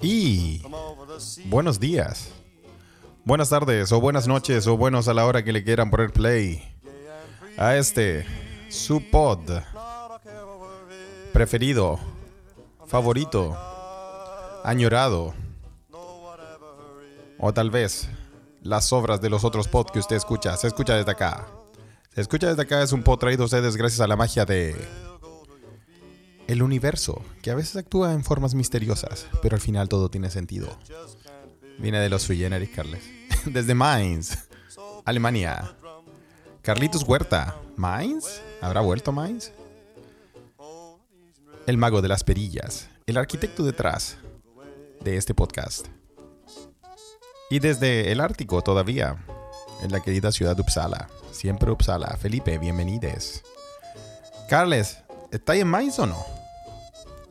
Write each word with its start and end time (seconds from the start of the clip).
Y 0.00 0.60
buenos 1.44 1.78
días, 1.78 2.30
buenas 3.24 3.48
tardes 3.50 3.92
o 3.92 4.00
buenas 4.00 4.26
noches 4.26 4.66
o 4.66 4.76
buenos 4.76 5.06
a 5.06 5.14
la 5.14 5.24
hora 5.24 5.44
que 5.44 5.52
le 5.52 5.62
quieran 5.62 5.88
poner 5.88 6.12
play 6.12 6.60
a 7.56 7.76
este 7.76 8.26
su 8.68 9.08
pod 9.08 9.38
preferido, 11.32 12.00
favorito, 12.86 13.56
añorado 14.64 15.32
o 17.38 17.54
tal 17.54 17.70
vez 17.70 18.08
las 18.62 18.92
obras 18.92 19.20
de 19.20 19.30
los 19.30 19.44
otros 19.44 19.68
pods 19.68 19.92
que 19.92 20.00
usted 20.00 20.16
escucha. 20.16 20.56
Se 20.56 20.66
escucha 20.66 20.96
desde 20.96 21.12
acá. 21.12 21.46
Se 22.12 22.20
escucha 22.20 22.48
desde 22.48 22.62
acá 22.62 22.82
es 22.82 22.90
un 22.90 23.04
pod 23.04 23.18
traído 23.18 23.42
a 23.42 23.46
ustedes 23.46 23.76
gracias 23.76 24.00
a 24.00 24.08
la 24.08 24.16
magia 24.16 24.44
de 24.44 24.74
el 26.46 26.62
universo, 26.62 27.22
que 27.42 27.50
a 27.50 27.54
veces 27.54 27.76
actúa 27.76 28.12
en 28.12 28.24
formas 28.24 28.54
misteriosas, 28.54 29.26
pero 29.42 29.56
al 29.56 29.60
final 29.60 29.88
todo 29.88 30.10
tiene 30.10 30.30
sentido. 30.30 30.78
Viene 31.78 31.98
de 32.00 32.08
los 32.08 32.22
sui 32.22 32.38
generis, 32.38 32.70
Carles. 32.70 33.02
Desde 33.46 33.74
Mainz, 33.74 34.36
Alemania. 35.04 35.76
Carlitos 36.62 37.02
Huerta, 37.02 37.56
¿Mainz? 37.76 38.40
¿Habrá 38.60 38.80
vuelto 38.80 39.12
Mainz? 39.12 39.52
El 41.66 41.76
mago 41.76 42.02
de 42.02 42.08
las 42.08 42.24
perillas, 42.24 42.88
el 43.06 43.16
arquitecto 43.16 43.64
detrás 43.64 44.16
de 45.02 45.16
este 45.16 45.34
podcast. 45.34 45.86
Y 47.50 47.58
desde 47.58 48.12
el 48.12 48.20
Ártico 48.20 48.62
todavía, 48.62 49.16
en 49.82 49.92
la 49.92 50.00
querida 50.00 50.32
ciudad 50.32 50.56
de 50.56 50.62
Uppsala. 50.62 51.08
Siempre 51.30 51.70
Uppsala. 51.70 52.16
Felipe, 52.16 52.58
bienvenides. 52.58 53.42
Carles, 54.48 55.03
¿estáis 55.36 55.62
en 55.62 55.68
Mainz 55.68 55.98
o 55.98 56.06
no? 56.06 56.24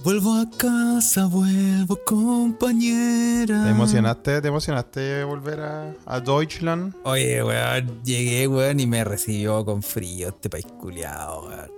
Vuelvo 0.04 0.34
a 0.34 0.46
casa, 0.58 1.28
vuelvo 1.28 1.98
compañera. 2.06 3.64
¿Te 3.64 3.70
emocionaste, 3.70 4.42
te 4.42 4.48
emocionaste 4.50 5.00
de 5.00 5.24
volver 5.24 5.62
a, 5.62 5.94
a 6.06 6.20
Deutschland? 6.20 6.94
Oye, 7.04 7.42
weón, 7.42 8.04
llegué, 8.04 8.48
weón, 8.48 8.82
y 8.82 8.88
me 8.88 9.06
recibió 9.06 9.64
con 9.64 9.82
frío 9.82 10.30
este 10.30 10.50
país 10.50 10.66
culiado, 10.66 11.48
weón. 11.48 11.72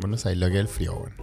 Bueno, 0.00 0.16
sabes 0.16 0.38
lo 0.38 0.48
que 0.48 0.54
es 0.54 0.60
el 0.60 0.68
frío, 0.68 0.94
weón. 0.94 1.14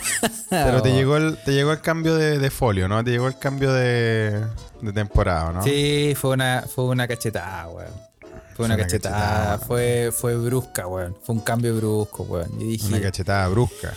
Pero 0.50 0.80
te 0.80 0.92
llegó 0.92 1.16
el, 1.16 1.36
te 1.44 1.52
llegó 1.52 1.72
el 1.72 1.80
cambio 1.80 2.14
de, 2.14 2.38
de 2.38 2.50
folio, 2.50 2.86
¿no? 2.86 3.02
Te 3.02 3.10
llegó 3.10 3.26
el 3.26 3.38
cambio 3.38 3.72
de, 3.72 4.46
de 4.80 4.92
temporada, 4.92 5.52
¿no? 5.52 5.62
Sí, 5.64 6.14
fue 6.16 6.30
una, 6.34 6.64
fue 6.72 6.84
una 6.84 7.08
cachetada, 7.08 7.68
weón. 7.68 8.09
Fue 8.54 8.66
una, 8.66 8.74
una 8.74 8.84
cachetada, 8.84 9.16
cachetada, 9.16 9.48
weón. 9.56 9.60
fue, 9.66 10.12
fue 10.12 10.36
brusca, 10.36 10.86
weón. 10.86 11.16
Fue 11.22 11.34
un 11.34 11.40
cambio 11.40 11.74
brusco, 11.76 12.22
weón. 12.24 12.50
Yo 12.58 12.66
dije, 12.66 12.86
Una 12.88 13.00
cachetada 13.00 13.48
brusca. 13.48 13.94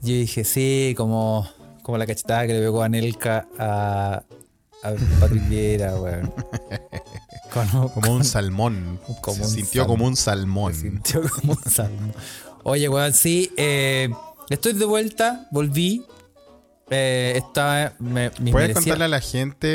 yo 0.00 0.12
dije, 0.14 0.44
sí, 0.44 0.94
como, 0.96 1.48
como 1.82 1.98
la 1.98 2.06
cachetada 2.06 2.46
que 2.46 2.54
le 2.54 2.60
pegó 2.60 2.82
a 2.82 2.88
Nelka 2.88 3.46
a, 3.58 4.22
a 4.82 4.92
Patrick 5.20 5.42
weón. 5.50 6.32
Como, 7.52 7.92
Como 7.92 8.12
un 8.12 8.24
salmón. 8.24 8.98
Como 9.20 9.36
Se 9.36 9.42
un 9.42 9.48
sintió 9.48 9.82
salmón. 9.82 9.96
como 9.96 10.08
un 10.08 10.16
salmón. 10.16 10.74
Se 10.74 10.80
sintió 10.80 11.22
como 11.30 11.52
un 11.52 11.70
salmo. 11.70 12.12
Oye, 12.64 12.88
weón, 12.88 13.12
sí, 13.12 13.52
eh, 13.56 14.08
estoy 14.50 14.72
de 14.72 14.84
vuelta, 14.84 15.46
volví. 15.52 16.04
Eh, 16.90 17.32
estaba. 17.36 17.92
Me, 17.98 18.30
mis 18.40 18.52
¿Puedes 18.52 18.68
merecía- 18.70 18.74
contarle 18.74 19.04
a 19.04 19.08
la 19.08 19.20
gente 19.20 19.68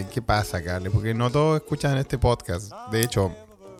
eh, 0.00 0.06
qué 0.12 0.22
pasa, 0.22 0.62
Carles? 0.62 0.92
Porque 0.92 1.12
no 1.14 1.30
todos 1.30 1.60
escuchan 1.60 1.98
este 1.98 2.18
podcast. 2.18 2.72
De 2.92 3.00
hecho, 3.02 3.32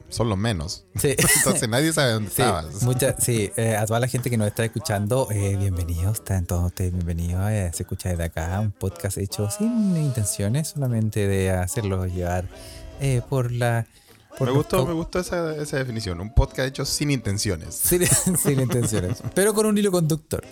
son 0.09 0.29
los 0.29 0.37
menos. 0.39 0.85
Sí. 0.97 1.15
Entonces 1.37 1.69
nadie 1.69 1.93
sabe 1.93 2.13
dónde 2.13 2.31
Sí, 2.31 2.43
estabas. 2.43 2.83
mucha- 2.83 3.17
sí, 3.21 3.51
eh, 3.57 3.77
a 3.77 3.87
toda 3.87 4.01
la 4.01 4.09
gente 4.09 4.31
que 4.31 4.37
nos 4.37 4.49
está 4.49 4.65
escuchando, 4.65 5.29
eh, 5.31 5.57
bienvenidos, 5.57 6.15
están 6.19 6.45
todos 6.47 6.65
ustedes 6.67 6.93
bienvenidos. 6.93 7.51
eh, 7.51 7.71
se 7.73 7.85
escucha 7.85 8.09
desde 8.11 8.25
acá, 8.25 8.59
un 8.61 8.73
podcast 8.73 9.19
hecho 9.19 9.49
sin 9.51 9.97
intenciones, 9.97 10.69
solamente 10.69 11.27
de 11.29 11.51
hacerlos 11.51 12.13
llevar 12.13 12.49
eh, 13.01 13.23
por 13.29 13.53
la. 13.53 13.87
por 14.39 14.49
Me 14.49 14.55
gustó, 14.55 14.85
me 14.87 14.93
gustó 14.93 15.21
esa, 15.21 15.55
esa 15.57 15.77
definición. 15.79 16.21
Un 16.21 16.35
podcast 16.35 16.69
hecho 16.69 16.85
sin 16.85 17.11
intenciones. 17.13 17.75
Sin, 17.77 18.05
sin 18.39 18.61
intenciones, 18.61 19.23
pero 19.35 19.55
con 19.55 19.67
un 19.67 19.79
hilo 19.79 19.93
conductor. 19.93 20.45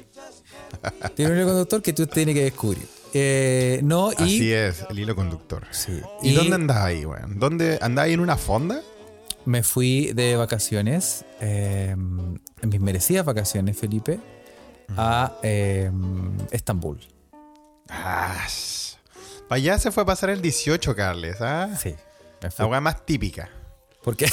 Tiene 1.15 1.33
un 1.33 1.39
hilo 1.39 1.47
conductor 1.47 1.83
que 1.83 1.93
tú 1.93 2.07
tienes 2.07 2.35
que 2.35 2.45
descubrir. 2.45 2.87
Eh, 3.15 3.81
no, 3.83 4.13
y. 4.13 4.23
Así 4.23 4.53
es, 4.53 4.85
el 4.89 4.99
hilo 4.99 5.15
conductor. 5.15 5.67
Sí. 5.71 6.01
¿Y, 6.23 6.35
dónde 6.35 6.55
andabas 6.55 6.85
ahí, 6.85 7.05
weón? 7.05 7.39
¿Dónde 7.39 7.79
andabas 7.81 8.09
ahí 8.09 8.15
en 8.15 8.21
una 8.21 8.37
fonda? 8.37 8.81
Me 9.45 9.63
fui 9.63 10.13
de 10.13 10.37
vacaciones, 10.37 11.25
eh, 11.41 11.91
en 11.91 12.69
mis 12.69 12.81
merecidas 12.81 13.25
vacaciones, 13.25 13.77
Felipe, 13.77 14.21
a 14.97 15.35
eh, 15.43 15.91
Estambul. 16.51 17.01
Ah, 17.89 18.47
para 19.49 19.57
allá 19.57 19.79
se 19.79 19.91
fue 19.91 20.05
a 20.05 20.07
pasar 20.07 20.31
el 20.31 20.41
18, 20.41 20.95
Carles, 20.95 21.41
¿ah? 21.41 21.77
Sí. 21.79 21.95
La 22.59 22.81
más 22.81 23.05
típica. 23.05 23.51
Porque, 24.03 24.27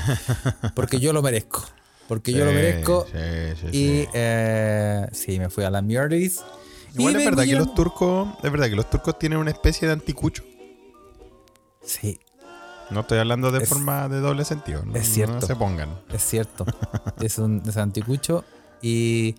porque 0.74 0.98
yo 0.98 1.12
lo 1.12 1.22
merezco. 1.22 1.64
Porque 2.08 2.32
yo 2.32 2.44
lo 2.44 2.52
merezco. 2.52 3.06
sí, 3.12 3.18
sí, 3.60 3.66
y 3.68 3.70
sí. 4.02 4.08
eh, 4.14 5.06
sí, 5.12 5.38
me 5.38 5.50
fui 5.50 5.62
a 5.64 5.70
las 5.70 5.82
Mjolnirs. 5.84 6.42
Igual 6.94 7.14
y 7.14 7.18
es 7.18 7.24
verdad 7.26 7.44
que 7.44 7.54
los 7.54 7.74
turcos, 7.74 8.28
es 8.42 8.50
verdad 8.50 8.68
que 8.70 8.76
los 8.76 8.88
turcos 8.90 9.18
tienen 9.18 9.38
una 9.38 9.50
especie 9.50 9.86
de 9.86 9.92
anticucho. 9.94 10.42
Sí, 11.82 12.18
No 12.90 13.00
estoy 13.00 13.18
hablando 13.18 13.50
de 13.52 13.62
Es- 13.62 13.68
forma 13.68 14.08
de 14.08 14.20
doble 14.20 14.44
sentido. 14.44 14.82
No, 14.84 14.96
es 14.96 15.06
cierto. 15.08 15.34
No 15.34 15.40
se 15.46 15.54
pongan. 15.56 16.00
es 16.12 16.22
cierto. 16.22 16.64
es 17.20 17.38
un 17.38 17.62
es 17.66 17.76
anticucho. 17.76 18.44
Y, 18.82 19.34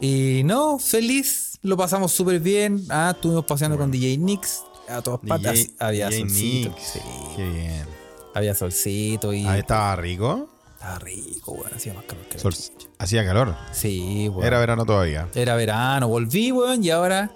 y 0.00 0.42
no, 0.44 0.78
feliz. 0.78 1.58
Lo 1.62 1.76
pasamos 1.76 2.10
súper 2.12 2.40
bien. 2.40 2.84
Ah, 2.88 3.12
estuvimos 3.14 3.44
paseando 3.44 3.76
con 3.78 3.90
DJ 3.90 4.16
Nix. 4.18 4.62
A 4.88 5.02
todas 5.02 5.20
patas. 5.26 5.68
Había 5.78 6.08
DJ 6.08 6.20
solcito. 6.20 6.68
Nix. 6.70 6.98
Qué 7.36 7.48
bien. 7.48 7.86
había 8.34 8.54
solcito 8.54 9.32
y 9.32 9.46
Ahí 9.46 9.60
estaba 9.60 9.94
rico. 9.96 10.48
Estaba 10.80 10.98
rico, 11.00 11.54
bueno, 11.56 11.76
hacía 11.76 11.92
más 11.92 12.04
calor 12.04 12.24
que 12.26 12.34
la 12.36 12.40
Sol- 12.40 12.54
chucha. 12.54 12.88
hacía 12.98 13.24
calor. 13.24 13.54
Sí, 13.72 14.28
bueno. 14.28 14.46
Era 14.46 14.58
verano 14.60 14.86
todavía. 14.86 15.28
Era 15.34 15.54
verano, 15.54 16.08
volví, 16.08 16.52
weón, 16.52 16.82
y 16.82 16.88
ahora, 16.90 17.30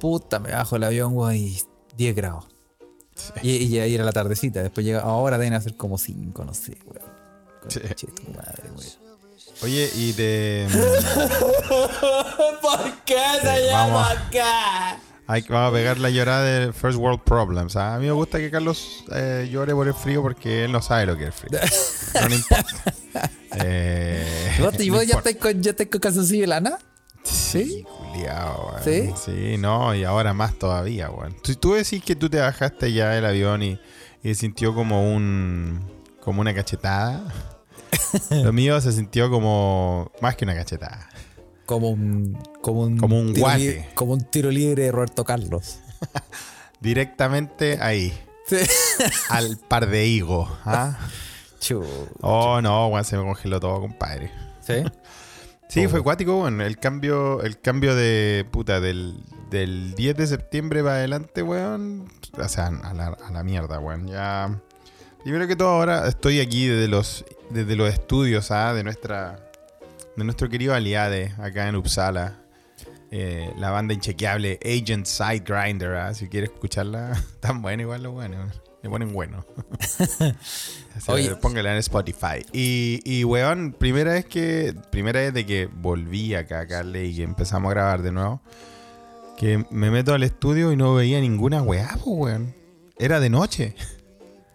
puta, 0.00 0.40
me 0.40 0.50
bajo 0.50 0.74
el 0.74 0.82
avión, 0.84 1.12
weón, 1.16 1.36
y 1.36 1.56
10 1.96 2.16
grados. 2.16 2.46
Y, 3.42 3.50
y 3.50 3.68
ya 3.68 3.84
era 3.84 4.02
la 4.04 4.12
tardecita, 4.12 4.60
después 4.62 4.84
llega, 4.84 5.00
ahora 5.02 5.38
deben 5.38 5.54
hacer 5.54 5.76
como 5.76 5.98
5, 5.98 6.44
no 6.44 6.52
sé, 6.52 6.78
weón. 6.84 7.10
Sí. 7.68 7.78
Conche 7.80 8.06
tu 8.08 8.30
madre, 8.32 8.70
weón. 8.76 9.10
Oye, 9.62 9.90
y 9.94 10.12
de. 10.12 10.66
¿Por 12.62 12.92
qué 13.04 13.20
se 13.42 13.66
llama 13.66 14.10
acá? 14.10 14.98
Hay, 15.30 15.44
vamos 15.48 15.70
a 15.70 15.74
pegar 15.76 15.98
la 15.98 16.10
llorada 16.10 16.42
de 16.42 16.72
First 16.72 16.98
World 16.98 17.20
Problems. 17.20 17.76
¿ah? 17.76 17.94
A 17.94 17.98
mí 18.00 18.06
me 18.06 18.12
gusta 18.12 18.38
que 18.38 18.50
Carlos 18.50 19.04
eh, 19.14 19.48
llore 19.48 19.72
por 19.74 19.86
el 19.86 19.94
frío 19.94 20.22
porque 20.22 20.64
él 20.64 20.72
no 20.72 20.82
sabe 20.82 21.06
lo 21.06 21.16
que 21.16 21.28
es 21.28 21.28
el 21.28 21.32
frío. 21.32 21.60
No 22.20 22.28
le 22.28 22.36
importa. 22.36 22.94
Eh, 23.64 24.56
¿Vos, 24.60 24.78
y 24.78 24.90
no 24.90 24.98
vos 24.98 25.06
ya 25.08 25.16
estáis 25.16 25.36
con, 25.36 25.60
ya 25.60 25.74
con 25.74 26.00
calzoncillo 26.00 26.42
de 26.42 26.46
lana? 26.46 26.78
Sí, 27.24 27.84
culiao. 27.84 28.76
¿Sí? 28.84 29.10
Sí, 29.16 29.56
no, 29.58 29.92
y 29.92 30.04
ahora 30.04 30.32
más 30.32 30.56
todavía, 30.56 31.10
weón. 31.10 31.34
Si 31.42 31.56
tú 31.56 31.72
decís 31.72 32.00
que 32.04 32.14
tú 32.14 32.30
te 32.30 32.38
bajaste 32.38 32.92
ya 32.92 33.10
del 33.10 33.26
avión 33.26 33.64
y, 33.64 33.80
y 34.22 34.36
sintió 34.36 34.72
como 34.72 35.12
un. 35.12 35.80
como 36.20 36.40
una 36.40 36.54
cachetada. 36.54 37.24
Lo 38.30 38.52
mío 38.52 38.80
se 38.80 38.92
sintió 38.92 39.28
como. 39.28 40.12
más 40.20 40.36
que 40.36 40.44
una 40.44 40.54
cachetada. 40.54 41.09
Como 41.70 41.90
un. 41.90 42.36
Como 42.62 42.80
un, 42.82 42.98
Como 42.98 43.16
un 43.20 43.32
guate. 43.32 43.58
libre- 43.60 43.88
como 43.94 44.14
un 44.14 44.22
tiro 44.24 44.50
libre 44.50 44.82
de 44.82 44.90
Roberto 44.90 45.24
Carlos. 45.24 45.78
Directamente 46.80 47.78
ahí. 47.80 48.12
Sí. 48.48 48.56
Al 49.30 49.56
par 49.68 49.88
de 49.88 50.04
higo. 50.06 50.48
¿ah? 50.64 50.98
Chu. 51.60 51.84
Oh, 52.22 52.60
no, 52.60 52.88
weón, 52.88 53.04
se 53.04 53.16
me 53.16 53.22
congeló 53.22 53.60
todo, 53.60 53.80
compadre. 53.80 54.32
¿Sí? 54.60 54.74
Sí, 55.68 55.86
Oh. 55.86 55.88
fue 55.88 56.00
acuático, 56.00 56.34
bueno, 56.34 56.64
el 56.64 56.78
cambio, 56.78 57.42
el 57.42 57.60
cambio 57.60 57.94
de 57.94 58.44
puta 58.50 58.80
del, 58.80 59.14
del 59.50 59.94
10 59.94 60.16
de 60.16 60.26
septiembre 60.26 60.82
para 60.82 60.96
adelante, 60.96 61.44
weón. 61.44 62.08
O 62.36 62.48
sea, 62.48 62.66
a 62.82 62.92
la, 62.92 63.06
a 63.24 63.30
la 63.30 63.44
mierda, 63.44 63.78
weón. 63.78 64.08
Ya. 64.08 64.60
Primero 65.22 65.46
que 65.46 65.54
todo, 65.54 65.68
ahora 65.68 66.08
estoy 66.08 66.40
aquí 66.40 66.66
desde 66.66 66.88
los, 66.88 67.24
desde 67.50 67.76
los 67.76 67.88
estudios, 67.88 68.50
¿ah? 68.50 68.74
De 68.74 68.82
nuestra. 68.82 69.49
De 70.20 70.24
nuestro 70.24 70.50
querido 70.50 70.74
aliade 70.74 71.32
acá 71.38 71.66
en 71.66 71.76
Uppsala. 71.76 72.42
Eh, 73.10 73.54
la 73.56 73.70
banda 73.70 73.94
inchequeable 73.94 74.60
Agent 74.62 75.06
Side 75.06 75.44
Grinder, 75.46 75.94
¿ah? 75.94 76.12
Si 76.12 76.28
quieres 76.28 76.50
escucharla, 76.50 77.18
tan 77.40 77.62
bueno 77.62 77.84
igual 77.84 78.02
lo 78.02 78.12
bueno. 78.12 78.36
Le 78.82 78.90
ponen 78.90 79.14
bueno. 79.14 79.46
Oye. 81.06 81.34
Póngala 81.36 81.72
en 81.72 81.78
Spotify. 81.78 82.44
Y, 82.52 83.00
y, 83.02 83.24
weón, 83.24 83.72
primera 83.72 84.12
vez 84.12 84.26
que. 84.26 84.74
Primera 84.90 85.20
vez 85.20 85.32
de 85.32 85.46
que 85.46 85.70
volví 85.72 86.34
acá 86.34 86.60
a 86.60 86.66
Carle 86.66 87.06
y 87.06 87.16
que 87.16 87.22
empezamos 87.22 87.70
a 87.70 87.74
grabar 87.74 88.02
de 88.02 88.12
nuevo. 88.12 88.42
Que 89.38 89.64
me 89.70 89.90
meto 89.90 90.12
al 90.12 90.22
estudio 90.22 90.70
y 90.70 90.76
no 90.76 90.92
veía 90.92 91.18
ninguna 91.18 91.62
weá, 91.62 91.92
pues, 91.92 92.04
weón. 92.04 92.54
Era 92.98 93.20
de 93.20 93.30
noche. 93.30 93.74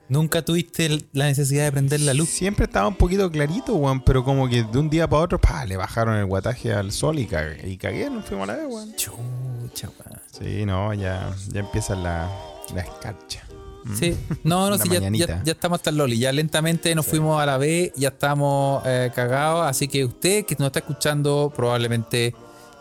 Nunca 0.07 0.43
tuviste 0.45 1.03
la 1.13 1.25
necesidad 1.25 1.63
de 1.63 1.71
prender 1.71 1.99
la 2.01 2.13
luz. 2.13 2.29
Siempre 2.29 2.65
estaba 2.65 2.87
un 2.87 2.95
poquito 2.95 3.31
clarito, 3.31 3.73
weón, 3.75 4.01
pero 4.03 4.23
como 4.23 4.47
que 4.47 4.63
de 4.63 4.77
un 4.77 4.89
día 4.89 5.07
para 5.09 5.23
otro, 5.23 5.41
pa, 5.41 5.65
le 5.65 5.77
bajaron 5.77 6.15
el 6.15 6.25
guataje 6.25 6.73
al 6.73 6.91
sol 6.91 7.17
y, 7.17 7.25
cagué, 7.25 7.67
y 7.67 7.77
cagué, 7.77 8.09
nos 8.11 8.23
fuimos 8.25 8.47
a 8.47 8.53
la 8.53 8.57
vez, 8.59 8.67
weón. 8.69 8.95
Chucha, 8.95 9.89
weón. 9.89 10.21
Sí, 10.31 10.65
no, 10.65 10.93
ya, 10.93 11.33
ya 11.51 11.59
empieza 11.61 11.95
la, 11.95 12.29
la 12.75 12.81
escarcha. 12.81 13.43
Mm. 13.83 13.95
Sí, 13.95 14.17
no, 14.43 14.69
no, 14.69 14.77
sí, 14.79 14.89
ya, 14.89 14.99
ya- 15.27 15.43
ya 15.43 15.51
estamos 15.53 15.77
hasta 15.79 15.89
el 15.89 15.97
Loli. 15.97 16.19
Ya 16.19 16.31
lentamente 16.31 16.93
nos 16.93 17.05
fuimos 17.07 17.41
a 17.41 17.45
la 17.47 17.57
B, 17.57 17.91
ya 17.95 18.09
estamos 18.09 18.83
eh, 18.85 19.11
cagados. 19.15 19.65
Así 19.67 19.87
que 19.87 20.05
usted 20.05 20.45
que 20.45 20.55
nos 20.59 20.67
está 20.67 20.79
escuchando 20.79 21.51
probablemente 21.55 22.35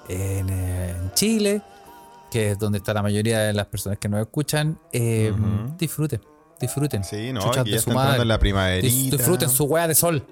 en, 0.08 0.50
eh, 0.50 0.90
en 1.00 1.12
Chile, 1.14 1.62
que 2.30 2.50
es 2.50 2.58
donde 2.58 2.78
está 2.78 2.92
la 2.92 3.02
mayoría 3.02 3.40
de 3.40 3.52
las 3.54 3.66
personas 3.66 3.98
que 3.98 4.08
nos 4.10 4.20
escuchan, 4.20 4.78
eh, 4.92 5.32
disfruten. 6.64 7.04
Sí, 7.04 7.32
no, 7.32 7.40
Chuchas 7.40 7.64
que 7.64 7.70
de 7.70 7.76
ya 7.76 7.82
su 7.82 7.90
está 7.90 8.02
entrando 8.02 8.08
madre. 8.10 8.22
en 8.22 8.28
la 8.28 8.34
Dis- 8.36 8.40
primaverita. 8.40 9.16
disfruten 9.16 9.48
su 9.48 9.64
weá 9.64 9.88
de 9.88 9.94
sol. 9.94 10.26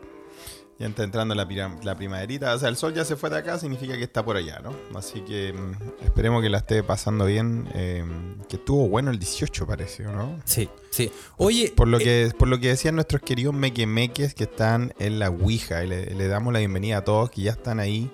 Ya 0.79 0.89
está 0.89 1.05
entrando 1.05 1.35
la, 1.37 1.47
la 1.85 1.97
primaverita. 1.97 2.55
O 2.55 2.59
sea, 2.59 2.69
el 2.69 2.77
sol 2.77 2.93
ya 2.93 3.05
se 3.05 3.15
fue 3.15 3.31
de 3.31 3.37
acá, 3.39 3.57
significa 3.59 3.97
que 3.97 4.03
está 4.03 4.25
por 4.25 4.37
allá, 4.37 4.59
¿no? 4.65 4.75
Así 4.99 5.21
que 5.21 5.53
mm, 5.53 6.05
esperemos 6.05 6.43
que 6.43 6.49
la 6.51 6.59
esté 6.59 6.83
pasando 6.83 7.27
bien. 7.27 7.69
eh, 7.75 8.05
que 8.49 8.57
estuvo 8.57 8.89
bueno 8.89 9.11
el 9.13 9.19
18, 9.19 9.67
parece, 9.67 10.07
¿o 10.09 10.13
¿no? 10.13 10.41
Sí, 10.45 10.69
sí. 10.91 11.13
Oye, 11.37 11.73
Por 11.77 11.87
lo, 11.89 11.99
eh, 12.01 12.03
que, 12.03 12.33
por 12.37 12.49
lo 12.49 12.59
que 12.59 12.69
decían 12.69 12.97
nuestros 12.97 13.23
queridos 13.23 13.55
mequemeques 13.55 14.35
que 14.35 14.45
están 14.45 14.93
en 14.99 15.19
la 15.21 15.31
Ouija. 15.31 15.85
Y 15.85 15.89
le, 15.89 16.07
le 16.15 16.27
damos 16.27 16.53
la 16.53 16.59
bienvenida 16.59 16.97
a 16.99 17.05
todos 17.05 17.31
que 17.31 17.43
ya 17.43 17.53
están 17.53 17.79
ahí 17.79 18.11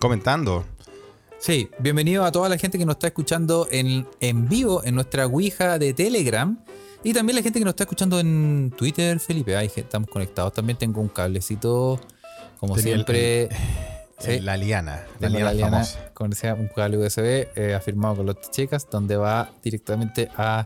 comentando. 0.00 0.64
Sí, 1.38 1.68
bienvenido 1.78 2.24
a 2.24 2.32
toda 2.32 2.48
la 2.48 2.56
gente 2.58 2.78
que 2.78 2.84
nos 2.86 2.94
está 2.96 3.08
escuchando 3.08 3.68
en, 3.70 4.06
en 4.20 4.48
vivo 4.48 4.82
en 4.82 4.94
nuestra 4.94 5.26
Ouija 5.26 5.78
de 5.78 5.92
Telegram. 5.94 6.58
Y 7.04 7.12
también 7.12 7.36
la 7.36 7.42
gente 7.42 7.58
que 7.58 7.64
nos 7.64 7.72
está 7.72 7.84
escuchando 7.84 8.18
en 8.20 8.72
Twitter, 8.76 9.18
Felipe. 9.20 9.56
Ahí 9.56 9.70
estamos 9.74 10.08
conectados. 10.10 10.52
También 10.52 10.76
tengo 10.78 11.00
un 11.00 11.08
cablecito, 11.08 12.00
como 12.58 12.74
Tenía 12.74 12.94
el- 12.94 13.04
siempre. 13.04 13.48
Sí. 14.20 14.40
La 14.40 14.56
liana. 14.56 15.06
La 15.20 15.28
liana, 15.28 15.44
la 15.44 15.52
liana 15.54 15.70
famosa. 15.84 16.10
con 16.12 16.32
ese- 16.32 16.52
un 16.52 16.66
cable 16.74 16.98
USB 16.98 17.46
eh, 17.54 17.72
afirmado 17.76 18.16
con 18.16 18.26
los 18.26 18.40
chicas, 18.50 18.88
donde 18.90 19.16
va 19.16 19.52
directamente 19.62 20.28
a 20.36 20.64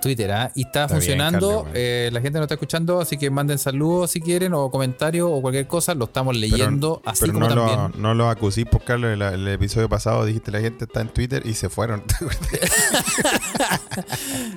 Twitter. 0.00 0.30
¿ah? 0.32 0.50
Y 0.54 0.62
está, 0.62 0.84
Está 0.84 0.94
funcionando. 0.94 1.66
Eh, 1.74 2.10
la 2.12 2.20
gente 2.20 2.38
nos 2.38 2.46
está 2.46 2.54
escuchando, 2.54 3.00
así 3.00 3.18
que 3.18 3.30
manden 3.30 3.58
saludos 3.58 4.10
si 4.10 4.20
quieren, 4.20 4.54
o 4.54 4.70
comentarios, 4.70 5.28
o 5.30 5.40
cualquier 5.42 5.66
cosa. 5.66 5.94
Lo 5.94 6.06
estamos 6.06 6.36
leyendo, 6.36 7.02
así 7.04 7.20
Pero 7.22 7.34
como 7.34 7.48
no 7.48 7.54
también. 7.54 7.78
lo, 7.78 7.88
no 7.98 8.14
lo 8.14 8.28
acusís, 8.28 8.66
pues 8.70 8.82
Carlos, 8.84 9.12
el, 9.12 9.22
el 9.22 9.48
episodio 9.48 9.88
pasado 9.88 10.24
dijiste 10.24 10.50
la 10.50 10.60
gente 10.60 10.84
está 10.84 11.00
en 11.00 11.08
Twitter 11.08 11.42
y 11.44 11.54
se 11.54 11.68
fueron. 11.68 12.02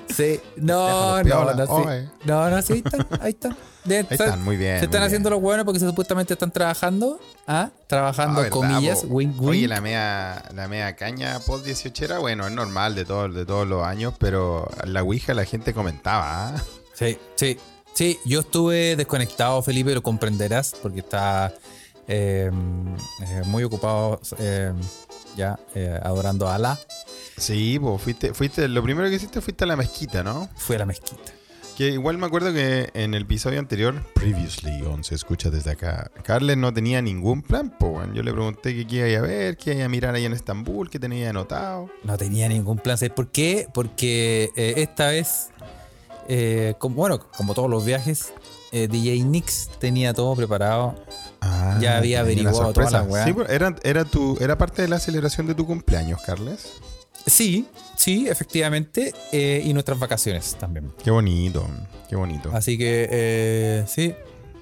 Sí, 0.09 0.39
no, 0.57 1.17
no, 1.17 1.23
piola, 1.23 1.53
no, 1.55 1.65
sí. 1.65 2.07
no, 2.25 2.49
no, 2.49 2.61
sí, 2.61 2.73
ahí 2.73 2.83
están, 2.85 3.07
ahí 3.21 3.29
están. 3.31 3.57
Ahí 3.85 4.05
están, 4.09 4.43
muy 4.43 4.57
bien. 4.57 4.79
Se 4.79 4.85
están 4.85 5.01
muy 5.01 5.07
haciendo 5.07 5.29
bien. 5.29 5.33
los 5.35 5.41
buenos 5.41 5.65
porque 5.65 5.79
supuestamente 5.79 6.33
están 6.33 6.51
trabajando, 6.51 7.19
¿ah? 7.47 7.69
Trabajando, 7.87 8.39
Ah, 8.39 8.43
¿verdad, 8.43 8.57
comillas, 8.57 9.03
wing 9.07 9.33
wing. 9.37 9.49
Oye, 9.49 9.67
la 9.67 9.81
media, 9.81 10.43
la 10.53 10.67
media 10.67 10.95
caña 10.95 11.39
post 11.39 11.65
18 11.65 12.05
era, 12.05 12.19
bueno, 12.19 12.47
es 12.47 12.53
normal 12.53 12.95
de, 12.95 13.05
todo, 13.05 13.27
de 13.29 13.45
todos 13.45 13.67
los 13.67 13.85
años, 13.85 14.13
pero 14.17 14.69
la 14.85 15.01
Ouija 15.03 15.33
la 15.33 15.45
gente 15.45 15.73
comentaba. 15.73 16.49
¿ah? 16.55 16.63
Sí, 16.93 17.17
sí, 17.35 17.57
sí. 17.93 18.19
Yo 18.25 18.39
estuve 18.41 18.95
desconectado, 18.95 19.61
Felipe, 19.61 19.93
lo 19.93 20.01
comprenderás, 20.01 20.75
porque 20.81 20.99
está 21.01 21.53
eh, 22.07 22.49
eh, 23.21 23.41
muy 23.45 23.63
ocupado 23.63 24.21
eh, 24.39 24.71
ya 25.35 25.59
eh, 25.75 25.99
adorando 26.03 26.47
a 26.47 26.55
Alá. 26.55 26.79
Sí, 27.37 27.79
pues 27.79 28.01
fuiste, 28.01 28.33
fuiste, 28.33 28.67
lo 28.67 28.81
primero 28.83 29.09
que 29.09 29.15
hiciste 29.15 29.41
fuiste 29.41 29.63
a 29.63 29.67
la 29.67 29.75
mezquita, 29.75 30.23
¿no? 30.23 30.47
Fui 30.55 30.75
a 30.75 30.79
la 30.79 30.85
mezquita. 30.85 31.32
Que 31.77 31.89
igual 31.89 32.19
me 32.19 32.27
acuerdo 32.27 32.53
que 32.53 32.91
en 32.93 33.15
el 33.15 33.23
episodio 33.23 33.59
anterior, 33.59 33.95
Previously 34.13 34.83
on 34.83 35.03
Se 35.03 35.15
Escucha 35.15 35.49
Desde 35.49 35.71
Acá, 35.71 36.11
Carles 36.23 36.55
no 36.55 36.71
tenía 36.71 37.01
ningún 37.01 37.41
plan, 37.41 37.73
bueno. 37.79 38.13
Yo 38.13 38.21
le 38.21 38.31
pregunté 38.31 38.75
que 38.75 38.85
qué 38.85 39.09
iba 39.11 39.19
a 39.19 39.21
ver, 39.23 39.57
qué 39.57 39.73
iba 39.73 39.85
a 39.85 39.89
mirar 39.89 40.13
ahí 40.13 40.25
en 40.25 40.33
Estambul, 40.33 40.91
qué 40.91 40.99
tenía 40.99 41.31
anotado. 41.31 41.89
No 42.03 42.15
tenía 42.15 42.47
ningún 42.47 42.77
plan. 42.77 42.97
¿Sabes 42.97 43.13
por 43.13 43.31
qué? 43.31 43.67
Porque 43.73 44.51
eh, 44.55 44.75
esta 44.77 45.07
vez, 45.07 45.49
eh, 46.27 46.75
como, 46.77 46.95
bueno, 46.95 47.19
como 47.35 47.55
todos 47.55 47.71
los 47.71 47.83
viajes, 47.83 48.33
eh, 48.71 48.87
DJ 48.87 49.23
Nix 49.23 49.69
tenía 49.79 50.13
todo 50.13 50.35
preparado. 50.35 50.95
Ah, 51.41 51.79
Ya 51.81 51.97
había 51.97 52.19
averiguado 52.19 52.71
toda 52.71 52.85
la 52.91 52.99
sorpresa. 52.99 53.03
weá. 53.03 53.25
Sí, 53.25 53.33
pues, 53.33 53.49
era, 53.49 53.75
era, 53.83 54.05
tu, 54.05 54.37
era 54.39 54.59
parte 54.59 54.83
de 54.83 54.89
la 54.89 54.99
celebración 54.99 55.47
de 55.47 55.55
tu 55.55 55.65
cumpleaños, 55.65 56.21
Carles. 56.21 56.73
Sí, 57.25 57.67
sí, 57.97 58.27
efectivamente. 58.27 59.13
eh, 59.31 59.61
y 59.65 59.73
nuestras 59.73 59.99
vacaciones 59.99 60.55
también. 60.59 60.91
Qué 61.03 61.11
bonito, 61.11 61.65
qué 62.09 62.15
bonito. 62.15 62.49
Así 62.53 62.77
que, 62.77 63.07
eh, 63.11 63.83
sí, 63.87 64.13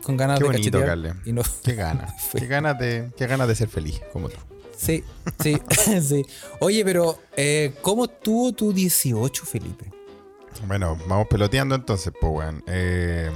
con 0.03 0.17
ganas 0.17 0.39
Qué 0.39 0.45
de 0.45 0.51
bonito. 0.51 0.79
Carles. 0.79 1.13
Y 1.25 1.33
no, 1.33 1.41
Qué 1.63 1.75
ganas. 1.75 2.13
Qué 2.37 2.47
ganas 2.47 2.77
de, 2.79 3.09
qué 3.17 3.27
ganas 3.27 3.47
de 3.47 3.55
ser 3.55 3.67
feliz, 3.69 4.01
como 4.13 4.29
tú. 4.29 4.37
Sí, 4.77 5.03
sí, 5.41 5.57
sí. 6.01 6.25
Oye, 6.59 6.83
pero 6.83 7.19
eh, 7.37 7.73
¿cómo 7.81 8.05
estuvo 8.05 8.51
tu 8.51 8.73
18, 8.73 9.45
Felipe? 9.45 9.85
Bueno, 10.67 10.97
vamos 11.07 11.27
peloteando 11.27 11.75
entonces, 11.75 12.11
pues, 12.19 12.33
weón. 12.33 12.63
Eh, 12.67 13.29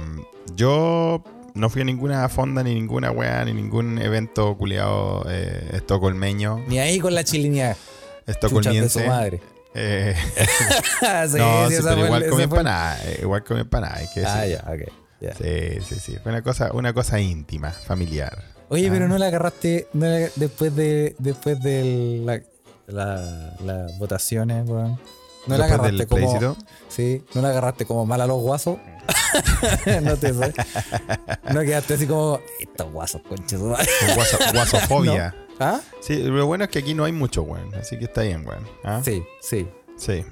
yo 0.54 1.22
no 1.54 1.70
fui 1.70 1.82
a 1.82 1.84
ninguna 1.84 2.28
fonda, 2.28 2.62
ni 2.62 2.74
ninguna 2.74 3.10
weá, 3.12 3.44
ni 3.44 3.52
ningún 3.52 3.98
evento 4.00 4.56
culiado 4.56 5.24
eh, 5.28 5.70
estocolmeño, 5.72 6.64
Ni 6.68 6.78
ahí 6.78 6.98
con 7.00 7.14
la 7.14 7.24
chilinea. 7.24 7.74
Chuchas 7.74 7.84
de 8.26 8.32
su 8.32 8.46
estocolmiense. 8.46 9.06
madre. 9.08 9.40
Eh, 9.78 10.14
Sí, 11.28 11.36
no, 11.38 11.68
sí, 11.68 11.76
sí, 11.76 11.82
pero 11.84 12.06
igual 12.06 12.26
comí 12.28 12.42
empanada, 12.44 12.98
eh, 13.04 13.18
igual 13.22 13.44
comí 13.44 13.60
empanada, 13.60 13.96
hay 13.96 14.08
que 14.08 14.24
Ah, 14.24 14.46
ya, 14.46 14.64
ok. 14.66 14.90
ya. 15.20 15.34
Sí, 15.34 15.80
sí, 15.86 16.00
sí. 16.00 16.16
Fue 16.22 16.32
una 16.32 16.42
cosa, 16.42 16.70
una 16.72 16.92
cosa 16.94 17.20
íntima, 17.20 17.70
familiar. 17.70 18.42
Oye, 18.68 18.86
Ah. 18.88 18.90
pero 18.92 19.06
no 19.08 19.18
la 19.18 19.26
agarraste 19.26 19.86
no 19.92 20.06
la- 20.06 20.28
después 20.36 20.74
de 20.74 21.14
después 21.18 21.60
de 21.62 22.22
la, 22.24 22.40
la- 22.88 23.54
las 23.64 23.98
votaciones, 23.98 24.66
weón. 24.68 24.98
No 25.46 25.56
la 25.58 25.66
agarraste 25.66 25.96
del 25.98 26.06
como. 26.08 26.16
plebiscito. 26.22 26.56
Sí, 26.88 27.22
no 27.34 27.42
la 27.42 27.50
agarraste 27.50 27.84
como 27.86 28.04
mal 28.06 28.20
a 28.20 28.26
los 28.26 28.40
guasos. 28.40 28.78
no 30.02 30.16
te 30.16 30.32
sé. 30.34 30.52
No 31.52 31.60
quedaste 31.60 31.94
así 31.94 32.06
como. 32.06 32.40
Estos 32.58 32.90
guasos, 32.90 33.20
conches. 33.28 33.58
su 33.60 33.66
madre". 33.66 33.86
Con 34.06 34.16
guaso- 34.16 34.52
guasofobia. 34.52 35.34
¿Ah? 35.58 35.80
Sí, 36.00 36.22
lo 36.22 36.46
bueno 36.46 36.64
es 36.64 36.70
que 36.70 36.78
aquí 36.80 36.94
no 36.94 37.04
hay 37.04 37.12
mucho, 37.12 37.42
weón. 37.42 37.74
Así 37.74 37.98
que 37.98 38.04
está 38.04 38.22
bien, 38.22 38.46
weón. 38.46 38.66
¿Ah? 38.84 39.00
Sí, 39.04 39.22
sí. 39.40 39.66
Sí. 39.96 40.24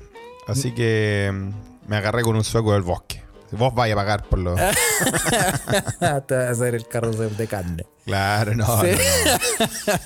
Así 0.47 0.73
que 0.73 1.31
mm, 1.33 1.89
me 1.89 1.97
agarré 1.97 2.23
con 2.23 2.37
un 2.37 2.45
sueco 2.45 2.73
del 2.75 2.83
bosque. 2.83 3.23
Vos 3.53 3.73
vais 3.75 3.93
a 3.93 3.97
pagar 3.97 4.25
por 4.25 4.39
lo. 4.41 4.55
Te 6.27 6.35
a 6.35 6.51
hacer 6.51 6.75
el 6.75 6.89
carrusel 6.89 7.37
de 7.37 7.47
carne. 7.47 7.87
Claro, 8.05 8.55
no, 8.55 8.67
Sí. 8.83 8.89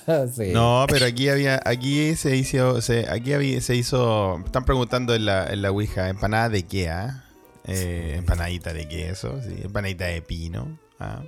no, 0.06 0.24
no. 0.26 0.28
sí. 0.32 0.52
No, 0.52 0.84
pero 0.88 1.06
aquí 1.06 1.28
había, 1.28 1.60
aquí 1.64 2.14
se 2.14 2.36
hizo, 2.36 2.80
se, 2.82 3.10
aquí 3.10 3.32
había, 3.32 3.60
se 3.60 3.74
hizo, 3.74 4.38
están 4.44 4.64
preguntando 4.64 5.14
en 5.14 5.24
la, 5.24 5.46
en 5.46 5.62
la 5.62 5.70
Ouija, 5.70 6.08
empanada 6.08 6.48
de 6.50 6.64
qué, 6.64 6.90
ah? 6.90 7.24
Eh, 7.64 8.14
empanadita 8.18 8.72
de 8.72 8.86
queso, 8.88 9.40
sí, 9.42 9.60
empanadita 9.64 10.04
de 10.06 10.22
pino, 10.22 10.78
ah. 11.00 11.22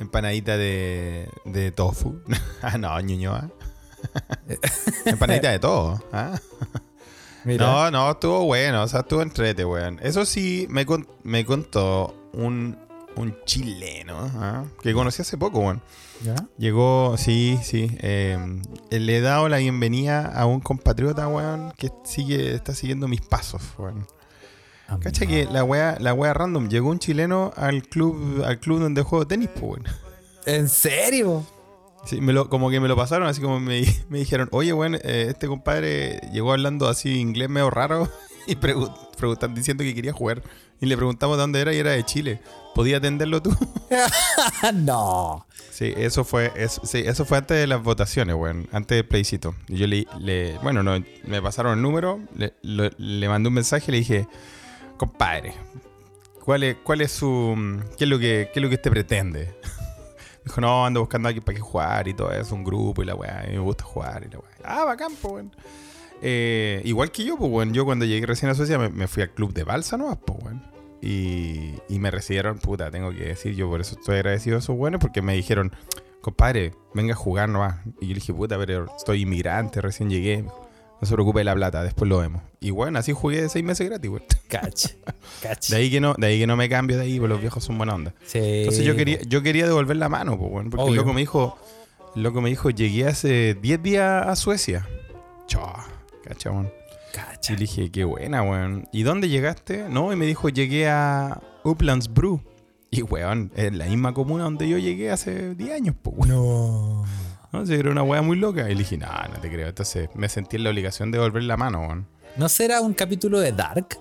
Empanadita 0.00 0.56
de, 0.56 1.28
de 1.44 1.72
tofu, 1.72 2.20
ah, 2.62 2.78
no, 2.78 3.00
ñuñoa, 3.00 3.50
empanadita 5.04 5.50
de 5.50 5.58
todo, 5.58 6.02
ah. 6.12 6.38
Mira. 7.44 7.66
No, 7.66 7.90
no, 7.90 8.10
estuvo 8.10 8.44
bueno, 8.44 8.82
o 8.82 8.88
sea, 8.88 9.00
estuvo 9.00 9.22
entrete, 9.22 9.64
weón. 9.64 9.98
Eso 10.02 10.24
sí, 10.26 10.66
me, 10.68 10.84
con- 10.84 11.08
me 11.22 11.44
contó 11.46 12.14
un, 12.32 12.76
un 13.16 13.36
chileno, 13.46 14.30
ah, 14.34 14.64
que 14.82 14.92
conocí 14.92 15.22
hace 15.22 15.38
poco, 15.38 15.60
weón. 15.60 15.80
¿Ya? 16.22 16.34
Llegó, 16.58 17.14
sí, 17.16 17.58
sí. 17.62 17.96
eh, 18.00 18.36
le 18.90 19.16
he 19.16 19.20
dado 19.20 19.48
la 19.48 19.58
bienvenida 19.58 20.26
a 20.26 20.46
un 20.46 20.58
compatriota, 20.60 21.28
weón, 21.28 21.72
que 21.78 21.90
sigue, 22.04 22.54
está 22.54 22.74
siguiendo 22.74 23.06
mis 23.08 23.20
pasos, 23.22 23.62
weón. 23.78 24.04
Cacha 25.02 25.26
que 25.26 25.44
la 25.46 25.64
wea, 25.64 25.96
la 26.00 26.14
wea 26.14 26.32
random, 26.34 26.68
llegó 26.68 26.88
un 26.90 26.98
chileno 26.98 27.52
al 27.56 27.82
club, 27.82 28.42
al 28.44 28.58
club 28.58 28.80
donde 28.80 29.02
juego 29.02 29.26
tenis, 29.26 29.50
pues. 29.60 29.82
¿En 30.46 30.68
serio? 30.68 31.44
Sí, 32.06 32.20
me 32.22 32.32
lo, 32.32 32.48
como 32.48 32.70
que 32.70 32.80
me 32.80 32.88
lo 32.88 32.96
pasaron, 32.96 33.28
así 33.28 33.40
como 33.42 33.60
me, 33.60 33.82
me 34.08 34.18
dijeron, 34.18 34.48
oye, 34.52 34.72
weón, 34.72 34.94
eh, 34.94 35.26
este 35.28 35.46
compadre 35.46 36.20
llegó 36.32 36.52
hablando 36.52 36.88
así 36.88 37.18
inglés 37.20 37.50
medio 37.50 37.68
raro 37.70 38.08
y 38.46 38.56
pregun- 38.56 38.94
diciendo 39.54 39.84
que 39.84 39.94
quería 39.94 40.12
jugar. 40.12 40.42
Y 40.80 40.86
le 40.86 40.96
preguntamos 40.96 41.36
de 41.36 41.40
dónde 41.42 41.60
era 41.60 41.74
y 41.74 41.78
era 41.78 41.90
de 41.90 42.04
Chile. 42.04 42.40
¿Podía 42.74 42.98
atenderlo 42.98 43.42
tú? 43.42 43.50
no. 44.74 45.44
Sí, 45.70 45.92
eso 45.96 46.24
fue, 46.24 46.52
eso, 46.56 46.80
sí, 46.84 46.98
eso 47.04 47.24
fue 47.24 47.38
antes 47.38 47.56
de 47.56 47.66
las 47.66 47.82
votaciones, 47.82 48.34
weón, 48.36 48.68
antes 48.72 48.96
del 48.96 49.06
plebiscito. 49.06 49.54
Y 49.68 49.76
yo 49.76 49.86
le, 49.86 50.06
le- 50.20 50.56
bueno, 50.58 50.82
no, 50.82 51.02
me 51.24 51.42
pasaron 51.42 51.74
el 51.74 51.82
número, 51.82 52.20
le, 52.36 52.54
lo- 52.62 52.90
le 52.96 53.28
mandé 53.28 53.48
un 53.48 53.54
mensaje 53.54 53.86
y 53.88 53.92
le 53.92 53.98
dije, 53.98 54.28
compadre, 54.98 55.54
¿cuál 56.44 56.62
es, 56.64 56.76
cuál 56.84 57.00
es 57.00 57.12
su, 57.12 57.80
qué 57.96 58.04
es 58.04 58.10
lo 58.10 58.18
que, 58.18 58.50
qué 58.52 58.58
es 58.58 58.62
lo 58.62 58.68
que 58.68 58.74
usted 58.74 58.90
pretende? 58.90 59.54
Dijo, 60.44 60.60
no, 60.60 60.84
ando 60.84 61.00
buscando 61.00 61.28
aquí 61.28 61.40
para 61.40 61.56
qué 61.56 61.62
jugar 61.62 62.08
y 62.08 62.14
todo 62.14 62.30
eso, 62.32 62.54
un 62.54 62.64
grupo 62.64 63.02
y 63.02 63.06
la 63.06 63.14
weá, 63.14 63.46
y 63.48 63.52
me 63.52 63.60
gusta 63.60 63.84
jugar 63.84 64.24
y 64.26 64.30
la 64.30 64.38
weá. 64.38 64.50
Ah, 64.64 64.84
bacán, 64.84 65.12
pues, 65.20 65.34
weón. 65.34 65.56
Eh, 66.20 66.82
igual 66.84 67.10
que 67.10 67.24
yo, 67.24 67.36
pues, 67.36 67.50
weón, 67.50 67.72
yo 67.72 67.84
cuando 67.84 68.04
llegué 68.04 68.26
recién 68.26 68.50
a 68.50 68.54
Suecia 68.54 68.78
me, 68.78 69.06
fui 69.06 69.22
al 69.22 69.30
club 69.30 69.54
de 69.54 69.64
balsa, 69.64 69.96
¿no? 69.96 70.18
Pues, 70.20 70.38
weón. 70.42 70.62
y, 71.00 71.74
y 71.88 71.98
me 71.98 72.10
recibieron, 72.10 72.58
puta, 72.58 72.90
tengo 72.90 73.10
que 73.12 73.24
decir, 73.24 73.54
yo 73.54 73.68
por 73.68 73.80
eso 73.80 73.96
estoy 73.98 74.16
agradecido 74.16 74.56
a 74.56 74.58
esos 74.58 74.76
buenos, 74.76 75.00
porque 75.00 75.22
me 75.22 75.34
dijeron, 75.34 75.72
compadre, 76.20 76.74
venga 76.94 77.12
a 77.12 77.16
jugar 77.16 77.48
nomás. 77.48 77.76
Y 78.00 78.08
yo 78.08 78.14
le 78.14 78.14
dije, 78.16 78.34
puta, 78.34 78.58
pero 78.58 78.86
estoy 78.96 79.22
inmigrante, 79.22 79.80
recién 79.80 80.10
llegué. 80.10 80.44
No 81.00 81.06
se 81.06 81.14
preocupe 81.14 81.40
de 81.40 81.44
la 81.44 81.54
plata, 81.54 81.82
después 81.82 82.08
lo 82.08 82.18
vemos. 82.18 82.42
Y 82.60 82.70
bueno, 82.70 82.98
así 82.98 83.12
jugué 83.12 83.48
seis 83.48 83.64
meses 83.64 83.88
gratis, 83.88 84.10
güey. 84.10 84.22
De 85.68 85.76
ahí 85.76 85.90
que 85.90 86.00
no, 86.00 86.14
de 86.14 86.26
ahí 86.26 86.38
que 86.40 86.46
no 86.46 86.56
me 86.56 86.68
cambio 86.68 86.96
de 86.96 87.04
ahí, 87.04 87.18
porque 87.18 87.28
los 87.28 87.40
viejos 87.40 87.62
son 87.62 87.78
buena 87.78 87.94
onda. 87.94 88.14
Sí, 88.24 88.38
Entonces 88.38 88.84
yo 88.84 88.96
quería, 88.96 89.20
yo 89.22 89.42
quería 89.42 89.66
devolver 89.66 89.96
la 89.96 90.08
mano, 90.08 90.38
pues, 90.38 90.66
porque 90.70 90.90
el 90.90 90.96
loco 90.96 91.12
me 91.12 91.20
dijo, 91.20 91.58
el 92.16 92.22
loco 92.22 92.40
me 92.40 92.48
dijo, 92.48 92.70
llegué 92.70 93.06
hace 93.06 93.54
10 93.54 93.82
días 93.82 94.26
a 94.26 94.34
Suecia. 94.34 94.88
Chao, 95.46 95.72
cacha, 96.24 96.50
weón. 96.50 96.70
Cacha. 97.12 97.52
Y 97.52 97.56
le 97.56 97.60
dije, 97.60 97.90
qué 97.90 98.04
buena, 98.04 98.42
weón. 98.42 98.88
¿Y 98.92 99.02
dónde 99.02 99.28
llegaste? 99.28 99.88
No, 99.88 100.12
y 100.12 100.16
me 100.16 100.26
dijo, 100.26 100.48
llegué 100.48 100.88
a 100.88 101.40
Uplands 101.62 102.12
Brew. 102.12 102.40
Y, 102.90 103.02
weón, 103.02 103.52
es 103.54 103.72
la 103.72 103.84
misma 103.84 104.14
comuna 104.14 104.44
donde 104.44 104.68
yo 104.68 104.78
llegué 104.78 105.10
hace 105.10 105.54
10 105.54 105.72
años, 105.72 105.94
pues, 106.02 106.16
weón. 106.16 106.28
No. 106.30 107.04
No, 107.52 107.64
sí, 107.64 107.74
era 107.74 107.90
una 107.90 108.02
weá 108.02 108.22
muy 108.22 108.36
loca. 108.36 108.68
Y 108.68 108.74
le 108.74 108.80
dije, 108.80 108.98
no, 108.98 109.06
no 109.06 109.40
te 109.40 109.50
creo. 109.50 109.68
Entonces 109.68 110.08
me 110.14 110.28
sentí 110.28 110.56
en 110.56 110.64
la 110.64 110.70
obligación 110.70 111.10
de 111.10 111.18
devolver 111.18 111.42
la 111.44 111.56
mano, 111.56 111.80
weón. 111.80 112.06
¿No 112.36 112.48
será 112.48 112.80
un 112.80 112.94
capítulo 112.94 113.40
de 113.40 113.52
Dark? 113.52 113.98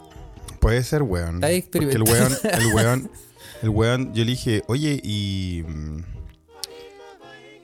Puede 0.59 0.83
ser, 0.83 1.03
weón. 1.03 1.39
Porque 1.39 1.91
el 1.91 2.03
weón, 2.03 2.33
el 2.43 2.73
weón, 2.73 3.11
el 3.61 3.69
weón, 3.69 4.13
yo 4.13 4.23
le 4.23 4.31
dije, 4.31 4.63
oye, 4.67 4.99
y. 5.03 5.63
mm, 5.67 5.99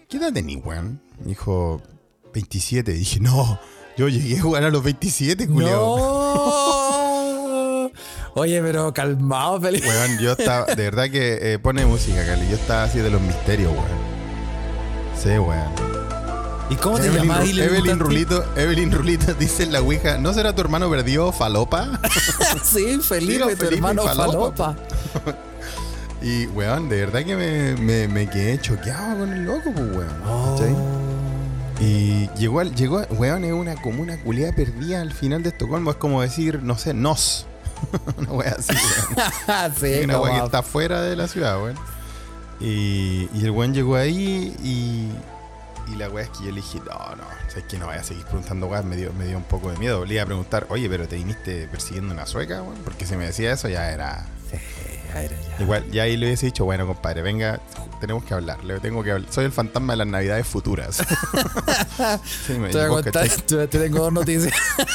¿Qué 0.08 0.18
edad 0.18 0.32
tenés, 0.32 0.63
weón? 0.63 1.02
Me 1.20 1.28
dijo, 1.30 1.82
27. 2.34 2.92
Y 2.94 3.00
dije, 3.00 3.20
no, 3.20 3.60
yo 3.98 4.08
llegué 4.08 4.38
a 4.38 4.42
jugar 4.42 4.63
a 4.63 4.70
los 4.70 4.84
27, 4.84 5.48
culiao. 5.48 5.98
No. 5.98 7.92
Oye, 8.36 8.62
pero 8.63 8.92
calmado, 8.94 9.62
Felipe. 9.62 9.88
Weón, 9.88 10.18
yo 10.20 10.32
estaba, 10.32 10.66
de 10.66 10.84
verdad 10.84 11.10
que 11.12 11.54
eh, 11.54 11.60
pone 11.60 11.86
música, 11.86 12.25
Cali. 12.25 12.50
Yo 12.50 12.56
estaba 12.56 12.84
así 12.86 12.98
de 12.98 13.12
los 13.12 13.22
misterios, 13.22 13.72
weón. 13.72 14.03
Sí, 15.24 15.30
weón. 15.30 15.72
¿Y 16.70 16.75
cómo 16.75 16.98
te 16.98 17.08
Evelyn, 17.08 17.24
llamás? 17.27 17.44
Ru- 17.46 17.50
y 17.50 17.53
le 17.53 17.65
Evelyn 17.65 17.98
preguntaste? 18.00 18.03
Rulito, 18.03 18.46
Evelyn 18.60 18.92
Rulito 18.92 19.34
dice 19.39 19.63
en 19.63 19.72
la 19.74 19.82
Ouija, 19.82 20.18
¿no 20.18 20.34
será 20.34 20.53
tu 20.53 20.62
hermano 20.62 20.89
perdido 20.89 21.32
Falopa? 21.32 22.00
sí, 22.63 23.00
Felipe, 23.01 23.34
Digo, 23.34 23.48
tu 23.50 23.56
Felipe 23.58 23.74
y 23.75 23.77
hermano 23.77 24.03
Falopa. 24.03 24.75
Falopa. 25.13 25.38
Y, 26.22 26.46
weón, 26.48 26.88
de 26.88 27.01
verdad 27.06 27.25
que 27.25 27.36
me, 27.36 27.75
me, 27.75 28.08
me 28.08 28.30
quedé 28.30 28.58
choqueado 28.58 29.20
con 29.20 29.34
el 29.34 29.44
loco, 29.44 29.74
pues, 29.74 29.86
weón. 29.94 30.22
Oh. 30.25 30.58
Y 31.82 32.30
llegó, 32.38 32.62
al- 32.62 32.74
llegó, 32.74 33.01
weón, 33.10 33.44
es 33.44 33.51
una 33.51 33.75
comuna 33.82 34.18
culiada 34.24 34.56
perdida 34.56 35.01
al 35.01 35.12
final 35.12 35.44
de 35.44 35.50
Estocolmo. 35.50 35.92
Es 35.92 35.98
como 35.98 36.22
decir, 36.22 36.63
no 36.63 36.77
sé, 36.77 36.94
Nos. 36.94 37.46
una 38.18 38.32
weá 38.32 38.56
así, 38.58 38.74
weón. 38.74 39.74
sí, 39.77 40.03
una 40.06 40.22
weá 40.22 40.39
que 40.39 40.46
está 40.46 40.63
fuera 40.63 41.01
de 41.01 41.18
la 41.18 41.27
ciudad, 41.27 41.62
weón. 41.62 41.75
Y, 42.63 43.27
y 43.34 43.43
el 43.43 43.51
weón 43.51 43.74
llegó 43.74 43.98
ahí 43.98 44.55
y, 44.63 45.12
y 45.91 45.96
la 45.98 46.10
weá 46.10 46.24
es 46.24 46.29
que 46.29 46.46
yo 46.46 46.50
le 46.51 46.62
dije, 46.62 46.79
no, 46.79 47.15
no, 47.17 47.24
sabes 47.50 47.65
que 47.65 47.77
no 47.77 47.88
vaya 47.88 48.00
a 48.00 48.03
seguir 48.05 48.24
preguntando 48.24 48.67
weá, 48.67 48.82
me 48.84 48.96
dio, 48.96 49.12
me 49.13 49.25
dio 49.25 49.36
un 49.38 49.43
poco 49.43 49.70
de 49.70 49.77
miedo. 49.77 50.05
Le 50.05 50.13
iba 50.13 50.24
a 50.24 50.25
preguntar, 50.25 50.65
oye, 50.70 50.88
pero 50.89 51.05
te 51.08 51.17
viniste 51.17 51.67
persiguiendo 51.67 52.13
una 52.13 52.25
sueca, 52.25 52.62
weón. 52.62 52.77
Porque 52.86 53.05
si 53.05 53.17
me 53.17 53.25
decía 53.25 53.51
eso 53.51 53.67
ya 53.67 53.91
era. 53.91 54.25
Sí, 54.50 54.58
ya 55.13 55.24
era 55.24 55.36
ya. 55.41 55.62
Igual, 55.63 55.91
ya 55.91 56.03
ahí 56.03 56.15
le 56.15 56.27
hubiese 56.27 56.46
dicho, 56.46 56.63
bueno, 56.63 56.88
compadre, 56.88 57.22
venga, 57.22 57.60
tenemos 58.00 58.24
que 58.24 58.34
hablar, 58.34 58.63
le 58.63 58.79
tengo 58.79 59.03
que 59.03 59.12
hablar. 59.12 59.29
Soy 59.29 59.43
el 59.43 59.51
fantasma 59.51 59.93
de 59.93 59.98
las 59.98 60.08
navidades 60.08 60.48
futuras. 60.48 60.98
sí, 62.48 62.53
me 62.53 62.70
Te 62.70 62.77
voy 62.77 62.82
a 62.82 62.84
dijo, 62.86 62.93
contar, 62.96 63.27
¿cachai? 63.27 63.46
te, 63.46 63.67
te 63.67 63.79
tengo 63.79 64.00
dos 64.00 64.13
noticias. 64.13 64.53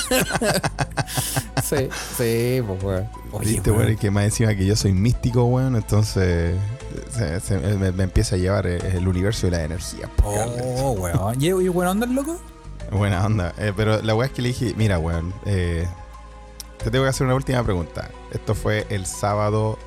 sí, 1.64 1.88
sí, 2.16 2.62
pues, 2.66 2.82
weón. 2.82 3.08
Viste, 3.40 3.70
weón. 3.70 3.96
que 3.96 4.10
más 4.10 4.24
encima 4.24 4.54
que 4.54 4.64
yo 4.64 4.74
soy 4.74 4.92
místico, 4.92 5.44
weón, 5.44 5.76
entonces 5.76 6.54
se- 7.10 7.40
se- 7.40 7.58
me, 7.58 7.92
me 7.92 8.04
empieza 8.04 8.36
a 8.36 8.38
llevar 8.38 8.66
eh, 8.66 8.78
el 8.94 9.06
universo 9.08 9.46
de 9.46 9.52
la 9.52 9.64
energía. 9.64 10.08
Oh, 10.24 10.92
weón. 10.92 11.40
¿Y, 11.42 11.46
y 11.48 11.68
buena 11.68 11.90
onda 11.92 12.06
el 12.06 12.14
loco? 12.14 12.40
Buena 12.90 13.24
onda. 13.24 13.54
Eh, 13.58 13.72
pero 13.76 14.00
la 14.02 14.14
weá 14.14 14.26
es 14.28 14.32
que 14.32 14.42
le 14.42 14.48
dije, 14.48 14.74
mira, 14.76 14.98
weón, 14.98 15.34
eh, 15.46 15.86
te 16.82 16.90
tengo 16.90 17.04
que 17.04 17.10
hacer 17.10 17.26
una 17.26 17.34
última 17.34 17.62
pregunta. 17.62 18.10
Esto 18.32 18.54
fue 18.54 18.86
el 18.90 19.04
sábado, 19.06 19.78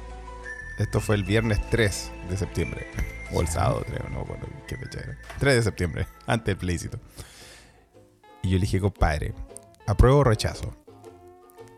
esto 0.78 1.00
fue 1.00 1.16
el 1.16 1.24
viernes 1.24 1.60
3 1.70 2.12
de 2.30 2.38
septiembre. 2.38 2.88
O 3.34 3.42
el 3.42 3.48
sábado, 3.48 3.84
creo, 3.88 4.10
no 4.10 4.22
acuerdo 4.22 4.48
qué 4.68 4.76
fecha 4.78 5.00
era. 5.00 5.18
3 5.40 5.56
de 5.56 5.64
septiembre, 5.64 6.08
antes 6.28 6.48
del 6.48 6.58
plebiscito. 6.58 7.00
Y 8.44 8.50
yo 8.50 8.56
le 8.58 8.62
dije, 8.62 8.80
compadre, 8.80 9.34
¿apruebo 9.88 10.20
o 10.20 10.24
rechazo? 10.24 10.76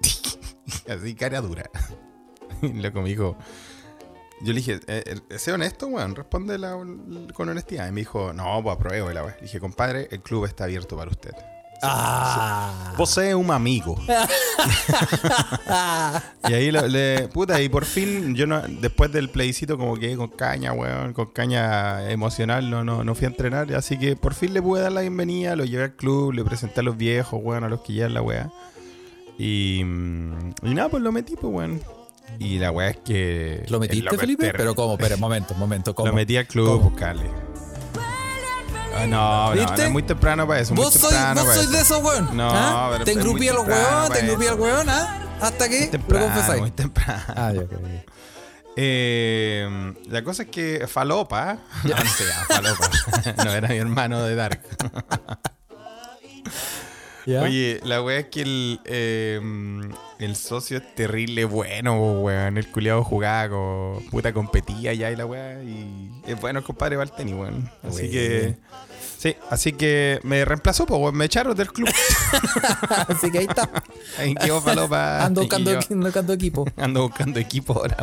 Así, 0.89 1.15
cara 1.15 1.41
dura. 1.41 1.69
Y 2.61 2.71
loco 2.81 3.01
me 3.01 3.09
dijo, 3.09 3.35
yo 4.43 4.53
le 4.53 4.59
dije, 4.59 4.79
eh, 4.87 5.19
eh, 5.29 5.39
sé 5.39 5.51
honesto, 5.51 5.87
weón, 5.87 6.15
responde 6.15 6.57
la- 6.57 6.77
con 7.33 7.49
honestidad. 7.49 7.87
Y 7.87 7.91
me 7.91 8.01
dijo, 8.01 8.33
no, 8.33 8.61
pues 8.63 8.75
apruebo. 8.75 9.09
La 9.11 9.23
weá. 9.23 9.35
Le 9.35 9.43
dije, 9.43 9.59
compadre, 9.59 10.07
el 10.11 10.21
club 10.21 10.45
está 10.45 10.65
abierto 10.65 10.95
para 10.97 11.09
usted. 11.11 11.31
Ah. 11.85 12.93
Posee 12.95 13.35
un 13.35 13.51
amigo. 13.51 13.97
y 16.49 16.53
ahí 16.53 16.71
le, 16.71 16.87
le- 16.87 17.27
puta, 17.27 17.61
y 17.61 17.67
por 17.67 17.83
fin, 17.85 18.35
yo 18.35 18.47
no, 18.47 18.61
después 18.61 19.11
del 19.11 19.29
plebiscito 19.29 19.77
como 19.77 19.95
que 19.97 20.15
con 20.15 20.29
caña, 20.29 20.71
weón, 20.71 21.11
con 21.13 21.27
caña 21.27 22.09
emocional, 22.09 22.69
no, 22.69 22.83
no, 22.85 23.03
no 23.03 23.15
fui 23.15 23.25
a 23.25 23.29
entrenar, 23.29 23.73
así 23.73 23.97
que 23.97 24.15
por 24.15 24.33
fin 24.33 24.53
le 24.53 24.61
pude 24.61 24.81
dar 24.81 24.93
la 24.93 25.01
bienvenida, 25.01 25.55
lo 25.57 25.65
llevé 25.65 25.83
al 25.83 25.95
club, 25.95 26.31
le 26.33 26.43
presenté 26.45 26.79
a 26.79 26.83
los 26.83 26.95
viejos, 26.95 27.39
weón, 27.43 27.65
a 27.65 27.69
los 27.69 27.81
que 27.81 27.91
llevan 27.93 28.13
la 28.13 28.21
weá. 28.21 28.49
Y, 29.37 29.81
mm, 29.83 30.51
y 30.63 30.73
nada, 30.75 30.87
pues 30.89 31.03
lo 31.03 31.11
metí, 31.11 31.35
pues, 31.35 31.53
weón. 31.53 31.81
Y 32.39 32.59
la 32.59 32.71
weá 32.71 32.89
es 32.89 32.97
que... 32.97 33.65
¿Lo 33.69 33.79
metiste, 33.79 34.17
Felipe? 34.17 34.51
Pero 34.55 34.75
¿cómo? 34.75 34.97
Pero, 34.97 35.17
momento, 35.17 35.53
momento, 35.55 35.95
¿cómo? 35.95 36.09
Lo 36.09 36.13
metí 36.13 36.35
al 36.37 36.47
club, 36.47 36.81
buscarle. 36.81 37.29
Ah, 38.95 39.07
no, 39.07 39.07
no, 39.07 39.55
no, 39.55 39.61
¿Viste? 39.61 39.85
es 39.85 39.91
muy 39.91 40.03
temprano 40.03 40.47
para 40.47 40.59
eso. 40.59 40.75
muy 40.75 40.83
Vos 40.83 40.93
sois, 40.93 41.13
temprano 41.13 41.43
vos 41.45 41.55
eso. 41.57 41.71
de 41.71 41.79
esos, 41.79 42.03
weón. 42.03 42.37
No, 42.37 42.49
¿Ah? 42.51 42.89
pero 42.93 43.05
Te 43.05 43.13
muy 43.13 43.21
engrupí 43.21 43.47
a 43.47 43.53
los 43.53 43.67
weón, 43.67 44.11
te 44.11 44.19
engrupí 44.19 44.45
al 44.47 44.59
weón, 44.59 44.89
¿ah? 44.89 45.19
Hasta 45.41 45.67
que 45.67 45.85
lo 45.85 45.91
Temprano, 45.91 46.25
confesáis. 46.25 46.61
muy 46.61 46.71
temprano. 46.71 47.23
Ah, 47.35 47.51
ya. 47.53 47.63
Eh, 48.75 49.93
la 50.09 50.23
cosa 50.23 50.43
es 50.43 50.49
que 50.49 50.87
Falopa, 50.87 51.57
no, 51.83 51.89
no 51.89 52.09
sé, 52.09 52.23
Falopa, 52.47 52.89
no 53.45 53.51
era 53.51 53.67
mi 53.67 53.77
hermano 53.77 54.23
de 54.23 54.35
Dark. 54.35 54.61
¿Ya? 57.25 57.41
Oye, 57.41 57.79
la 57.83 58.01
wea 58.01 58.19
es 58.19 58.25
que 58.27 58.41
el, 58.41 58.79
eh, 58.85 59.39
el 60.19 60.35
socio 60.35 60.77
es 60.77 60.95
terrible 60.95 61.45
bueno, 61.45 62.21
weón. 62.21 62.57
El 62.57 62.67
culiado 62.67 63.03
jugaba 63.03 63.49
con 63.49 64.03
puta 64.09 64.33
competía 64.33 64.93
ya 64.93 65.11
y 65.11 65.15
la 65.15 65.25
wea. 65.25 65.63
Y 65.63 66.11
es 66.25 66.39
bueno 66.39 66.59
el 66.59 66.65
compadre 66.65 66.97
Valteni, 66.97 67.33
weón. 67.33 67.69
Así 67.81 68.09
que. 68.09 68.55
Sí, 69.17 69.35
así 69.49 69.71
que 69.71 70.19
me 70.23 70.43
reemplazó, 70.43 70.85
pues, 70.85 70.99
weón. 70.99 71.15
Me 71.15 71.25
echaron 71.25 71.55
del 71.55 71.71
club. 71.71 71.89
Así 73.07 73.31
que 73.31 73.39
ahí 73.39 73.45
está. 73.49 73.69
Ahí 74.17 74.35
quedó 74.35 74.61
Falopa. 74.61 75.23
Ando 75.25 75.41
buscando, 75.41 75.71
ando 75.71 76.05
buscando 76.07 76.33
equipo. 76.33 76.65
Ando 76.77 77.01
buscando 77.03 77.39
equipo 77.39 77.73
ahora. 77.73 77.97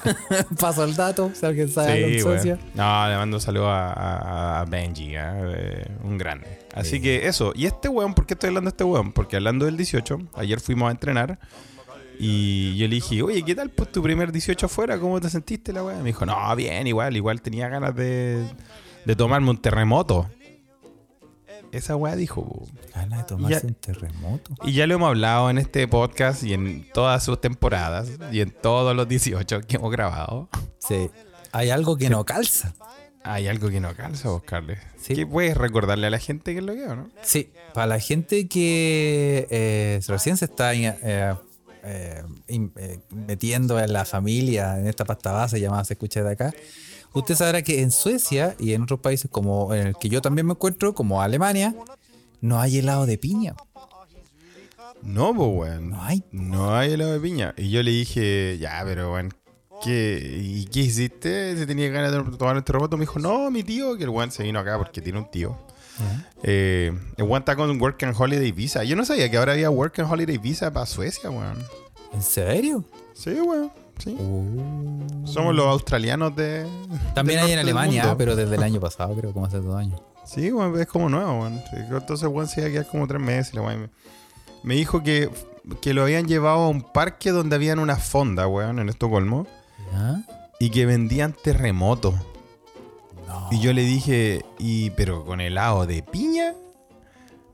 Paso 0.60 0.84
el 0.84 0.94
dato, 0.96 1.30
si 1.34 1.46
alguien 1.46 1.68
sabe 1.68 2.14
Sí, 2.14 2.20
socia. 2.20 2.58
No, 2.74 3.08
le 3.08 3.16
mando 3.16 3.36
un 3.36 3.40
saludo 3.40 3.68
a, 3.70 4.64
Benji, 4.68 5.14
¿eh? 5.16 5.20
Eh, 5.20 5.86
un 6.04 6.18
grande. 6.18 6.66
Así 6.74 6.96
Sí. 6.96 7.00
que 7.00 7.26
eso. 7.26 7.52
Y 7.54 7.66
este 7.66 7.88
weón, 7.88 8.14
¿por 8.14 8.26
qué 8.26 8.34
estoy 8.34 8.48
hablando 8.48 8.68
de 8.70 8.72
este 8.74 8.84
weón? 8.84 9.12
Porque 9.12 9.36
hablando 9.36 9.64
del 9.64 9.76
18, 9.76 10.18
ayer 10.34 10.60
fuimos 10.60 10.88
a 10.88 10.90
entrenar 10.92 11.38
y 12.18 12.76
yo 12.76 12.88
le 12.88 12.94
dije, 12.96 13.22
oye, 13.22 13.42
¿qué 13.42 13.54
tal 13.54 13.70
pues 13.70 13.92
tu 13.92 14.02
primer 14.02 14.32
18 14.32 14.66
afuera? 14.66 14.98
¿Cómo 14.98 15.20
te 15.20 15.28
sentiste 15.30 15.72
la 15.72 15.82
weá? 15.84 15.96
Me 15.98 16.04
dijo, 16.04 16.24
no, 16.26 16.54
bien, 16.56 16.86
igual, 16.86 17.16
igual 17.16 17.42
tenía 17.42 17.68
ganas 17.68 17.94
de, 17.94 18.44
de 19.04 19.16
tomarme 19.16 19.50
un 19.50 19.58
terremoto. 19.58 20.28
Esa 21.72 21.96
weá 21.96 22.16
dijo. 22.16 22.66
Gana 22.94 23.18
de 23.18 23.24
tomarse 23.24 23.60
Ya- 23.60 23.66
un 23.68 23.74
terremoto. 23.74 24.54
Y 24.64 24.72
ya 24.72 24.86
lo 24.86 24.94
hemos 24.94 25.08
hablado 25.08 25.50
en 25.50 25.58
este 25.58 25.86
podcast 25.88 26.42
y 26.42 26.54
en 26.54 26.86
todas 26.92 27.22
sus 27.24 27.40
temporadas 27.40 28.08
y 28.32 28.40
en 28.40 28.50
todos 28.50 28.94
los 28.96 29.08
18 29.08 29.60
que 29.62 29.76
hemos 29.76 29.90
grabado. 29.92 30.48
Sí. 30.78 31.10
Hay 31.52 31.70
algo 31.70 31.96
que 31.96 32.08
no 32.10 32.24
calza. 32.24 32.74
Hay 33.22 33.48
algo 33.48 33.68
que 33.70 33.80
no 33.80 33.92
calza, 33.94 34.28
buscarle. 34.30 34.78
Sí. 35.00 35.14
¿Qué 35.14 35.26
puedes 35.26 35.56
recordarle 35.56 36.06
a 36.06 36.10
la 36.10 36.18
gente 36.18 36.52
que 36.52 36.58
es 36.60 36.64
lo 36.64 36.74
que 36.74 36.86
no? 36.86 37.08
Sí, 37.22 37.50
para 37.74 37.88
la 37.88 37.98
gente 38.00 38.46
que 38.46 39.48
eh, 39.50 40.00
recién 40.06 40.36
se 40.36 40.44
está 40.44 40.72
eh, 40.74 41.34
eh, 41.82 42.22
metiendo 43.10 43.80
en 43.80 43.92
la 43.92 44.04
familia, 44.04 44.78
en 44.78 44.86
esta 44.86 45.04
pasta 45.04 45.32
base 45.32 45.60
llamada 45.60 45.84
Se 45.84 45.94
Escucha 45.94 46.22
de 46.22 46.30
Acá, 46.32 46.54
usted 47.12 47.34
sabrá 47.34 47.62
que 47.62 47.82
en 47.82 47.90
Suecia 47.90 48.54
y 48.58 48.72
en 48.72 48.82
otros 48.82 49.00
países 49.00 49.30
como 49.30 49.74
en 49.74 49.88
el 49.88 49.96
que 49.96 50.08
yo 50.08 50.22
también 50.22 50.46
me 50.46 50.52
encuentro, 50.52 50.94
como 50.94 51.22
Alemania, 51.22 51.74
no 52.40 52.60
hay 52.60 52.78
helado 52.78 53.06
de 53.06 53.18
piña. 53.18 53.54
No, 55.02 55.34
pues, 55.34 55.50
weón. 55.52 55.90
No 55.90 56.02
hay. 56.02 56.22
No 56.32 56.74
hay 56.74 56.92
helado 56.92 57.12
de 57.12 57.20
piña. 57.20 57.54
Y 57.56 57.70
yo 57.70 57.82
le 57.82 57.90
dije, 57.90 58.58
ya, 58.58 58.82
pero, 58.84 59.12
weón, 59.12 59.32
¿qué, 59.82 60.40
¿y 60.42 60.64
qué 60.66 60.80
hiciste? 60.80 61.56
¿Se 61.56 61.66
tenía 61.66 61.88
ganas 61.90 62.12
de 62.12 62.36
tomar 62.36 62.56
el 62.56 62.64
terremoto? 62.64 62.96
Me 62.96 63.02
dijo, 63.02 63.18
no, 63.18 63.50
mi 63.50 63.62
tío, 63.62 63.96
que 63.96 64.04
el 64.04 64.10
weón 64.10 64.30
se 64.30 64.42
vino 64.42 64.58
acá 64.58 64.76
porque 64.78 65.00
tiene 65.00 65.18
un 65.18 65.30
tío. 65.30 65.56
Eh, 66.42 66.92
el 67.16 67.24
weón 67.24 67.40
está 67.42 67.56
con 67.56 67.80
Work 67.80 68.02
and 68.02 68.14
Holiday 68.18 68.52
Visa. 68.52 68.84
Yo 68.84 68.96
no 68.96 69.04
sabía 69.04 69.30
que 69.30 69.36
ahora 69.36 69.52
había 69.52 69.70
Work 69.70 70.00
and 70.00 70.12
Holiday 70.12 70.38
Visa 70.38 70.72
para 70.72 70.86
Suecia, 70.86 71.30
weón. 71.30 71.58
¿En 72.12 72.22
serio? 72.22 72.84
Sí, 73.14 73.30
weón. 73.30 73.70
Sí. 73.98 74.10
Uh. 74.18 75.26
Somos 75.26 75.54
los 75.54 75.66
australianos 75.66 76.34
de. 76.36 76.66
También 77.14 77.40
hay 77.40 77.52
en 77.52 77.58
Alemania, 77.58 78.14
pero 78.16 78.36
desde 78.36 78.54
el 78.56 78.62
año 78.62 78.80
pasado, 78.80 79.14
creo, 79.14 79.32
como 79.32 79.46
hace 79.46 79.58
dos 79.58 79.76
años. 79.76 80.00
Sí, 80.24 80.50
weón, 80.52 80.78
es 80.80 80.86
como 80.86 81.08
nuevo, 81.08 81.40
weón. 81.40 81.60
Sí, 81.70 81.76
Entonces, 81.90 82.28
weón, 82.28 82.48
se 82.48 82.60
iba 82.60 82.68
a 82.68 82.72
quedar 82.72 82.86
como 82.88 83.06
tres 83.06 83.20
meses. 83.20 83.54
la 83.54 83.62
weá. 83.62 83.76
Me, 83.76 83.88
me 84.62 84.74
dijo 84.74 85.02
que, 85.02 85.30
que 85.80 85.94
lo 85.94 86.02
habían 86.02 86.26
llevado 86.26 86.58
a 86.64 86.68
un 86.68 86.82
parque 86.82 87.30
donde 87.30 87.56
habían 87.56 87.78
una 87.78 87.96
fonda, 87.96 88.46
weón, 88.48 88.78
en 88.78 88.88
Estocolmo. 88.88 89.46
¿Ya? 89.92 90.24
Y 90.58 90.70
que 90.70 90.84
vendían 90.86 91.32
terremotos. 91.32 92.14
No. 93.26 93.48
Y 93.50 93.60
yo 93.60 93.72
le 93.72 93.82
dije, 93.82 94.44
¿y 94.58 94.90
pero 94.90 95.24
con 95.24 95.40
helado 95.40 95.86
de 95.86 96.02
piña? 96.02 96.54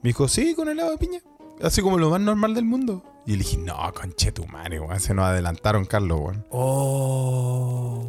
Me 0.03 0.09
dijo, 0.11 0.29
sí, 0.29 0.55
con 0.55 0.69
helado 0.69 0.93
de 0.93 0.99
piña. 0.99 1.21
Así 1.63 1.83
como 1.83 1.99
lo 1.99 2.11
más 2.11 2.21
normal 2.21 2.55
del 2.55 2.65
mundo. 2.65 3.03
Y 3.27 3.33
le 3.33 3.39
dije, 3.39 3.57
no, 3.57 3.77
conche 3.95 4.33
tu 4.33 4.47
madre, 4.47 4.81
weón. 4.81 4.99
Se 5.01 5.15
nos 5.15 5.27
adelantaron, 5.27 5.85
Carlos, 5.85 6.21
weón. 6.21 6.45
Oh. 6.51 8.05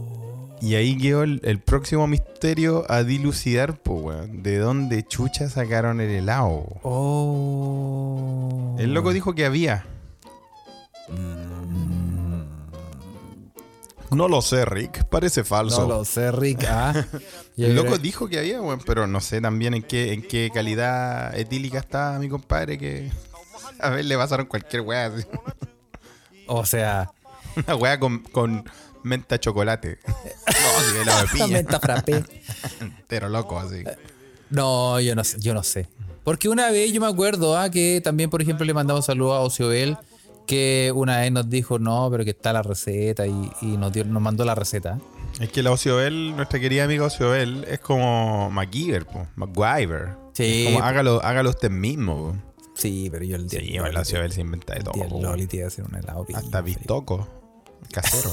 Y 0.62 0.75
ahí 0.75 0.98
quedó 0.98 1.24
el, 1.24 1.39
el 1.43 1.60
próximo 1.60 2.08
misterio 2.08 2.84
a 2.89 3.03
dilucidar, 3.03 3.77
pues, 3.77 4.01
weón. 4.01 4.41
¿De 4.43 4.58
dónde 4.58 5.03
chucha 5.03 5.50
sacaron 5.50 6.01
el 6.01 6.10
helado? 6.10 6.65
Oh. 6.84 8.75
El 8.79 8.93
loco 8.93 9.13
dijo 9.13 9.36
que 9.36 9.46
había. 9.46 9.86
Mm, 11.10 11.43
No 14.15 14.27
lo 14.27 14.41
sé, 14.41 14.65
Rick. 14.65 15.03
Parece 15.05 15.43
falso. 15.43 15.82
No 15.82 15.88
lo 15.88 16.05
sé, 16.05 16.32
Rick. 16.32 16.65
Ah, 16.67 16.93
yo 17.58 17.67
el 17.67 17.75
loco 17.75 17.98
dijo 18.00 18.27
que 18.27 18.39
había, 18.39 18.62
weón, 18.62 18.79
pero 18.86 19.05
no 19.05 19.22
sé 19.22 19.41
también 19.41 19.74
en 19.75 19.84
qué, 19.84 20.13
en 20.13 20.22
qué 20.24 20.50
calidad 20.53 21.38
etílica 21.38 21.77
está 21.79 22.17
mi 22.20 22.29
compadre 22.29 22.77
que... 22.79 23.12
A 23.80 23.89
ver, 23.89 24.06
le 24.06 24.18
pasaron 24.18 24.46
cualquier 24.46 24.82
weá. 24.82 25.06
así. 25.06 25.25
O 26.48 26.65
sea, 26.65 27.12
Una 27.56 27.75
weá 27.75 28.00
con, 28.00 28.20
con 28.20 28.63
menta 29.03 29.39
chocolate. 29.39 30.00
No, 30.63 30.94
de 30.94 31.06
la 31.06 31.48
menta 31.48 31.80
frappé. 31.80 32.24
Pero 33.08 33.27
loco, 33.30 33.60
así. 33.60 33.84
No, 34.50 35.00
yo 35.00 35.15
no 35.15 35.24
sé, 35.24 35.38
yo 35.39 35.53
no 35.53 35.62
sé. 35.62 35.88
Porque 36.24 36.48
una 36.48 36.70
vez 36.72 36.92
yo 36.94 37.01
me 37.01 37.08
acuerdo 37.08 37.58
ah, 37.58 37.70
que 37.70 38.01
también, 38.01 38.30
por 38.30 38.42
ejemplo, 38.42 38.65
le 38.65 38.74
mandamos 38.74 39.06
saludos 39.06 39.36
a 39.36 39.39
Ociobel, 39.42 39.98
que 40.48 40.92
una 40.96 41.20
vez 41.20 41.32
nos 41.32 41.50
dijo, 41.50 41.80
no, 41.80 42.08
pero 42.12 42.24
que 42.24 42.30
está 42.32 42.53
la 42.53 42.62
receta 42.62 43.27
y, 43.27 43.51
y 43.62 43.77
nos, 43.77 43.92
dio, 43.92 44.06
nos 44.06 44.22
mandó 44.22 44.46
la 44.46 44.56
receta. 44.56 45.00
Es 45.39 45.50
que 45.50 45.63
la 45.63 45.72
Ociobel, 45.72 46.36
nuestra 46.36 46.60
querida 46.60 46.86
amiga 46.86 47.06
Ociobel, 47.06 47.65
es 47.68 47.80
como 47.80 48.50
MacGyver, 48.51 49.06
po. 49.06 49.27
MacGyver. 49.36 50.15
Sí. 50.34 50.65
Como 50.65 50.84
hágalo, 50.84 51.22
hágalo 51.24 51.50
usted 51.50 51.72
mismo, 51.72 52.15
po. 52.15 52.52
Sí, 52.75 53.10
pero 53.12 53.24
yo 53.24 53.36
el 53.36 53.48
día 53.48 53.60
Sí, 53.60 53.65
del 53.68 53.80
bueno, 53.82 53.84
la 53.86 53.89
Loli 53.92 53.96
te- 53.96 54.01
Ociobel 54.01 54.32
se 54.32 54.42
inventa 54.42 54.74
de 54.74 54.80
el 54.80 54.86
todo, 54.86 55.08
po, 55.10 55.22
Loli 55.22 55.48
te 55.48 55.58
iba 55.58 55.65
a 55.65 55.68
hacer 55.68 55.86
un 55.86 55.96
helado. 55.96 56.25
piña, 56.25 56.39
Hasta 56.39 56.62
bistoco. 56.62 57.27
Casero. 57.92 58.30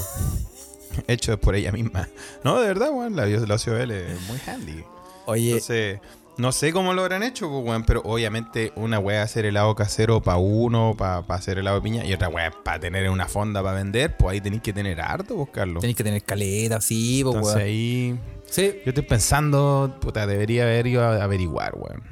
Hecho 1.07 1.39
por 1.39 1.55
ella 1.55 1.71
misma. 1.71 2.09
No, 2.43 2.59
de 2.59 2.67
verdad, 2.67 2.89
weón. 2.91 3.15
La, 3.15 3.25
la 3.25 3.55
Ociobel 3.55 3.91
es 3.91 4.21
muy 4.27 4.37
handy. 4.45 4.83
Oye, 5.25 5.51
Entonces, 5.51 5.99
no 6.37 6.51
sé 6.51 6.73
cómo 6.73 6.93
lo 6.93 7.01
habrán 7.03 7.23
hecho, 7.23 7.47
pues, 7.49 7.63
weón, 7.65 7.83
pero 7.85 8.01
obviamente 8.03 8.73
una 8.75 8.99
weá 8.99 9.21
hacer 9.23 9.45
helado 9.45 9.73
casero 9.75 10.21
para 10.21 10.37
uno, 10.37 10.95
para 10.97 11.19
hacer 11.29 11.59
helado 11.59 11.77
de 11.77 11.83
piña, 11.83 12.03
y 12.05 12.13
otra 12.13 12.27
weá 12.29 12.51
para 12.51 12.79
tener 12.79 13.09
una 13.09 13.27
fonda 13.27 13.61
para 13.63 13.75
vender, 13.77 14.17
pues 14.17 14.33
ahí 14.33 14.41
tenéis 14.41 14.61
que 14.63 14.73
tener 14.73 14.99
harto, 14.99 15.35
buscarlo. 15.35 15.79
tenéis 15.79 15.95
que 15.97 16.03
tener 16.03 16.23
caleta, 16.23 16.81
sí, 16.81 17.21
pues, 17.23 17.35
Entonces 17.35 17.55
weón. 17.55 17.67
ahí. 17.67 18.19
Sí, 18.49 18.73
Yo 18.83 18.89
estoy 18.89 19.03
pensando, 19.05 19.95
puta, 20.01 20.25
debería 20.27 20.63
haber 20.63 20.87
ido 20.87 21.03
a 21.03 21.23
averiguar, 21.23 21.73
weón. 21.75 22.03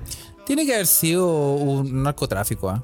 Tiene 0.50 0.66
que 0.66 0.74
haber 0.74 0.88
sido 0.88 1.54
un 1.54 2.02
narcotráfico, 2.02 2.70
¿ah? 2.72 2.84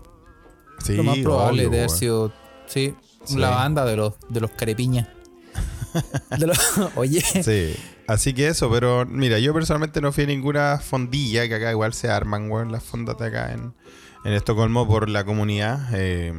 Sí, 0.84 0.94
Lo 0.94 1.04
más 1.04 1.18
probable 1.18 1.64
obvio, 1.64 1.70
de 1.72 1.78
haber 1.80 1.90
sido, 1.90 2.32
sí, 2.68 2.94
Sí. 3.26 3.38
la 3.40 3.50
banda 3.50 3.86
de 3.86 3.96
los, 3.98 4.14
de 4.30 4.40
los 4.40 4.52
carepiñas. 4.52 5.08
De 6.38 6.46
los- 6.46 6.60
oye, 6.96 7.22
Sí. 7.22 7.76
Así 8.08 8.34
que 8.36 8.50
eso, 8.50 8.70
pero 8.70 9.04
mira, 9.08 9.40
yo 9.40 9.52
personalmente 9.52 10.00
no 10.00 10.12
fui 10.12 10.26
a 10.26 10.28
ninguna 10.28 10.78
fondilla, 10.78 11.48
que 11.48 11.56
acá 11.56 11.72
igual 11.72 11.94
se 11.94 12.08
arman, 12.10 12.52
weón, 12.52 12.72
las 12.72 12.84
fondas 12.84 13.18
de 13.18 13.26
acá 13.26 13.52
en, 13.54 13.74
en 14.26 14.34
Estocolmo 14.34 14.88
por 14.88 15.10
la 15.10 15.24
comunidad. 15.26 15.88
eh, 15.94 16.32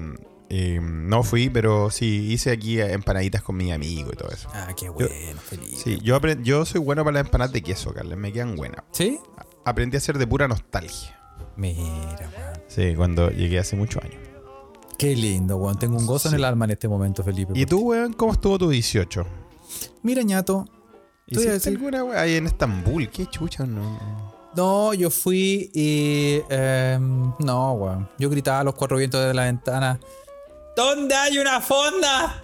eh, 0.49 0.79
no 0.81 1.25
fui, 1.25 1.51
pero 1.51 1.91
sí 1.91 2.29
hice 2.31 2.53
aquí 2.53 2.81
empanaditas 2.81 3.43
con 3.43 3.57
mi 3.57 3.73
amigo 3.73 4.11
y 4.13 4.17
todo 4.17 4.29
eso. 4.31 4.49
ah, 4.55 4.69
qué 4.77 4.89
bueno, 4.91 5.41
feliz. 5.41 5.81
Sí, 5.83 5.99
yo, 6.05 6.21
yo 6.45 6.65
soy 6.65 6.81
bueno 6.81 7.03
para 7.03 7.15
las 7.17 7.27
empanadas 7.27 7.53
de 7.53 7.63
queso, 7.63 7.93
Carles, 7.93 8.17
me 8.17 8.33
quedan 8.33 8.55
buenas. 8.55 8.85
¿Sí? 8.93 9.19
Aprendí 9.65 9.97
a 9.97 9.99
hacer 9.99 10.19
de 10.19 10.27
pura 10.29 10.47
nostalgia. 10.47 11.16
Mira, 11.57 11.79
weón. 12.37 12.63
Sí, 12.69 12.95
cuando 12.97 13.31
llegué 13.31 13.59
hace 13.59 13.77
muchos 13.77 14.03
años. 14.03 14.17
Qué 14.99 15.15
lindo, 15.17 15.57
weón. 15.57 15.79
Tengo 15.79 15.97
un 15.99 16.07
gozo 16.07 16.29
Sí. 16.29 16.35
en 16.35 16.41
el 16.41 16.45
alma 16.45 16.65
en 16.67 16.73
este 16.73 16.89
momento, 16.89 17.23
Felipe. 17.23 17.53
¿Y 17.55 17.67
tú, 17.67 17.81
weón, 17.81 18.13
cómo 18.13 18.33
estuvo 18.33 18.59
tu 18.59 18.69
18? 18.69 19.27
Mira, 20.03 20.23
ñato. 20.23 20.65
¿Hiciste 21.27 21.53
decir- 21.53 21.73
alguna 21.77 22.05
weá 22.05 22.21
ahí 22.21 22.35
en 22.37 22.47
Estambul? 22.47 23.11
¿Qué 23.11 23.27
chucha? 23.27 23.67
No. 23.67 24.35
No, 24.57 24.95
yo 24.95 25.11
fui 25.11 25.71
y. 25.75 26.41
em, 26.49 27.33
no, 27.41 27.73
weón. 27.73 28.09
Yo 28.19 28.31
gritaba 28.31 28.61
a 28.61 28.65
los 28.65 28.75
cuatro 28.75 28.97
vientos 28.97 29.23
de 29.27 29.35
la 29.35 29.45
ventana: 29.45 29.99
¿Dónde 30.77 31.15
hay 31.15 31.39
una 31.39 31.61
fonda? 31.61 32.43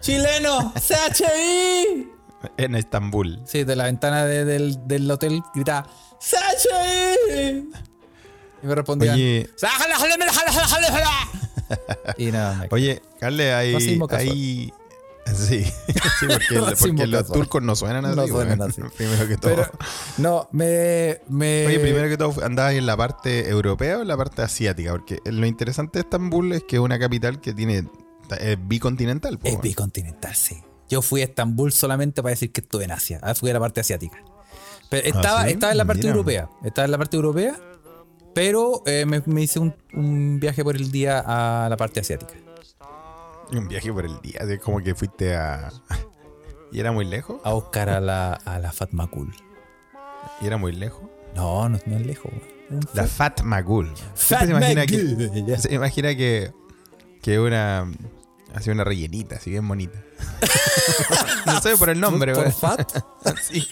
¡Chileno! 0.00 0.72
¡CHI! 0.80 2.08
En 2.56 2.74
Estambul. 2.74 3.40
Sí, 3.44 3.64
de 3.64 3.76
la 3.76 3.84
ventana 3.84 4.24
de- 4.24 4.44
del, 4.44 4.86
del 4.86 5.10
hotel 5.10 5.42
gritaba: 5.54 5.86
¡CHI! 6.20 7.68
Y 8.62 8.66
me 8.66 8.74
respondían: 8.74 9.14
Oye, 9.14 9.50
Y 12.16 12.26
nada, 12.32 12.54
me 12.56 12.68
oye, 12.70 13.02
Carles, 13.18 13.54
hay. 13.54 13.74
Hay... 14.10 14.72
Sí, 15.24 15.64
sí, 16.20 16.26
porque, 16.26 16.54
los 17.06 17.22
casual. 17.22 17.38
turcos 17.40 17.62
no 17.62 17.76
suenan 17.76 18.04
así. 18.04 18.16
No 18.16 18.26
suenan 18.26 18.62
así. 18.62 18.82
Primero 18.96 19.28
que 19.28 19.36
todo. 19.36 19.54
Pero, 19.54 19.70
no, 20.18 20.48
me. 20.52 21.20
me 21.28 21.66
Oye, 21.66 21.78
primero 21.78 22.08
que 22.08 22.16
todo, 22.16 22.44
¿andabas 22.44 22.74
en 22.74 22.86
la 22.86 22.96
parte 22.96 23.48
europea 23.48 23.98
o 23.98 24.02
en 24.02 24.08
la 24.08 24.16
parte 24.16 24.42
asiática? 24.42 24.90
Porque 24.90 25.20
lo 25.24 25.46
interesante 25.46 25.98
de 25.98 26.02
Estambul 26.02 26.52
es 26.52 26.64
que 26.64 26.76
es 26.76 26.82
una 26.82 26.98
capital 26.98 27.40
que 27.40 27.54
tiene 27.54 27.84
es 28.40 28.58
bicontinental. 28.66 29.38
po, 29.38 29.48
Es 29.48 29.60
bicontinental, 29.60 30.34
sí. 30.34 30.62
Yo 30.88 31.02
fui 31.02 31.22
a 31.22 31.24
Estambul 31.24 31.72
solamente 31.72 32.22
para 32.22 32.30
decir 32.30 32.52
que 32.52 32.60
estuve 32.60 32.84
en 32.84 32.92
Asia. 32.92 33.18
Ah, 33.22 33.34
Fui 33.34 33.50
a 33.50 33.54
la 33.54 33.60
parte 33.60 33.80
asiática. 33.80 34.18
Pero 34.90 35.06
estaba, 35.06 35.44
¿sí? 35.44 35.52
estaba 35.52 35.72
en 35.72 35.78
la 35.78 35.84
parte 35.84 36.02
Mira. 36.02 36.10
europea. 36.10 36.48
Estaba 36.64 36.84
en 36.84 36.90
la 36.90 36.98
parte 36.98 37.16
europea. 37.16 37.58
Pero 38.34 38.82
eh, 38.86 39.04
me, 39.06 39.22
me 39.26 39.42
hice 39.42 39.58
un, 39.58 39.74
un 39.94 40.40
viaje 40.40 40.64
por 40.64 40.76
el 40.76 40.90
día 40.90 41.22
a 41.26 41.68
la 41.68 41.76
parte 41.76 42.00
asiática. 42.00 42.34
Un 43.52 43.68
viaje 43.68 43.92
por 43.92 44.06
el 44.06 44.18
día, 44.22 44.40
así 44.40 44.58
como 44.58 44.80
que 44.82 44.94
fuiste 44.94 45.34
a... 45.36 45.70
¿Y 46.72 46.80
era 46.80 46.90
muy 46.90 47.04
lejos? 47.04 47.38
A 47.44 47.52
buscar 47.52 47.90
a 47.90 48.00
la, 48.00 48.32
a 48.32 48.58
la 48.58 48.72
Cool. 49.10 49.34
¿Y 50.40 50.46
era 50.46 50.56
muy 50.56 50.72
lejos? 50.72 51.02
No, 51.34 51.68
no, 51.68 51.78
no 51.84 51.96
es 51.96 52.06
lejos. 52.06 52.32
La 52.94 53.02
Fat- 53.04 53.08
Fat 53.08 53.40
Magul. 53.42 53.92
Fat 54.14 54.44
se 54.46 54.50
imagina 54.50 54.86
que, 54.86 55.58
se 55.58 55.74
imagina 55.74 56.14
que, 56.14 56.52
que 57.20 57.38
una... 57.38 57.90
Así 58.54 58.70
una 58.70 58.84
rellenita, 58.84 59.36
así 59.36 59.50
bien 59.50 59.66
bonita. 59.68 59.98
no 61.46 61.60
sé 61.60 61.76
por 61.76 61.90
el 61.90 62.00
nombre, 62.00 62.32
¿Por 62.34 62.44
weón. 62.44 62.54
Fat? 62.54 62.92
Sí. 63.40 63.68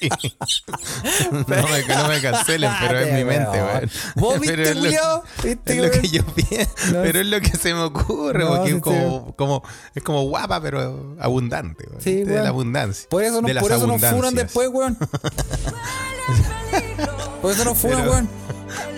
No 1.33 1.45
me, 1.69 1.85
no 1.89 2.09
me 2.09 2.21
cancelen, 2.21 2.71
pero 2.81 3.01
es 3.01 3.13
mi 3.15 3.25
mente, 3.25 3.61
weón. 3.63 3.91
¿Vos 4.15 4.35
Pero 4.41 4.57
viste, 4.63 4.71
es 4.71 4.77
lo-? 4.77 5.25
¿Viste, 5.43 5.73
Es 5.73 5.79
lo 5.83 5.91
que 5.91 6.09
yo 6.09 6.25
pienso, 6.27 6.73
No, 6.93 7.03
pero 7.03 7.21
es 7.21 7.27
lo 7.27 7.41
que 7.41 7.51
se 7.57 7.75
me 7.75 7.81
ocurre, 7.81 8.45
No, 8.45 8.57
porque 8.57 8.71
es 8.71 8.81
como, 8.81 9.35
como, 9.37 9.63
es 9.95 10.03
como 10.05 10.23
guapa, 10.23 10.61
pero 10.61 11.17
abundante. 11.21 11.87
weón. 11.89 12.01
Sí, 12.01 12.23
de 12.23 12.41
la 12.43 12.49
abundancia. 12.51 13.09
Por 13.09 13.25
eso, 13.25 13.43
no, 13.43 13.49
por 13.61 13.73
eso 13.73 13.87
nos 13.87 14.03
abundancias. 14.03 14.35
después, 14.35 14.69
weón. 14.73 14.97
Por 17.41 17.51
eso 17.53 17.65
funan, 17.75 17.99
Pero- 18.01 18.11
weón. 18.13 18.29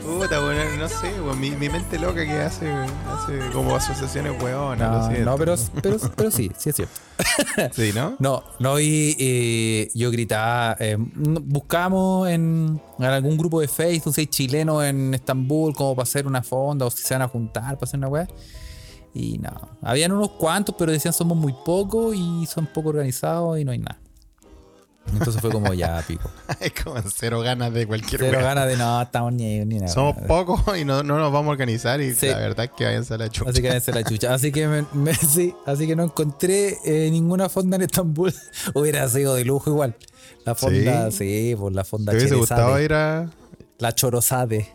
Puta, 0.02 0.40
weón, 0.40 0.78
no 0.78 0.88
sé, 0.88 1.20
weón, 1.20 1.40
mi, 1.40 1.50
mi 1.52 1.68
mente 1.68 1.98
loca 1.98 2.24
que 2.24 2.32
hace, 2.32 2.70
hace 2.70 3.38
como 3.52 3.74
asociaciones 3.74 4.32
lo 4.40 4.76
No, 4.76 5.08
no, 5.10 5.36
pero, 5.38 5.54
pero, 5.80 5.96
pero 6.14 6.30
sí, 6.30 6.50
sí 6.58 6.70
es 6.70 6.76
cierto. 6.76 6.94
Sí, 7.72 7.92
¿no? 7.94 8.16
No, 8.18 8.42
no, 8.58 8.78
y 8.80 9.16
eh, 9.18 9.90
yo 9.94 10.10
gritaba, 10.10 10.76
eh, 10.80 10.96
no- 10.98 11.40
buscamos 11.40 12.28
en, 12.28 12.80
en 12.98 13.04
algún 13.04 13.38
grupo 13.38 13.60
de 13.60 13.68
Facebook, 13.68 14.14
seis 14.14 14.28
chilenos 14.28 14.84
en 14.84 15.14
Estambul, 15.14 15.74
como 15.74 15.94
para 15.94 16.02
hacer 16.04 16.26
una 16.26 16.42
fonda, 16.42 16.84
o 16.86 16.90
si 16.90 17.02
se 17.02 17.14
van 17.14 17.22
a 17.22 17.28
juntar 17.28 17.74
para 17.78 17.84
hacer 17.84 17.98
una 17.98 18.08
weá. 18.08 18.28
Y 19.14 19.38
no, 19.38 19.50
habían 19.82 20.12
unos 20.12 20.30
cuantos, 20.32 20.74
pero 20.78 20.90
decían 20.90 21.12
somos 21.14 21.36
muy 21.36 21.54
pocos 21.64 22.14
y 22.16 22.46
son 22.46 22.66
poco 22.66 22.88
organizados 22.90 23.58
y 23.58 23.64
no 23.64 23.72
hay 23.72 23.78
nada. 23.78 23.98
Entonces 25.12 25.40
fue 25.42 25.50
como 25.50 25.74
ya, 25.74 26.02
pico. 26.06 26.30
Es 26.60 26.72
como 26.82 27.00
cero 27.14 27.40
ganas 27.40 27.72
de 27.74 27.86
cualquier 27.86 28.20
Cero 28.20 28.38
weá. 28.38 28.46
ganas 28.48 28.68
de 28.68 28.76
no, 28.76 29.02
estamos 29.02 29.32
ni, 29.32 29.64
ni 29.64 29.76
nada. 29.76 29.88
Somos 29.88 30.16
pocos 30.26 30.60
y 30.80 30.84
no, 30.84 31.02
no 31.02 31.18
nos 31.18 31.32
vamos 31.32 31.48
a 31.48 31.52
organizar 31.52 32.00
y 32.00 32.14
Sí. 32.14 32.28
la 32.28 32.38
verdad 32.38 32.66
es 32.66 32.70
que 32.76 32.84
váyanse 32.84 33.14
a 33.14 33.18
la 33.18 33.28
chucha. 33.28 33.50
Así 33.50 33.60
que 33.62 33.68
váyanse 33.68 33.92
la 33.92 34.04
chucha. 34.04 34.34
Así 34.34 34.52
que 34.52 34.66
me, 34.68 34.84
me- 34.92 35.14
sí, 35.14 35.54
así 35.66 35.86
que 35.86 35.96
no 35.96 36.04
encontré 36.04 36.78
eh, 36.84 37.10
ninguna 37.10 37.48
fonda 37.48 37.76
en 37.76 37.82
Estambul. 37.82 38.32
Hubiera 38.74 39.08
sido 39.08 39.34
de 39.34 39.44
lujo 39.44 39.70
igual. 39.70 39.96
La 40.44 40.54
fonda, 40.54 41.10
sí, 41.10 41.54
pues 41.58 41.74
la 41.74 41.84
fonda 41.84 42.12
¿Te 42.12 42.18
hubiese 42.18 42.34
Cherezade. 42.34 42.60
gustado 42.62 42.80
ir 42.82 42.94
a...? 42.94 43.30
La 43.78 43.92
Chorosade. 43.94 44.68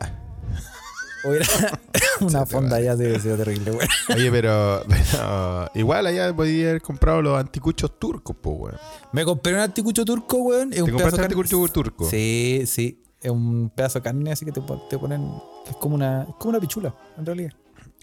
Hubiera 1.24 1.46
una 2.22 2.46
fonda 2.46 2.80
ya 2.80 2.96
debe 2.96 3.20
ser 3.20 3.38
terrible, 3.38 3.72
weón. 3.72 3.88
Oye, 4.16 4.32
pero, 4.32 4.84
pero 4.88 5.70
igual 5.76 6.06
allá 6.08 6.34
podía 6.36 6.70
haber 6.70 6.82
comprado 6.82 7.22
los 7.22 7.40
anticuchos 7.40 7.98
turcos, 8.00 8.36
pues, 8.42 8.56
weón. 8.60 8.78
Me 9.12 9.26
compré 9.26 9.54
un 9.54 9.60
anticucho 9.60 10.06
turco, 10.06 10.38
weón. 10.38 10.70
Es 10.70 10.78
¿Te 10.78 10.84
un 10.84 10.90
compraste 10.92 11.18
de 11.18 11.24
anticucho 11.24 11.68
turco? 11.72 12.10
Sí, 12.10 12.64
sí. 12.68 13.04
Es 13.22 13.32
un 13.32 13.72
pedazo 13.76 14.00
de 14.00 14.04
carne 14.04 14.32
así 14.32 14.46
que 14.46 14.52
te, 14.52 14.62
te 14.90 14.98
ponen. 15.00 15.32
Es 15.68 15.76
como 15.78 15.96
una, 15.96 16.24
es 16.24 16.36
como 16.38 16.52
una 16.52 16.60
pichula, 16.60 16.94
en 17.18 17.26
realidad. 17.26 17.52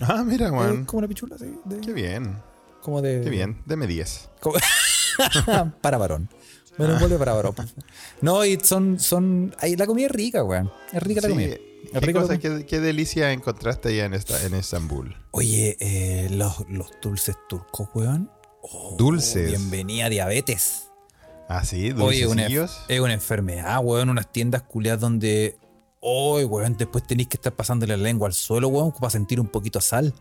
Ah, 0.00 0.24
mira, 0.26 0.46
Es 0.46 0.52
weón. 0.52 0.84
como 0.84 0.98
una 0.98 1.08
pichula, 1.08 1.38
sí. 1.38 1.54
de- 1.64 1.80
Qué 1.80 1.92
bien, 1.92 2.36
como 2.82 3.00
de. 3.00 3.20
qué 3.22 3.30
bien. 3.30 3.62
Deme 3.64 3.86
10. 3.86 4.30
como- 4.40 4.56
para 5.80 5.98
varón. 5.98 6.28
Me 6.76 6.88
lo 6.88 6.94
envuelve 6.94 7.16
para 7.18 7.32
varón. 7.34 7.54
No, 8.20 8.44
y 8.44 8.58
son. 8.60 8.98
son 8.98 9.54
ahí 9.60 9.76
la 9.76 9.86
comida 9.86 10.06
es 10.06 10.12
rica, 10.12 10.42
weón. 10.42 10.70
Es 10.92 11.00
rica 11.00 11.20
la 11.20 11.28
Sí, 11.28 11.32
comida. 11.34 11.56
¿Qué, 12.00 12.06
rico 12.06 12.20
cosa, 12.20 12.34
lo- 12.34 12.40
qué, 12.40 12.66
qué 12.66 12.80
delicia 12.80 13.32
encontraste 13.32 13.88
allá 13.90 14.04
en, 14.06 14.14
esta, 14.14 14.42
en 14.44 14.54
Estambul? 14.54 15.16
Oye, 15.30 15.76
eh, 15.80 16.28
los, 16.30 16.68
los 16.68 16.90
dulces 17.02 17.36
turcos, 17.48 17.88
weón. 17.94 18.30
Oh, 18.62 18.94
Dulces. 18.96 19.48
Bienvenida 19.48 20.06
a 20.06 20.08
diabetes. 20.08 20.88
Ah, 21.48 21.64
sí, 21.64 21.92
Oye, 21.92 22.26
una, 22.26 22.44
dulcecillos. 22.44 22.80
es 22.88 23.00
una 23.00 23.12
enfermedad, 23.12 23.80
weón. 23.82 24.08
Unas 24.08 24.30
tiendas 24.32 24.62
culiadas 24.62 25.00
donde. 25.00 25.58
Oye, 26.00 26.44
weón, 26.44 26.76
después 26.76 27.06
tenéis 27.06 27.28
que 27.28 27.36
estar 27.36 27.52
pasando 27.54 27.86
la 27.86 27.96
lengua 27.96 28.28
al 28.28 28.34
suelo, 28.34 28.68
weón, 28.68 28.92
para 28.92 29.10
sentir 29.10 29.40
un 29.40 29.48
poquito 29.48 29.78
de 29.78 29.84
sal. 29.84 30.14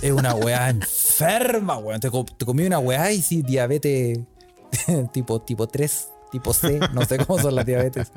Es 0.00 0.12
una 0.12 0.34
weá 0.34 0.70
enferma, 0.70 1.76
weón. 1.78 2.00
Te 2.00 2.10
comí 2.10 2.64
una 2.64 2.78
weá 2.78 3.12
y 3.12 3.20
sí, 3.20 3.42
diabetes 3.42 4.18
tipo, 5.12 5.40
tipo 5.42 5.66
3, 5.66 6.08
tipo 6.30 6.52
C, 6.52 6.80
no 6.92 7.04
sé 7.04 7.18
cómo 7.18 7.40
son 7.40 7.54
las 7.54 7.66
diabetes. 7.66 8.10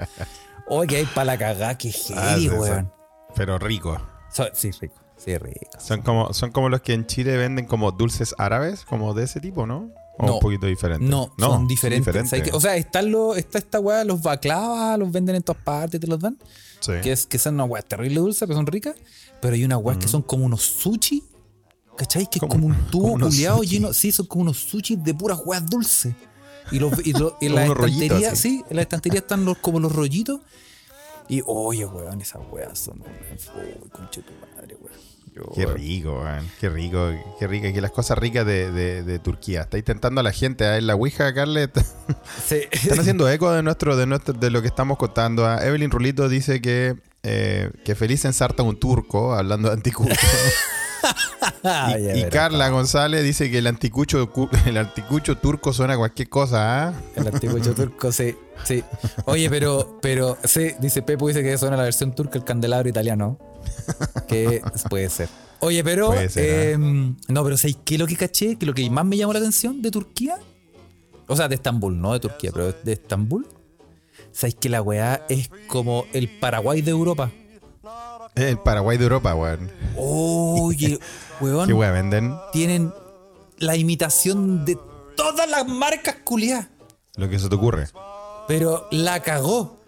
Oye, 0.68 0.98
hay 0.98 1.06
para 1.06 1.26
la 1.26 1.38
cagá, 1.38 1.78
que 1.78 1.90
Ah, 2.16 2.32
heavy, 2.36 2.50
weón. 2.50 2.92
Pero 3.36 3.58
rico. 3.60 3.98
So- 4.34 4.50
sí, 4.54 4.72
rico, 4.72 4.96
sí, 5.18 5.38
rico. 5.38 5.60
Son 5.80 6.02
como, 6.02 6.34
son 6.34 6.52
como 6.52 6.70
los 6.70 6.82
que 6.82 6.94
en 6.94 7.06
Chile 7.08 7.36
venden 7.38 7.66
como 7.66 7.92
dulces 7.92 8.34
árabes, 8.38 8.86
como 8.86 9.14
de 9.14 9.24
ese 9.26 9.40
tipo, 9.40 9.66
¿no? 9.66 9.90
O 10.18 10.26
No. 10.28 10.34
un 10.36 10.40
poquito 10.40 10.66
diferente. 10.68 11.04
No, 11.06 11.34
son 11.40 11.68
diferentes. 11.68 12.14
¿Sabes 12.30 12.44
qué? 12.44 12.52
O 12.54 12.60
sea, 12.62 12.76
están 12.76 13.12
los, 13.12 13.38
está 13.38 13.58
esta 13.58 13.80
weá, 13.80 14.04
los 14.04 14.22
baklava, 14.22 14.96
los 14.98 15.12
venden 15.12 15.38
en 15.38 15.42
todas 15.44 15.62
partes, 15.64 16.00
te 16.00 16.08
los 16.08 16.20
dan. 16.20 16.38
Sí. 16.80 16.94
que, 17.04 17.12
es, 17.12 17.26
que 17.26 17.38
son 17.38 17.56
unas 17.56 17.70
weas 17.70 17.86
terrible 17.86 18.20
dulces, 18.20 18.42
pero 18.48 18.56
son 18.56 18.66
ricas. 18.68 18.96
Pero 19.40 19.54
hay 19.56 19.64
unas 19.64 19.80
weas 19.82 19.98
que 20.00 20.08
son 20.08 20.22
como 20.22 20.46
unos 20.46 20.62
sushi. 20.62 21.24
¿Cachai? 21.98 22.28
Que 22.30 22.40
es 22.40 22.42
Como- 22.42 22.68
un 22.68 22.76
tubo 22.92 23.18
sushi. 23.30 23.68
lleno. 23.68 23.94
Sí, 23.94 24.12
son 24.12 24.26
como 24.26 24.44
unos 24.44 24.58
sushi 24.58 24.96
de 24.96 25.14
puras 25.14 25.40
weas 25.46 25.66
dulces. 25.70 26.14
Y, 26.72 26.80
los, 26.80 27.06
y, 27.06 27.14
lo- 27.14 27.38
y 27.42 27.48
en 27.48 27.56
la 27.56 27.66
estantería, 27.66 28.32
así. 28.32 28.42
sí, 28.58 28.64
en 28.70 28.76
la 28.76 28.82
estantería 28.84 29.20
están 29.20 29.44
los, 29.46 29.58
como 29.58 29.80
los 29.80 29.92
rollitos. 29.94 30.40
Y 31.28 31.42
oye, 31.46 31.86
weón, 31.86 32.22
esas 32.22 32.42
weas 32.52 32.78
son. 32.78 33.00
Uy, 33.02 33.90
conche 33.92 34.22
tu 34.22 34.34
madre, 34.56 34.76
weón. 34.80 35.00
Yo, 35.34 35.44
Qué 35.56 35.66
weón. 35.66 35.78
rico, 35.78 36.14
weón. 36.22 36.50
Qué 36.60 36.70
rico, 36.70 37.10
qué 37.40 37.48
rico. 37.48 37.74
Que 37.74 37.80
las 37.82 37.92
cosas 37.92 38.18
ricas 38.18 38.46
de, 38.46 38.70
de- 38.72 39.04
de 39.04 39.20
Turquía. 39.20 39.62
Está 39.62 39.78
intentando 39.78 40.20
a 40.20 40.24
la 40.24 40.34
gente. 40.34 40.66
¿eh? 40.66 40.78
En 40.78 40.88
la 40.88 40.96
Ouija, 40.96 41.34
Carlet. 41.34 41.72
Sí. 42.46 42.58
Están 42.72 43.00
haciendo 43.00 43.30
eco 43.30 43.52
de 43.52 43.64
nuestro, 43.64 43.96
de 43.96 44.06
nuestro, 44.06 44.34
de 44.34 44.50
lo 44.50 44.62
que 44.62 44.68
estamos 44.68 44.98
contando. 44.98 45.46
Ah, 45.46 45.60
Evelyn 45.66 45.90
Rulito 45.92 46.28
dice 46.28 46.62
que, 46.62 46.98
eh, 47.24 47.72
que 47.86 47.96
feliz 47.96 48.26
ensarta 48.26 48.64
un 48.64 48.78
turco, 48.78 49.34
hablando 49.34 49.70
de 49.70 49.76
anticucho. 49.76 50.14
Ah, 51.64 51.96
y. 51.98 52.24
Carla 52.30 52.70
González 52.70 53.24
dice 53.24 53.52
que 53.52 53.60
el 53.60 53.68
anticucho, 53.68 54.30
cu- 54.32 54.50
el 54.66 54.78
anticucho 54.78 55.38
turco 55.38 55.74
suena 55.74 55.94
a 55.94 55.98
cualquier 55.98 56.30
cosa, 56.30 56.88
¿ah? 56.90 56.94
El 57.16 57.28
antiguo 57.28 57.58
hecho 57.58 57.74
turco, 57.76 58.12
sí. 58.12 58.36
Sí. 58.64 58.84
Oye, 59.26 59.50
pero, 59.50 60.00
pero, 60.02 60.38
sí, 60.44 60.72
dice 60.80 61.02
Pepo, 61.02 61.28
dice 61.28 61.42
que 61.44 61.58
suena 61.58 61.78
la 61.78 61.84
versión 61.84 62.14
turca, 62.14 62.38
el 62.38 62.44
candelabro 62.46 62.90
italiano. 62.90 63.38
Que 64.28 64.62
puede 64.90 65.10
ser. 65.10 65.30
Oye, 65.60 65.84
pero. 65.84 66.12
Ser, 66.30 66.32
eh, 66.36 66.78
No, 66.78 67.44
pero 67.44 67.58
¿sabes 67.58 67.78
qué 67.84 67.96
es 67.96 68.00
lo 68.00 68.08
que 68.08 68.16
caché? 68.16 68.56
Que 68.58 68.66
lo 68.66 68.74
que 68.74 68.88
más 68.90 69.06
me 69.06 69.18
llamó 69.18 69.34
la 69.34 69.40
atención 69.40 69.82
de 69.82 69.92
Turquía. 69.92 70.38
O 71.28 71.36
sea, 71.36 71.48
de 71.48 71.56
Estambul, 71.56 72.00
no 72.00 72.14
de 72.14 72.20
Turquía, 72.20 72.52
pero 72.54 72.72
de 72.72 72.94
Estambul. 72.94 73.48
¿Sabes 74.32 74.56
que 74.56 74.70
la 74.70 74.82
weá 74.82 75.26
es 75.30 75.50
como 75.68 76.06
el 76.14 76.28
Paraguay 76.40 76.82
de 76.82 76.92
Europa? 76.92 77.32
El 78.36 78.58
Paraguay 78.60 78.98
de 78.98 79.04
Europa, 79.04 79.36
weón. 79.36 79.70
Oye, 79.98 80.98
¿Qué 81.40 81.44
weón. 81.46 81.72
weón 81.74 81.94
venden? 81.94 82.36
Tienen 82.54 82.94
la 83.58 83.76
imitación 83.76 84.66
de 84.66 84.78
todas 85.16 85.50
las 85.50 85.68
marcas 85.68 86.18
culiadas. 86.24 86.68
Lo 87.16 87.28
que 87.30 87.38
se 87.40 87.50
te 87.50 87.56
ocurre. 87.56 87.88
Pero 88.48 88.88
la 88.92 89.22
cagó. 89.22 89.80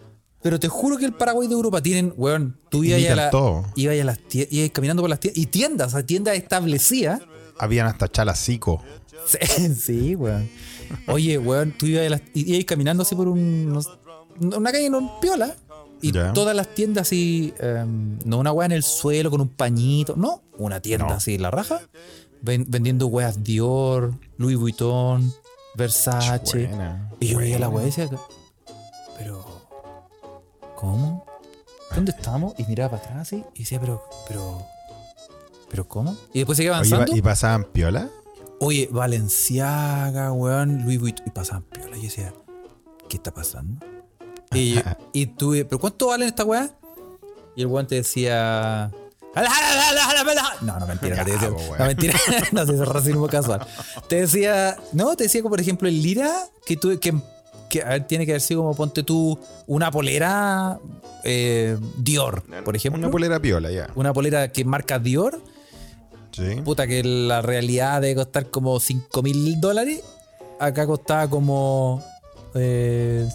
Pero 0.42 0.60
te 0.60 0.68
juro 0.68 0.98
que 0.98 1.06
el 1.06 1.14
Paraguay 1.14 1.48
de 1.48 1.54
Europa 1.54 1.80
tienen, 1.82 2.12
weón, 2.18 2.60
tú 2.68 2.84
ibas 2.84 3.02
a, 3.10 3.14
la, 3.14 3.30
todo. 3.30 3.64
ibas 3.76 3.98
a 3.98 4.04
las 4.04 4.18
tie- 4.18 4.46
ibas 4.50 4.70
caminando 4.72 5.02
por 5.02 5.08
las 5.08 5.18
tiendas 5.18 5.38
y 5.42 5.46
tiendas, 5.46 5.88
o 5.88 5.90
sea, 5.96 6.04
tiendas 6.06 6.36
establecidas. 6.36 7.22
Habían 7.58 7.86
hasta 7.86 8.08
chalacico. 8.08 8.82
Sí, 9.26 9.74
sí, 9.80 10.14
weón. 10.14 10.50
Oye, 11.08 11.38
weón, 11.38 11.72
tú 11.72 11.86
ibas, 11.86 12.06
a 12.06 12.10
las, 12.10 12.22
ibas 12.34 12.64
caminando 12.66 13.04
así 13.04 13.14
por 13.14 13.26
un, 13.28 13.82
una 14.38 14.70
calle 14.70 14.90
no 14.90 15.18
piola 15.18 15.56
y 16.08 16.12
todas 16.32 16.54
las 16.56 16.68
tiendas 16.74 17.02
así, 17.08 17.54
em, 17.58 18.18
no 18.24 18.38
una 18.38 18.52
weá 18.52 18.66
en 18.66 18.72
el 18.72 18.82
suelo 18.82 19.30
con 19.30 19.40
un 19.40 19.48
pañito, 19.48 20.14
no, 20.16 20.42
una 20.58 20.80
tienda 20.80 21.06
No. 21.08 21.14
así, 21.14 21.38
la 21.38 21.50
raja, 21.50 21.80
ven- 22.42 22.66
vendiendo 22.68 23.06
weas 23.06 23.42
Dior, 23.42 24.12
Louis 24.36 24.56
Vuitton, 24.56 25.32
Versace. 25.76 26.66
Buena, 26.68 27.10
Y 27.20 27.28
yo 27.28 27.38
veía 27.38 27.58
la 27.58 27.68
weá 27.68 27.82
y 27.82 27.86
decía, 27.86 28.08
pero, 29.18 29.44
¿cómo? 30.76 31.24
¿Dónde 31.94 32.12
estamos? 32.12 32.54
Y 32.58 32.64
miraba 32.64 32.90
para 32.98 33.02
atrás 33.04 33.20
así 33.22 33.44
y 33.54 33.60
decía, 33.60 33.80
pero, 33.80 34.02
pero, 34.28 34.62
pero, 35.70 35.88
¿cómo? 35.88 36.16
Y 36.32 36.38
después 36.40 36.56
seguía 36.56 36.72
Oye, 36.72 36.78
avanzando. 36.94 37.16
¿y 37.16 37.22
pasaban 37.22 37.64
piola? 37.72 38.08
Oye, 38.60 38.88
Valenciaga, 38.90 40.32
weón, 40.32 40.82
Louis 40.84 41.00
Vuitton. 41.00 41.26
Y 41.26 41.30
pasaban 41.30 41.62
piola. 41.64 41.96
Y 41.96 42.00
yo 42.00 42.04
decía, 42.04 42.32
¿qué 43.08 43.16
está 43.16 43.32
pasando? 43.34 43.84
Y, 44.54 44.80
y 45.12 45.26
tuve, 45.26 45.64
¿pero 45.64 45.78
cuánto 45.78 46.08
valen 46.08 46.28
esta 46.28 46.44
weá? 46.44 46.70
Y 47.56 47.62
el 47.62 47.66
weón 47.68 47.86
te 47.86 47.96
decía. 47.96 48.90
No, 50.62 50.78
no, 50.78 50.86
mentira, 50.86 51.16
no 51.16 51.24
te 51.24 51.32
decía. 51.32 51.50
Weón. 51.50 51.78
No, 51.78 51.86
mentira, 51.86 52.18
no 52.52 52.66
sé, 52.66 52.74
es 52.74 52.88
racismo 52.88 53.26
casual. 53.28 53.66
Te 54.08 54.16
decía, 54.20 54.76
no, 54.92 55.16
te 55.16 55.24
decía 55.24 55.42
como 55.42 55.50
por 55.50 55.60
ejemplo 55.60 55.88
el 55.88 56.02
Lira, 56.02 56.32
que 56.64 56.76
tú, 56.76 56.98
que, 57.00 57.14
que 57.68 57.82
a 57.82 57.88
ver, 57.90 58.06
tiene 58.06 58.26
que 58.26 58.32
haber 58.32 58.40
sido 58.40 58.60
como 58.62 58.74
ponte 58.74 59.02
tú 59.02 59.38
una 59.66 59.90
polera 59.90 60.78
eh, 61.24 61.76
Dior, 61.96 62.42
por 62.64 62.76
ejemplo. 62.76 62.98
Una 63.00 63.10
polera 63.10 63.40
piola, 63.40 63.70
ya. 63.70 63.88
Una 63.94 64.12
polera 64.12 64.48
que 64.52 64.64
marca 64.64 64.98
Dior, 64.98 65.40
Sí. 66.32 66.56
puta 66.64 66.86
que 66.88 67.02
la 67.04 67.42
realidad 67.42 68.00
debe 68.00 68.16
costar 68.16 68.50
como 68.50 68.80
5 68.80 69.22
mil 69.22 69.60
dólares. 69.60 70.02
Acá 70.58 70.86
costaba 70.86 71.28
como. 71.28 72.02
Eh, 72.54 73.28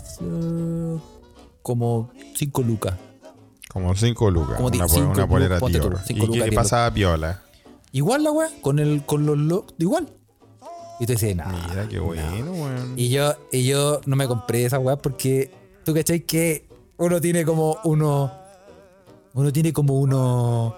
como 1.62 2.10
5 2.36 2.62
lucas. 2.63 2.95
Como 3.69 3.95
5 3.95 4.32
lucas. 4.32 4.55
Como 4.55 4.67
una, 4.69 4.88
cinco 4.88 5.12
una 5.12 5.27
polera 5.27 5.60
ponte 5.60 5.79
tú, 5.79 5.91
cinco 6.05 6.23
¿Y 6.23 6.27
lucas, 6.27 6.43
qué 6.43 6.49
diez 6.49 6.55
pasaba 6.55 6.91
piola? 6.91 7.43
Igual 7.91 8.23
la 8.23 8.32
weá, 8.32 8.49
con, 8.62 8.79
el, 8.79 9.05
con 9.05 9.25
los. 9.25 9.38
lo- 9.38 9.65
igual. 9.77 10.08
Y 10.99 11.05
te 11.05 11.13
decía, 11.13 11.34
nada. 11.36 11.67
Mira, 11.69 11.88
qué 11.88 11.99
bueno, 11.99 12.51
weón. 12.51 12.93
Y 12.97 13.10
yo, 13.10 13.34
y 13.51 13.65
yo 13.65 14.01
no 14.05 14.15
me 14.15 14.27
compré 14.27 14.65
esa 14.65 14.79
weá 14.79 14.97
porque 14.97 15.51
tú 15.86 15.93
cachai 15.93 16.21
que 16.21 16.67
uno 16.97 17.21
tiene 17.21 17.45
como 17.45 17.77
uno. 17.84 18.32
Uno 19.34 19.53
tiene 19.53 19.71
como 19.71 19.99
uno. 19.99 20.75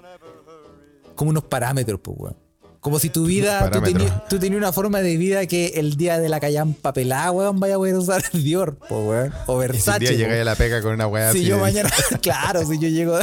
Como 1.16 1.32
unos 1.32 1.44
parámetros, 1.46 2.00
pues, 2.04 2.18
weón. 2.20 2.38
Como 2.82 2.98
si 2.98 3.10
tu 3.12 3.26
vida, 3.26 3.70
tú 4.28 4.40
tenías, 4.40 4.58
una 4.58 4.74
forma 4.74 5.02
de 5.02 5.16
vida 5.16 5.46
que 5.46 5.68
el 5.76 5.98
día 5.98 6.18
de 6.20 6.30
la 6.30 6.40
callampa 6.40 6.92
pelada, 6.94 7.32
weón, 7.32 7.60
vaya 7.60 7.76
a 7.76 7.78
poder 7.78 7.96
usar 7.96 8.24
Dior, 8.34 8.76
pues, 8.76 8.90
weón. 9.08 9.34
O 9.46 9.54
si 9.62 9.68
Versace. 9.68 10.00
día 10.00 10.10
po. 10.12 10.18
llegáis 10.18 10.42
a 10.42 10.46
la 10.46 10.56
pega 10.56 10.82
con 10.82 10.94
una 10.94 11.06
weá 11.06 11.32
si 11.32 11.44
yo 11.44 11.58
de- 11.58 11.62
mañana, 11.62 11.90
claro, 12.24 12.66
si 12.66 12.80
yo 12.80 12.88
llego, 12.90 13.20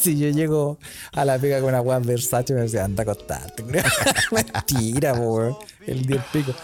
si 0.00 0.18
yo 0.18 0.30
llego 0.30 0.78
a 1.12 1.26
la 1.26 1.38
pega 1.38 1.60
con 1.60 1.68
una 1.68 1.82
weá 1.82 1.98
Versace, 1.98 2.54
me 2.54 2.62
decía, 2.62 2.84
anda 2.86 3.02
a 3.02 3.04
acostarte. 3.04 3.62
Mentira, 4.30 5.14
po, 5.14 5.34
weón. 5.36 5.56
El 5.86 6.06
día 6.06 6.16
del 6.16 6.24
pico. 6.44 6.54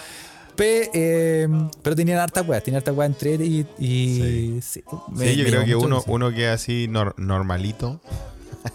Pe- 0.56 0.90
eh, 0.92 1.48
pero 1.82 1.94
tenían 1.94 2.18
harta 2.18 2.42
weá, 2.42 2.60
tenían 2.60 2.78
harta 2.80 2.92
weá 2.92 3.06
entre 3.06 3.34
y, 3.34 3.66
y 3.78 4.58
sí. 4.62 4.82
me- 5.12 5.28
Sí, 5.28 5.36
yo 5.36 5.44
creo 5.44 5.64
que 5.64 5.76
uno, 5.76 6.02
uno 6.06 6.32
que 6.32 6.48
así 6.48 6.88
nor- 6.88 7.14
normalito. 7.16 8.00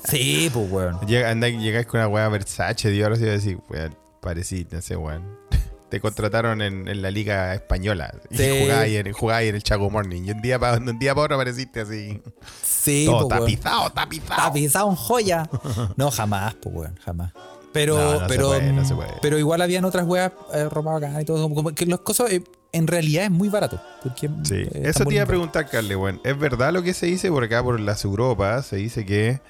Sí, 0.09 0.49
pues 0.53 0.71
weón. 0.71 0.99
Llega, 1.07 1.29
anda, 1.29 1.47
llegáis 1.49 1.85
con 1.87 1.99
una 1.99 2.07
weá 2.07 2.27
Versace, 2.29 2.89
Dios, 2.89 3.05
ahora 3.05 3.15
sí 3.17 3.23
va 3.23 3.29
a 3.29 3.33
decir, 3.33 3.57
weón, 3.69 3.95
parecí, 4.21 4.65
no 4.71 4.81
sé, 4.81 4.95
weón. 4.95 5.23
Te 5.89 5.99
contrataron 6.01 6.61
en, 6.63 6.87
en 6.87 7.01
la 7.03 7.11
liga 7.11 7.53
española 7.53 8.15
y 8.31 8.37
Sí. 8.37 8.61
jugáis 8.63 8.95
en, 8.97 9.13
jugáis 9.13 9.49
en 9.49 9.55
el 9.55 9.61
Chaco 9.63 9.89
Morning. 9.91 10.23
Y 10.23 10.31
un 10.31 10.41
día 10.41 10.57
para 10.57 10.77
un 10.77 10.97
día 10.97 11.13
pa 11.13 11.21
otro 11.21 11.35
apareciste 11.35 11.81
así. 11.81 12.19
Sí, 12.63 13.05
todo 13.05 13.27
pues, 13.27 13.39
weón. 13.41 13.51
tapizado, 13.51 13.89
tapizado. 13.91 14.41
Tapizado 14.41 14.89
en 14.89 14.95
joya. 14.95 15.49
No, 15.95 16.09
jamás, 16.09 16.55
pues 16.55 16.75
weón, 16.75 16.95
jamás. 17.05 17.31
Pero, 17.71 17.95
No, 17.97 18.13
no 18.13 18.19
se 18.21 18.25
pero, 18.27 18.47
puede, 18.49 18.71
no 18.73 18.85
se 18.85 18.93
mm, 18.93 18.97
puede. 18.97 19.11
pero 19.21 19.37
igual 19.39 19.61
habían 19.61 19.85
otras 19.85 20.05
weas 20.07 20.31
eh, 20.53 20.67
ropa 20.69 20.93
bacana 20.93 21.21
y 21.21 21.25
todo. 21.25 21.47
Como, 21.53 21.73
que 21.75 21.85
las 21.85 21.99
cosas 21.99 22.31
eh, 22.31 22.43
en 22.71 22.87
realidad 22.87 23.25
es 23.25 23.31
muy 23.31 23.49
barato. 23.49 23.79
Porque, 24.01 24.29
Sí, 24.43 24.55
eh, 24.55 24.81
eso 24.85 25.05
te 25.05 25.13
iba 25.13 25.23
a 25.23 25.27
preguntar, 25.27 25.69
Carle, 25.69 25.95
weón. 25.95 26.19
¿Es 26.23 26.37
verdad 26.39 26.71
lo 26.73 26.81
que 26.81 26.93
se 26.95 27.05
dice 27.05 27.29
por 27.29 27.43
acá, 27.43 27.61
por 27.63 27.79
las 27.79 28.03
Europas? 28.03 28.65
Se 28.67 28.77
dice 28.77 29.05
que 29.05 29.41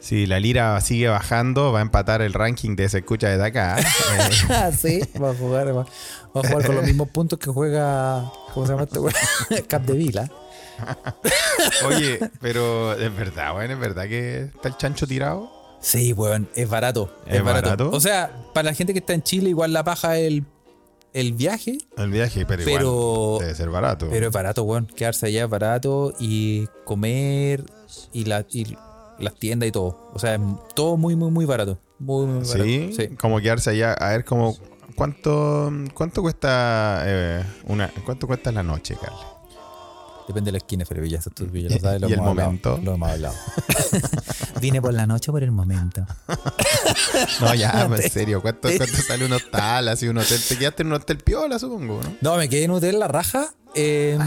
Si 0.00 0.26
la 0.26 0.38
lira 0.38 0.80
sigue 0.80 1.08
bajando, 1.08 1.72
va 1.72 1.80
a 1.80 1.82
empatar 1.82 2.22
el 2.22 2.32
ranking 2.32 2.76
de 2.76 2.88
Se 2.88 2.98
Escucha 2.98 3.28
desde 3.28 3.44
acá. 3.44 3.78
Eh, 3.80 4.72
sí, 4.78 5.00
va 5.20 5.30
a 5.30 5.34
jugar, 5.34 5.68
va, 5.76 5.82
va 6.36 6.40
a 6.40 6.48
jugar 6.48 6.66
con 6.66 6.76
los 6.76 6.84
mismos 6.84 7.08
puntos 7.10 7.38
que 7.38 7.50
juega. 7.50 8.30
¿Cómo 8.54 8.64
se 8.66 8.72
llama 8.72 8.84
este 8.84 8.98
weón? 9.00 9.14
Cap 9.68 9.82
de 9.82 9.94
Vila. 9.94 10.30
Oye, 11.86 12.20
pero 12.40 12.92
es 12.94 13.14
verdad, 13.14 13.56
weón, 13.56 13.72
es 13.72 13.78
verdad 13.78 14.04
que 14.06 14.42
está 14.42 14.68
el 14.68 14.76
chancho 14.76 15.06
tirado. 15.06 15.50
Sí, 15.80 16.12
weón, 16.12 16.48
es 16.54 16.68
barato. 16.68 17.12
Es, 17.26 17.36
¿Es 17.36 17.44
barato. 17.44 17.68
barato? 17.70 17.90
O 17.90 18.00
sea, 18.00 18.30
para 18.54 18.66
la 18.70 18.74
gente 18.74 18.92
que 18.92 19.00
está 19.00 19.14
en 19.14 19.22
Chile, 19.22 19.50
igual 19.50 19.72
la 19.72 19.82
paja 19.84 20.16
el, 20.18 20.44
el 21.12 21.32
viaje, 21.32 21.78
El 21.96 22.10
viaje, 22.10 22.46
pero, 22.46 22.62
Pero- 22.64 22.80
igual 22.82 23.40
debe 23.40 23.54
ser 23.56 23.68
barato. 23.70 24.08
pero 24.10 24.26
es 24.28 24.32
barato, 24.32 24.62
weón. 24.62 24.86
Quedarse 24.86 25.26
allá 25.26 25.44
es 25.44 25.50
barato 25.50 26.14
y 26.20 26.68
comer 26.84 27.64
y, 28.12 28.24
la, 28.26 28.44
y 28.50 28.76
las 29.18 29.34
tiendas 29.34 29.68
y 29.68 29.72
todo. 29.72 30.10
O 30.14 30.18
sea, 30.18 30.34
es 30.34 30.40
todo 30.74 30.96
muy, 30.96 31.16
muy, 31.16 31.30
muy 31.30 31.44
barato. 31.44 31.78
Muy, 31.98 32.26
muy 32.26 32.46
barato. 32.46 32.64
¿Sí? 32.64 32.92
Sí. 32.96 33.08
como 33.16 33.40
quedarse 33.40 33.70
allá 33.70 33.92
a 33.92 34.10
ver 34.10 34.24
cómo 34.24 34.56
cuánto 34.94 35.72
cuánto 35.94 36.22
cuesta 36.22 37.02
eh, 37.06 37.44
una 37.66 37.90
cuánto 38.04 38.26
cuesta 38.26 38.52
la 38.52 38.62
noche, 38.62 38.96
Carlos. 39.00 39.38
Depende 40.28 40.48
de 40.48 40.52
la 40.52 40.58
esquina, 40.58 40.84
Felipe, 40.84 41.08
ya 41.08 41.20
tú 41.20 41.46
ya 41.54 41.70
lo 41.70 41.78
sabes, 41.78 42.02
lo 42.02 42.08
Y 42.10 42.12
el 42.12 42.18
hemos 42.18 42.28
hablado, 42.28 42.48
momento. 42.48 42.80
Lo 42.84 42.94
hemos 42.94 43.10
hablado. 43.10 43.34
Vine 44.60 44.82
por 44.82 44.92
la 44.92 45.06
noche 45.06 45.32
por 45.32 45.42
el 45.42 45.50
momento. 45.50 46.06
No, 47.40 47.54
ya, 47.54 47.84
en 47.90 48.10
serio, 48.10 48.42
¿cuánto, 48.42 48.68
cuánto 48.76 48.96
sale 48.96 49.24
un 49.24 49.32
hostal, 49.32 49.88
así 49.88 50.06
un 50.08 50.18
hotel? 50.18 50.38
Te 50.46 50.58
quedaste 50.58 50.82
en 50.82 50.88
un 50.88 50.94
hotel 50.94 51.18
piola, 51.18 51.58
supongo, 51.58 52.00
¿no? 52.02 52.16
No, 52.20 52.36
me 52.36 52.48
quedé 52.48 52.64
en 52.64 52.70
un 52.72 52.76
hotel 52.76 52.98
La 52.98 53.08
Raja. 53.08 53.54
Eh, 53.74 54.18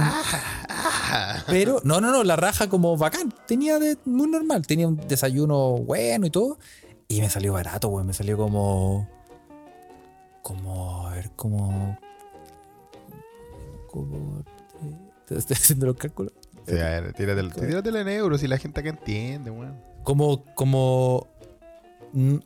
pero, 1.47 1.81
no, 1.83 2.01
no, 2.01 2.11
no, 2.11 2.23
La 2.23 2.35
Raja 2.35 2.69
como 2.69 2.97
bacán. 2.97 3.33
Tenía 3.47 3.79
de, 3.79 3.97
muy 4.05 4.29
normal. 4.29 4.65
Tenía 4.65 4.87
un 4.87 4.97
desayuno 5.07 5.77
bueno 5.77 6.25
y 6.25 6.29
todo. 6.29 6.57
Y 7.07 7.21
me 7.21 7.29
salió 7.29 7.53
barato, 7.53 7.89
güey. 7.89 8.05
Me 8.05 8.13
salió 8.13 8.37
como. 8.37 9.09
Como. 10.41 11.07
A 11.07 11.15
ver, 11.15 11.31
como. 11.35 11.97
Como. 13.89 14.43
Te 15.27 15.35
estoy 15.37 15.55
haciendo 15.55 15.87
los 15.87 15.97
cálculos. 15.97 16.33
Sí, 16.67 16.77
a 16.77 17.01
ver, 17.01 17.13
tírate, 17.13 17.41
tíratelo 17.65 17.99
en 17.99 18.07
euros 18.07 18.43
y 18.43 18.47
la 18.47 18.57
gente 18.57 18.79
acá 18.79 18.89
entiende, 18.89 19.51
weón. 19.51 19.77
Como. 20.03 20.45
Como. 20.55 21.27
mm, 22.13 22.37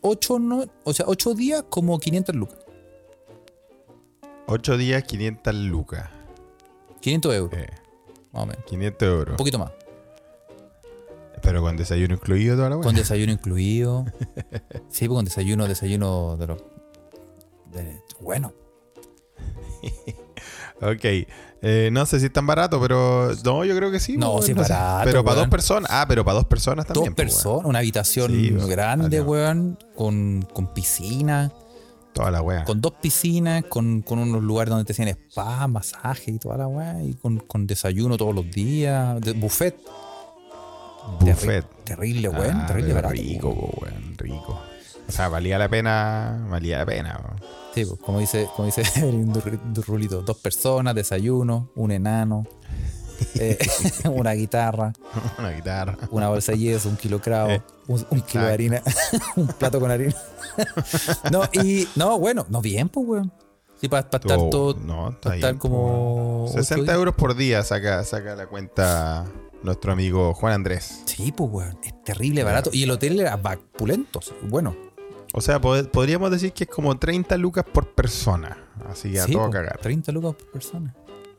Ocho, 0.00 0.38
no, 0.38 0.64
o 0.84 0.92
sea, 0.94 1.04
ocho 1.06 1.34
días 1.34 1.64
como 1.68 1.98
500 1.98 2.34
lucas. 2.34 2.58
8 4.48 4.76
días, 4.76 5.02
500 5.02 5.54
lucas. 5.54 6.08
500 7.00 7.34
euros, 7.34 7.58
Eh, 7.58 7.66
más 8.32 8.42
o 8.42 8.46
menos. 8.46 8.64
500 8.66 9.08
euros. 9.08 9.30
Un 9.32 9.36
poquito 9.36 9.58
más. 9.58 9.70
Pero 11.42 11.60
con 11.62 11.76
desayuno 11.76 12.14
incluido 12.14 12.56
toda 12.56 12.70
la 12.70 12.76
weón. 12.76 12.84
Con 12.84 12.94
desayuno 12.96 13.32
incluido. 13.32 14.04
Sí, 14.88 15.06
pues 15.06 15.16
con 15.16 15.24
desayuno, 15.24 15.66
desayuno 15.68 16.36
de 16.36 16.46
los. 16.46 16.62
de- 17.72 18.00
bueno. 18.20 18.52
Ok. 20.82 21.04
Eh, 21.62 21.88
no 21.90 22.04
sé 22.04 22.20
si 22.20 22.26
es 22.26 22.32
tan 22.32 22.46
barato, 22.46 22.78
pero. 22.80 23.30
No, 23.44 23.64
yo 23.64 23.74
creo 23.76 23.90
que 23.90 23.98
sí. 23.98 24.16
No, 24.18 24.32
weón, 24.32 24.42
sí 24.42 24.52
es 24.52 24.66
sé. 24.66 24.72
barato, 24.74 25.04
Pero 25.06 25.24
para 25.24 25.40
dos 25.40 25.48
personas. 25.48 25.90
Ah, 25.90 26.04
pero 26.06 26.22
para 26.24 26.34
dos 26.36 26.44
personas 26.44 26.84
también. 26.86 27.06
Dos 27.06 27.14
pues, 27.16 27.32
personas, 27.34 27.64
una 27.66 27.78
habitación 27.78 28.30
Sí, 28.30 28.50
weón. 28.52 28.68
grande, 28.68 29.22
weón, 29.22 29.78
con, 29.94 30.46
con 30.52 30.74
piscina, 30.74 31.50
Toda 32.16 32.30
la 32.30 32.40
weá. 32.40 32.64
con 32.64 32.80
dos 32.80 32.94
piscinas, 32.94 33.64
con, 33.64 34.00
con 34.00 34.18
unos 34.18 34.42
lugares 34.42 34.70
donde 34.70 34.86
te 34.86 34.92
hacían 34.92 35.08
spa, 35.08 35.66
masaje 35.68 36.30
y 36.30 36.38
toda 36.38 36.56
la 36.56 36.66
weá, 36.66 37.02
y 37.02 37.12
con, 37.12 37.40
con 37.40 37.66
desayuno 37.66 38.16
todos 38.16 38.34
los 38.34 38.50
días, 38.50 39.20
de, 39.20 39.32
buffet. 39.32 39.76
Buffet. 41.20 41.64
Terrible, 41.84 42.30
weón, 42.30 42.56
Ah, 42.62 42.66
terrible 42.66 42.94
barato. 42.94 43.12
Rico, 43.14 43.50
weón, 43.80 44.14
rico. 44.16 44.58
O 45.08 45.12
sea, 45.12 45.28
valía 45.28 45.58
la 45.58 45.68
pena. 45.68 46.46
Valía 46.50 46.78
la 46.78 46.86
pena, 46.86 47.20
weón. 47.22 47.40
Sí, 47.74 47.84
pues, 47.84 48.00
como 48.00 48.18
dice, 48.18 48.48
como 48.56 48.64
dice 48.66 48.82
rulito, 49.86 50.22
dos 50.22 50.38
personas, 50.38 50.94
desayuno, 50.94 51.68
un 51.76 51.92
enano, 51.92 52.46
eh, 53.36 53.58
una 54.10 54.32
guitarra, 54.32 54.92
Una 55.38 55.50
guitarra. 55.52 55.96
una 56.10 56.28
bolsa 56.28 56.52
de 56.52 56.58
yeso, 56.58 56.88
un 56.88 56.96
kilo 56.96 57.18
de 57.18 57.22
cravo, 57.22 57.50
Eh, 57.50 57.62
un, 57.88 58.06
un 58.10 58.20
kilo 58.22 58.44
de 58.44 58.52
harina, 58.52 58.82
un 59.36 59.46
plato 59.48 59.80
con 59.80 59.90
harina. 59.90 60.14
no, 61.30 61.42
y 61.52 61.86
no, 61.96 62.18
bueno, 62.18 62.46
no 62.48 62.60
bien, 62.60 62.88
pues, 62.88 63.06
weón. 63.06 63.32
Sí, 63.80 63.88
para 63.88 64.00
estar 64.00 64.20
Todo- 64.22 64.74
no, 64.80 65.10
pa' 65.20 65.34
estar 65.34 65.50
bien, 65.52 65.58
como 65.58 65.76
po. 65.76 66.44
ocho 66.50 66.62
60 66.62 66.82
días. 66.84 66.96
euros 66.96 67.14
por 67.14 67.34
día 67.36 67.62
saca, 67.62 68.02
saca 68.04 68.34
la 68.34 68.46
cuenta 68.46 69.26
nuestro 69.62 69.92
amigo 69.92 70.32
Juan 70.32 70.54
Andrés. 70.54 71.02
Sí, 71.04 71.30
pues, 71.32 71.50
weón, 71.52 71.78
es 71.84 71.92
terrible 72.02 72.42
barato. 72.42 72.70
Y 72.72 72.84
el 72.84 72.90
hotel 72.90 73.20
era 73.20 73.36
vapulento, 73.36 74.20
bueno. 74.48 74.74
O 75.34 75.42
sea, 75.42 75.60
pod- 75.60 75.90
podríamos 75.90 76.30
decir 76.30 76.52
que 76.54 76.64
es 76.64 76.70
como 76.70 76.98
30 76.98 77.36
lucas 77.36 77.64
por 77.70 77.92
persona. 77.94 78.56
Así 78.88 79.12
que 79.12 79.20
a 79.20 79.26
sí, 79.26 79.32
todo 79.32 79.44
po, 79.46 79.50
cagar. 79.50 79.78
30 79.78 80.10
lucas 80.12 80.34
por 80.36 80.50
persona. 80.52 80.94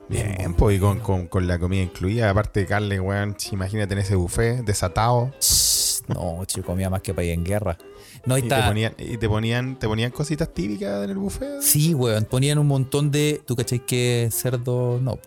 Bien, 0.09 0.53
pues 0.53 0.77
y 0.77 0.79
con, 0.79 0.99
con- 0.99 1.27
con 1.27 1.47
la 1.47 1.59
comida 1.59 1.81
incluida, 1.81 2.29
aparte 2.29 2.61
de 2.61 2.65
carne, 2.65 2.99
weón, 2.99 3.35
imagínate 3.51 3.93
en 3.93 3.99
ese 3.99 4.15
buffet 4.15 4.63
desatado. 4.63 5.31
No, 6.07 6.45
chico, 6.45 6.67
comía 6.67 6.89
más 6.89 7.01
que 7.01 7.13
para 7.13 7.25
ir 7.25 7.31
en 7.33 7.43
guerra. 7.43 7.77
No, 8.25 8.37
y 8.37 8.45
Y 8.45 8.47
te 8.47 8.55
ponían, 8.61 8.93
y 8.97 9.17
te 9.17 9.27
ponían, 9.27 9.77
te 9.79 9.87
ponían 9.87 10.11
cositas 10.11 10.53
típicas 10.53 11.03
en 11.03 11.09
el 11.09 11.17
buffet. 11.17 11.61
Sí, 11.61 11.93
weón, 11.93 12.23
ponían 12.25 12.57
un 12.57 12.67
montón 12.67 13.11
de. 13.11 13.41
¿Tú 13.45 13.55
cachai 13.55 13.85
que 13.85 14.29
cerdo 14.31 14.99
no? 15.01 15.19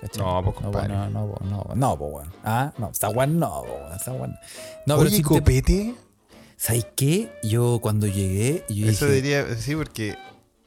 ¿Cachai? 0.00 0.22
No, 0.22 0.42
pues, 0.44 0.56
compadre. 0.56 0.88
No, 0.88 1.08
no, 1.08 1.34
no, 1.44 1.64
no, 1.68 1.74
no, 1.74 1.98
pues, 1.98 2.12
weón. 2.12 2.32
Ah, 2.44 2.72
no, 2.76 2.90
está 2.90 3.08
weón, 3.08 3.38
no, 3.38 3.62
pues, 3.66 3.80
weón, 3.80 3.92
está 3.94 4.12
weón. 4.12 4.30
No, 4.84 4.96
pero 4.98 5.00
Oye, 5.08 5.10
sí 5.10 5.16
te- 5.22 5.22
copete. 5.22 5.94
¿Sabes 6.58 6.86
qué? 6.96 7.30
Yo 7.42 7.78
cuando 7.82 8.06
llegué, 8.06 8.64
yo 8.68 8.86
Eso 8.88 9.06
dije, 9.06 9.14
diría, 9.22 9.56
sí, 9.56 9.74
porque 9.76 10.16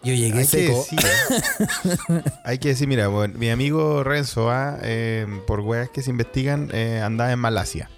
yo 0.03 0.13
llegué 0.13 0.39
hay 0.39 0.45
que 0.47 0.67
seco. 0.67 0.85
decir. 0.89 2.23
hay 2.45 2.57
que 2.59 2.69
decir, 2.69 2.87
mira, 2.87 3.07
bueno, 3.07 3.37
mi 3.37 3.49
amigo 3.49 4.03
Renzo, 4.03 4.49
ah, 4.49 4.77
eh, 4.81 5.25
por 5.47 5.59
weas 5.61 5.89
que 5.89 6.01
se 6.01 6.09
investigan, 6.11 6.69
eh, 6.73 7.01
andaba 7.03 7.31
en 7.31 7.39
Malasia. 7.39 7.89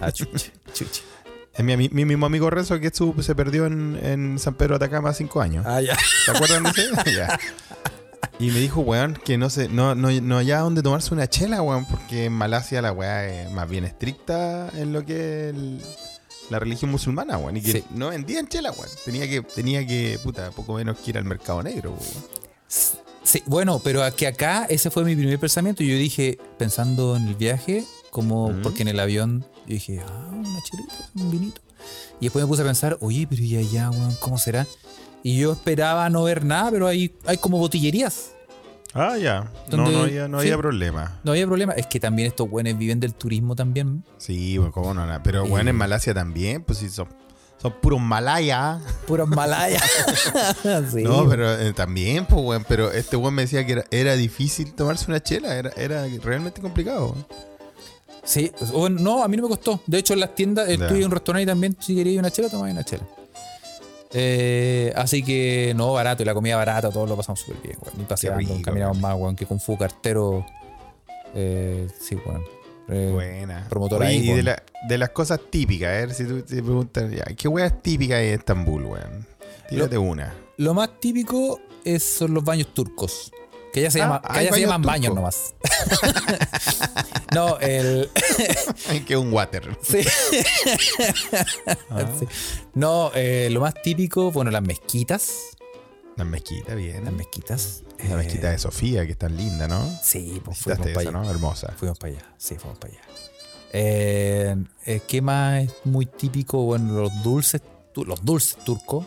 Ah, 0.00 0.12
chucha, 0.12 0.50
chucha. 0.74 1.02
Es 1.54 1.64
mi, 1.64 1.74
mi 1.76 2.04
mismo 2.04 2.26
amigo 2.26 2.50
Renzo 2.50 2.78
que 2.80 2.88
estuvo- 2.88 3.22
se 3.22 3.34
perdió 3.34 3.64
en, 3.66 3.98
en 4.02 4.38
San 4.38 4.54
Pedro 4.54 4.78
de 4.78 4.84
Atacama 4.84 5.12
cinco 5.14 5.40
años. 5.40 5.64
Ah, 5.66 5.80
ya. 5.80 5.96
¿Se 6.24 6.30
acuerdan 6.32 6.64
de 6.64 6.70
ese? 6.70 7.12
Ya. 7.16 7.38
Y 8.38 8.50
me 8.50 8.58
dijo, 8.58 8.82
weón, 8.82 9.14
que 9.24 9.38
no 9.38 9.48
sé, 9.48 9.70
no, 9.70 9.94
no, 9.94 10.10
no 10.10 10.36
haya 10.36 10.58
donde 10.58 10.82
tomarse 10.82 11.14
una 11.14 11.26
chela, 11.26 11.62
weón, 11.62 11.86
porque 11.86 12.26
en 12.26 12.34
Malasia 12.34 12.82
la 12.82 12.92
weá 12.92 13.26
es 13.26 13.50
más 13.50 13.66
bien 13.66 13.84
estricta 13.86 14.68
en 14.74 14.92
lo 14.92 15.06
que 15.06 15.48
es 15.48 15.54
el- 15.54 15.80
la 16.50 16.58
religión 16.58 16.90
musulmana, 16.90 17.38
weón. 17.38 17.56
Y 17.56 17.62
que 17.62 17.72
Sí. 17.72 17.84
no 17.94 18.08
vendían 18.10 18.46
chela, 18.48 18.70
weón. 18.72 18.88
Tenía 19.04 19.28
que, 19.28 19.42
tenía 19.42 19.86
que, 19.86 20.18
puta, 20.22 20.50
poco 20.50 20.74
menos 20.74 20.98
que 20.98 21.10
ir 21.10 21.18
al 21.18 21.24
mercado 21.24 21.62
negro, 21.62 21.90
weón. 21.92 22.24
Sí, 23.22 23.42
bueno, 23.46 23.80
pero 23.82 24.02
que 24.14 24.26
acá 24.28 24.66
ese 24.68 24.90
fue 24.90 25.04
mi 25.04 25.16
primer 25.16 25.38
pensamiento. 25.38 25.82
Yo 25.82 25.96
dije, 25.96 26.38
pensando 26.58 27.16
en 27.16 27.26
el 27.26 27.34
viaje, 27.34 27.84
como 28.10 28.52
porque 28.62 28.82
en 28.82 28.88
el 28.88 29.00
avión, 29.00 29.40
yo 29.66 29.74
dije, 29.74 30.00
ah, 30.06 30.30
una 30.32 30.62
chelita, 30.62 30.94
un 31.16 31.30
vinito. 31.30 31.60
Y 32.20 32.26
después 32.26 32.44
me 32.44 32.48
puse 32.48 32.62
a 32.62 32.64
pensar, 32.64 32.96
oye, 33.00 33.26
pero 33.28 33.42
y 33.42 33.56
allá, 33.56 33.90
weón, 33.90 34.14
¿cómo 34.20 34.38
será? 34.38 34.66
Y 35.24 35.38
yo 35.38 35.52
esperaba 35.52 36.08
no 36.08 36.22
ver 36.22 36.44
nada, 36.44 36.70
pero 36.70 36.86
hay, 36.86 37.14
hay 37.26 37.36
como 37.38 37.58
botillerías. 37.58 38.30
Ah, 38.94 39.16
ya. 39.18 39.50
No, 39.70 39.88
no 39.90 39.98
había, 40.00 40.26
no 40.28 40.40
sí. 40.40 40.46
había 40.46 40.58
problema. 40.58 41.20
No 41.22 41.32
había 41.32 41.46
problema. 41.46 41.72
Es 41.74 41.86
que 41.86 42.00
también 42.00 42.28
estos 42.28 42.48
buenos 42.48 42.78
viven 42.78 42.98
del 43.00 43.14
turismo 43.14 43.54
también. 43.54 44.04
Sí, 44.18 44.58
weón, 44.58 44.72
cómo 44.72 44.94
no. 44.94 45.06
Pero, 45.22 45.44
weón, 45.44 45.68
en 45.68 45.76
Malasia 45.76 46.14
también, 46.14 46.62
pues 46.62 46.78
sí, 46.78 46.88
son, 46.88 47.08
son 47.60 47.72
puros 47.82 48.00
malayas. 48.00 48.80
Puros 49.06 49.28
malayas. 49.28 49.82
sí, 50.92 51.02
No, 51.02 51.28
pero 51.28 51.52
eh, 51.60 51.72
también, 51.74 52.24
pues, 52.26 52.40
weón. 52.42 52.64
Pero 52.66 52.90
este 52.90 53.16
weón 53.16 53.34
me 53.34 53.42
decía 53.42 53.66
que 53.66 53.72
era, 53.72 53.84
era 53.90 54.14
difícil 54.16 54.72
tomarse 54.72 55.06
una 55.10 55.22
chela. 55.22 55.54
Era, 55.56 55.70
era 55.76 56.06
realmente 56.22 56.60
complicado. 56.62 57.14
Sí, 58.24 58.50
bueno, 58.72 58.98
no, 59.00 59.22
a 59.22 59.28
mí 59.28 59.36
no 59.36 59.44
me 59.44 59.48
costó. 59.50 59.80
De 59.86 59.98
hecho, 59.98 60.14
en 60.14 60.20
las 60.20 60.34
tiendas, 60.34 60.66
Ya. 60.66 60.74
estuve 60.74 60.98
en 60.98 61.04
un 61.04 61.10
restaurante 61.12 61.42
y 61.44 61.46
también, 61.46 61.76
si 61.78 61.94
querías 61.94 62.18
una 62.18 62.30
chela, 62.30 62.48
tomabas 62.48 62.72
una 62.72 62.82
chela. 62.84 63.04
Eh, 64.12 64.92
así 64.96 65.22
que, 65.22 65.72
no, 65.76 65.92
barato, 65.92 66.22
y 66.22 66.26
la 66.26 66.34
comida 66.34 66.56
barata, 66.56 66.90
todos 66.90 67.08
lo 67.08 67.16
pasamos 67.16 67.40
súper 67.40 67.60
bien, 67.62 67.76
weón. 67.82 68.00
Y 68.00 68.04
paseando, 68.04 68.54
caminamos 68.62 68.98
más, 69.00 69.14
weón, 69.18 69.36
que 69.36 69.46
con 69.46 69.60
Fu 69.60 69.76
Cartero. 69.76 70.44
Eh, 71.34 71.88
sí, 72.00 72.16
weón. 72.26 72.42
Eh, 72.88 73.10
Buena. 73.12 73.66
promotor 73.68 74.02
Oye, 74.02 74.10
ahí, 74.10 74.16
y 74.18 74.26
de, 74.28 74.32
weón. 74.34 74.44
la- 74.44 74.62
de 74.88 74.98
las 74.98 75.10
cosas 75.10 75.40
típicas, 75.50 75.88
a 75.88 75.92
ver 75.92 76.14
si 76.14 76.24
tú 76.24 76.40
te 76.42 76.62
preguntas, 76.62 77.10
ya, 77.10 77.24
¿qué 77.36 77.48
weá 77.48 77.66
es 77.66 77.82
típica 77.82 78.16
de 78.16 78.34
Estambul, 78.34 78.84
weón? 78.84 79.26
Tírate 79.68 79.98
una. 79.98 80.32
Lo 80.58 80.72
más 80.74 80.88
típico 81.00 81.58
es, 81.84 82.02
son 82.04 82.32
los 82.34 82.44
baños 82.44 82.72
turcos. 82.72 83.32
Que 83.76 83.82
ya 83.82 83.90
se, 83.90 84.00
Ah, 84.00 84.04
llama, 84.06 84.22
que 84.22 84.38
allá 84.38 84.52
se 84.54 84.60
llaman 84.62 84.80
baños 84.80 85.14
nomás. 85.14 85.54
no, 87.34 87.58
el. 87.58 88.08
que 89.06 89.18
un 89.18 89.30
water. 89.30 89.76
Sí. 89.82 89.98
Ah. 91.90 92.06
Sí. 92.18 92.26
No, 92.72 93.10
eh, 93.14 93.50
lo 93.50 93.60
más 93.60 93.74
típico, 93.74 94.32
bueno, 94.32 94.50
las 94.50 94.62
mezquitas. 94.62 95.30
La 96.16 96.24
mezquita, 96.24 96.74
bien. 96.74 97.04
Las 97.04 97.12
mezquitas. 97.12 97.82
La 97.98 98.14
eh, 98.14 98.16
mezquita 98.16 98.50
de 98.50 98.58
Sofía, 98.58 99.04
que 99.04 99.12
es 99.12 99.18
tan 99.18 99.36
linda, 99.36 99.68
¿no? 99.68 99.86
Sí, 100.02 100.40
pues 100.42 100.56
fuimos 100.56 100.80
para 100.88 101.00
allá. 101.00 101.10
¿no? 101.10 101.30
Hermosa. 101.30 101.74
Fuimos 101.76 101.98
para 101.98 102.14
allá. 102.14 102.34
Sí, 102.38 102.54
fuimos 102.54 102.78
para 102.78 102.94
allá. 102.94 103.02
Eh, 103.74 104.56
eh, 104.86 105.00
¿Qué 105.06 105.20
más 105.20 105.64
es 105.64 105.74
muy 105.84 106.06
típico? 106.06 106.62
Bueno, 106.64 106.94
los 106.94 107.22
dulces, 107.22 107.60
los 107.94 108.24
dulces 108.24 108.56
turcos. 108.64 109.04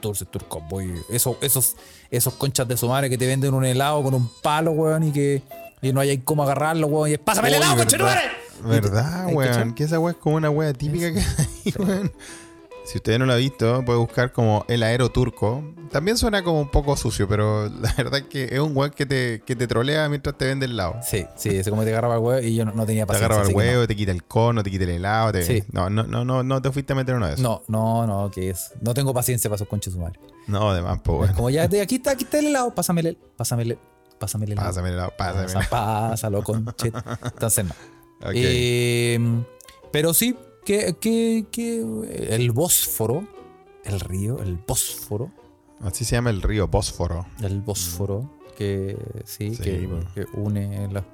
Dulces 0.00 0.28
turcos, 0.30 0.62
voy. 0.68 0.94
Esos, 1.10 1.38
esos, 1.40 1.74
esos 2.12 2.34
conchas 2.34 2.68
de 2.68 2.76
su 2.76 2.88
madre 2.88 3.08
que 3.08 3.16
te 3.16 3.26
venden 3.26 3.54
un 3.54 3.64
helado 3.64 4.02
con 4.02 4.14
un 4.14 4.30
palo, 4.42 4.72
weón, 4.72 5.04
y 5.04 5.12
que 5.12 5.42
y 5.80 5.92
no 5.92 6.00
hay 6.00 6.18
cómo 6.18 6.42
agarrarlo, 6.44 6.86
weón. 6.86 7.10
Y 7.10 7.14
es, 7.14 7.18
¡pásame 7.18 7.48
el 7.48 7.54
helado, 7.54 7.78
conchetumare! 7.78 8.20
¿Verdad, 8.62 9.26
¿Hay 9.26 9.34
weón? 9.34 9.74
Que 9.74 9.84
esa 9.84 9.98
weá 9.98 10.12
es 10.12 10.18
como 10.18 10.36
una 10.36 10.50
weá 10.50 10.72
típica 10.74 11.12
que 11.12 11.18
hay, 11.20 11.74
weón. 11.78 12.12
Si 12.84 12.98
usted 12.98 13.16
no 13.18 13.26
lo 13.26 13.32
ha 13.32 13.36
visto, 13.36 13.84
puede 13.84 13.98
buscar 14.00 14.32
como 14.32 14.64
el 14.68 14.82
aero 14.82 15.08
turco. 15.10 15.62
También 15.92 16.16
suena 16.18 16.42
como 16.42 16.60
un 16.60 16.68
poco 16.70 16.96
sucio, 16.96 17.28
pero 17.28 17.68
la 17.80 17.92
verdad 17.96 18.20
es 18.20 18.26
que 18.26 18.44
es 18.44 18.58
un 18.58 18.76
weón 18.76 18.90
que 18.90 19.06
te, 19.06 19.40
que 19.46 19.54
te 19.54 19.66
trolea 19.68 20.08
mientras 20.08 20.36
te 20.36 20.46
vende 20.46 20.66
el 20.66 20.72
helado. 20.72 20.96
Sí, 21.02 21.24
sí, 21.36 21.50
ese 21.50 21.70
como 21.70 21.84
te 21.84 21.90
agarraba 21.90 22.16
el 22.16 22.20
huevo 22.20 22.40
y 22.44 22.56
yo 22.56 22.64
no, 22.64 22.72
no 22.72 22.84
tenía 22.84 23.04
Te 23.04 23.08
paciencia. 23.08 23.26
agarra 23.26 23.42
el 23.42 23.46
así 23.46 23.52
que 23.56 23.64
no. 23.64 23.70
huevo, 23.72 23.86
te 23.86 23.94
quita 23.96 24.10
el 24.10 24.24
cono, 24.24 24.62
te 24.64 24.70
quita 24.70 24.84
el 24.84 24.90
helado. 24.90 25.30
Te... 25.32 25.42
Sí. 25.44 25.62
No, 25.70 25.88
no, 25.90 26.02
no, 26.04 26.24
no, 26.24 26.42
no 26.42 26.60
te 26.60 26.72
fuiste 26.72 26.92
a 26.92 26.96
meter 26.96 27.14
uno 27.14 27.26
de 27.28 27.34
esos. 27.34 27.42
No, 27.42 27.62
no, 27.68 28.04
no, 28.06 28.30
que 28.32 28.50
es. 28.50 28.72
No 28.80 28.94
tengo 28.94 29.14
paciencia 29.14 29.48
para 29.48 29.56
esos 29.56 29.68
conches 29.68 29.94
madre. 29.96 30.18
No, 30.48 30.70
además, 30.70 30.98
pues, 31.04 31.20
weón. 31.20 31.34
Como 31.34 31.50
ya, 31.50 31.68
de 31.68 31.80
aquí 31.82 31.96
está, 31.96 32.10
aquí 32.12 32.24
está 32.24 32.40
el 32.40 32.46
helado, 32.46 32.74
pásamele, 32.74 33.10
el- 33.10 33.18
pásamele, 33.36 33.78
pásamele 34.18 34.52
el 34.54 34.58
helado. 34.58 34.68
Pásame 34.70 34.88
el 34.88 34.94
helado, 34.94 35.12
pásame 35.16 35.44
el 35.46 35.52
Pasa- 35.52 35.68
Pásalo, 35.70 36.42
conche. 36.42 36.92
Entonces 37.24 37.64
no. 37.64 37.74
Ok. 38.22 38.32
Eh, 38.34 39.20
pero 39.92 40.12
sí, 40.14 40.36
que, 40.64 40.94
que, 41.00 41.46
que 41.50 41.80
el 42.30 42.52
Bósforo, 42.52 43.26
el 43.84 44.00
río, 44.00 44.40
el 44.42 44.56
Bósforo, 44.56 45.30
Así 45.80 46.04
se 46.04 46.14
llama 46.14 46.30
el 46.30 46.42
río 46.42 46.68
Bósforo. 46.68 47.26
el 47.42 47.60
Bósforo, 47.60 48.30
que 48.56 48.96
sí, 49.24 49.54
Sí, 49.56 49.62
que, 49.62 49.86
bueno. 49.86 50.06
que 50.14 50.24
une 50.34 50.88
las. 50.92 51.04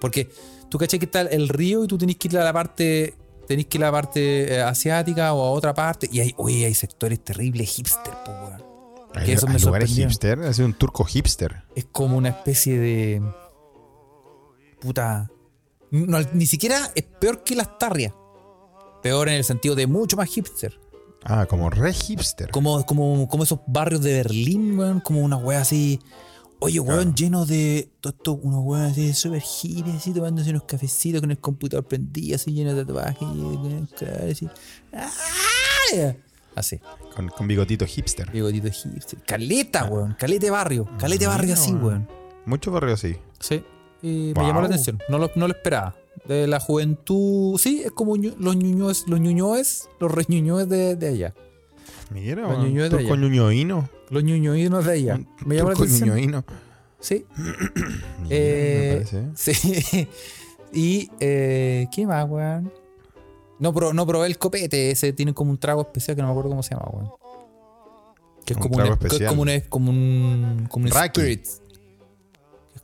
Porque 0.00 0.30
tú 0.68 0.78
caché 0.78 0.98
que 1.00 1.06
está 1.06 1.22
el 1.22 1.48
río 1.48 1.82
y 1.84 1.88
tú 1.88 1.98
tenés 1.98 2.16
que 2.16 2.28
ir 2.28 2.38
a 2.38 2.44
la 2.44 2.52
parte. 2.52 3.14
Tenés 3.48 3.66
que 3.66 3.78
ir 3.78 3.82
a 3.84 3.88
la 3.88 3.92
parte 3.92 4.54
eh, 4.54 4.62
asiática 4.62 5.32
o 5.34 5.42
a 5.44 5.50
otra 5.50 5.74
parte. 5.74 6.08
Y 6.12 6.20
hay, 6.20 6.32
oye, 6.36 6.64
hay 6.66 6.74
sectores 6.74 7.18
terribles 7.24 7.68
hipster, 7.70 8.14
po, 8.24 8.30
weón. 8.30 8.62
Que 9.24 9.32
eso 9.32 9.48
me 9.48 9.58
sorprendió. 9.58 10.06
hipster, 10.08 10.38
ha 10.40 10.52
sido 10.52 10.66
un 10.66 10.74
turco 10.74 11.02
hipster. 11.04 11.64
Es 11.74 11.86
como 11.90 12.16
una 12.16 12.28
especie 12.28 12.78
de. 12.78 13.22
Puta. 14.80 15.30
No, 15.90 16.18
ni 16.32 16.46
siquiera 16.46 16.90
es 16.94 17.02
peor 17.02 17.42
que 17.44 17.54
las 17.56 17.76
tarrias. 17.78 18.14
Peor 19.02 19.28
en 19.28 19.34
el 19.34 19.44
sentido 19.44 19.74
de 19.74 19.86
mucho 19.86 20.16
más 20.16 20.28
hipster. 20.28 20.78
Ah, 21.24 21.46
como 21.46 21.70
re 21.70 21.92
hipster. 21.92 22.50
Como, 22.50 22.84
como, 22.84 23.28
como 23.28 23.44
esos 23.44 23.60
barrios 23.66 24.02
de 24.02 24.14
Berlín, 24.14 24.78
weón. 24.78 25.00
Como 25.00 25.20
una 25.20 25.36
wea 25.36 25.60
así. 25.60 26.00
Oye, 26.60 26.78
weón, 26.80 27.14
lleno 27.14 27.44
de. 27.46 27.90
Todo 28.00 28.12
esto, 28.16 28.32
unos 28.34 28.60
weón 28.64 28.82
así 28.86 29.12
súper 29.14 29.40
hippies, 29.40 29.96
así 29.96 30.12
tomándose 30.12 30.50
unos 30.50 30.64
cafecitos 30.64 31.20
con 31.20 31.30
el 31.30 31.38
computador 31.38 31.84
prendido, 31.86 32.36
así 32.36 32.52
lleno 32.52 32.74
de 32.74 32.84
tatuajes. 32.84 33.18
claro, 33.96 34.30
así. 34.30 34.48
¡Ah! 34.92 36.14
Así. 36.54 36.80
Con, 37.16 37.28
con 37.28 37.48
bigotito 37.48 37.86
hipster. 37.86 38.30
Bigotito 38.30 38.68
hipster. 38.70 39.18
Caleta, 39.26 39.84
weón. 39.86 40.14
Calete 40.18 40.50
barrio. 40.50 40.88
Calete 40.98 41.26
barrio 41.26 41.54
así, 41.54 41.72
weón. 41.72 42.08
Mucho 42.46 42.70
barrio 42.70 42.94
así. 42.94 43.16
Sí. 43.40 43.64
Y 44.02 44.32
me 44.34 44.34
Wow. 44.34 44.46
llamó 44.46 44.60
la 44.60 44.66
atención. 44.66 44.98
No 45.08 45.18
lo, 45.18 45.30
no 45.36 45.46
lo 45.48 45.54
esperaba. 45.54 45.94
De 46.26 46.46
la 46.46 46.60
juventud. 46.60 47.58
Sí, 47.58 47.82
es 47.84 47.90
como 47.92 48.16
los 48.16 48.56
ñuñoes, 48.56 49.04
los 49.08 49.18
ñuñoes, 49.20 49.88
los 49.98 50.10
re 50.12 50.24
ñuñoes 50.28 50.68
de, 50.68 50.94
de 50.96 51.08
allá. 51.08 51.34
Mira, 52.10 52.42
Los 52.42 52.58
ñuñoes 52.64 52.90
de 52.90 52.98
allá. 52.98 53.16
ñuñoíno. 53.16 53.88
Los 54.10 54.22
ñuñoínos 54.22 54.84
de 54.84 54.92
allá. 54.92 55.20
Me 55.44 55.56
llamó 55.56 55.70
la 55.70 55.74
atención. 55.76 56.10
ñuñoíno. 56.10 56.44
Sí. 57.00 57.26
Mira, 57.36 58.26
Eh, 58.30 59.04
me. 59.12 59.36
Sí. 59.36 60.08
y, 60.72 61.10
eh, 61.20 61.86
¿qué 61.92 62.06
más, 62.06 62.28
weón? 62.28 62.72
No, 63.58 63.72
pro- 63.74 63.92
no 63.92 64.06
probé 64.06 64.26
el 64.28 64.38
copete. 64.38 64.90
Ese 64.90 65.12
tiene 65.12 65.34
como 65.34 65.50
un 65.50 65.58
trago 65.58 65.80
especial 65.82 66.14
que 66.16 66.22
no 66.22 66.28
me 66.28 66.32
acuerdo 66.32 66.50
cómo 66.50 66.62
se 66.62 66.74
llama, 66.74 66.88
weón. 66.92 67.10
Que 68.44 68.52
es 68.52 68.56
Un 68.58 68.62
como 68.62 68.76
trago 68.76 68.92
un, 68.92 68.98
que 68.98 69.06
es 69.06 69.22
como 69.28 69.42
un, 69.42 69.60
como 69.68 69.90
un, 69.90 70.66
como 70.70 70.84
un 70.86 70.90
Raki. 70.92 71.20
spirit. 71.20 71.46
Es 71.46 71.62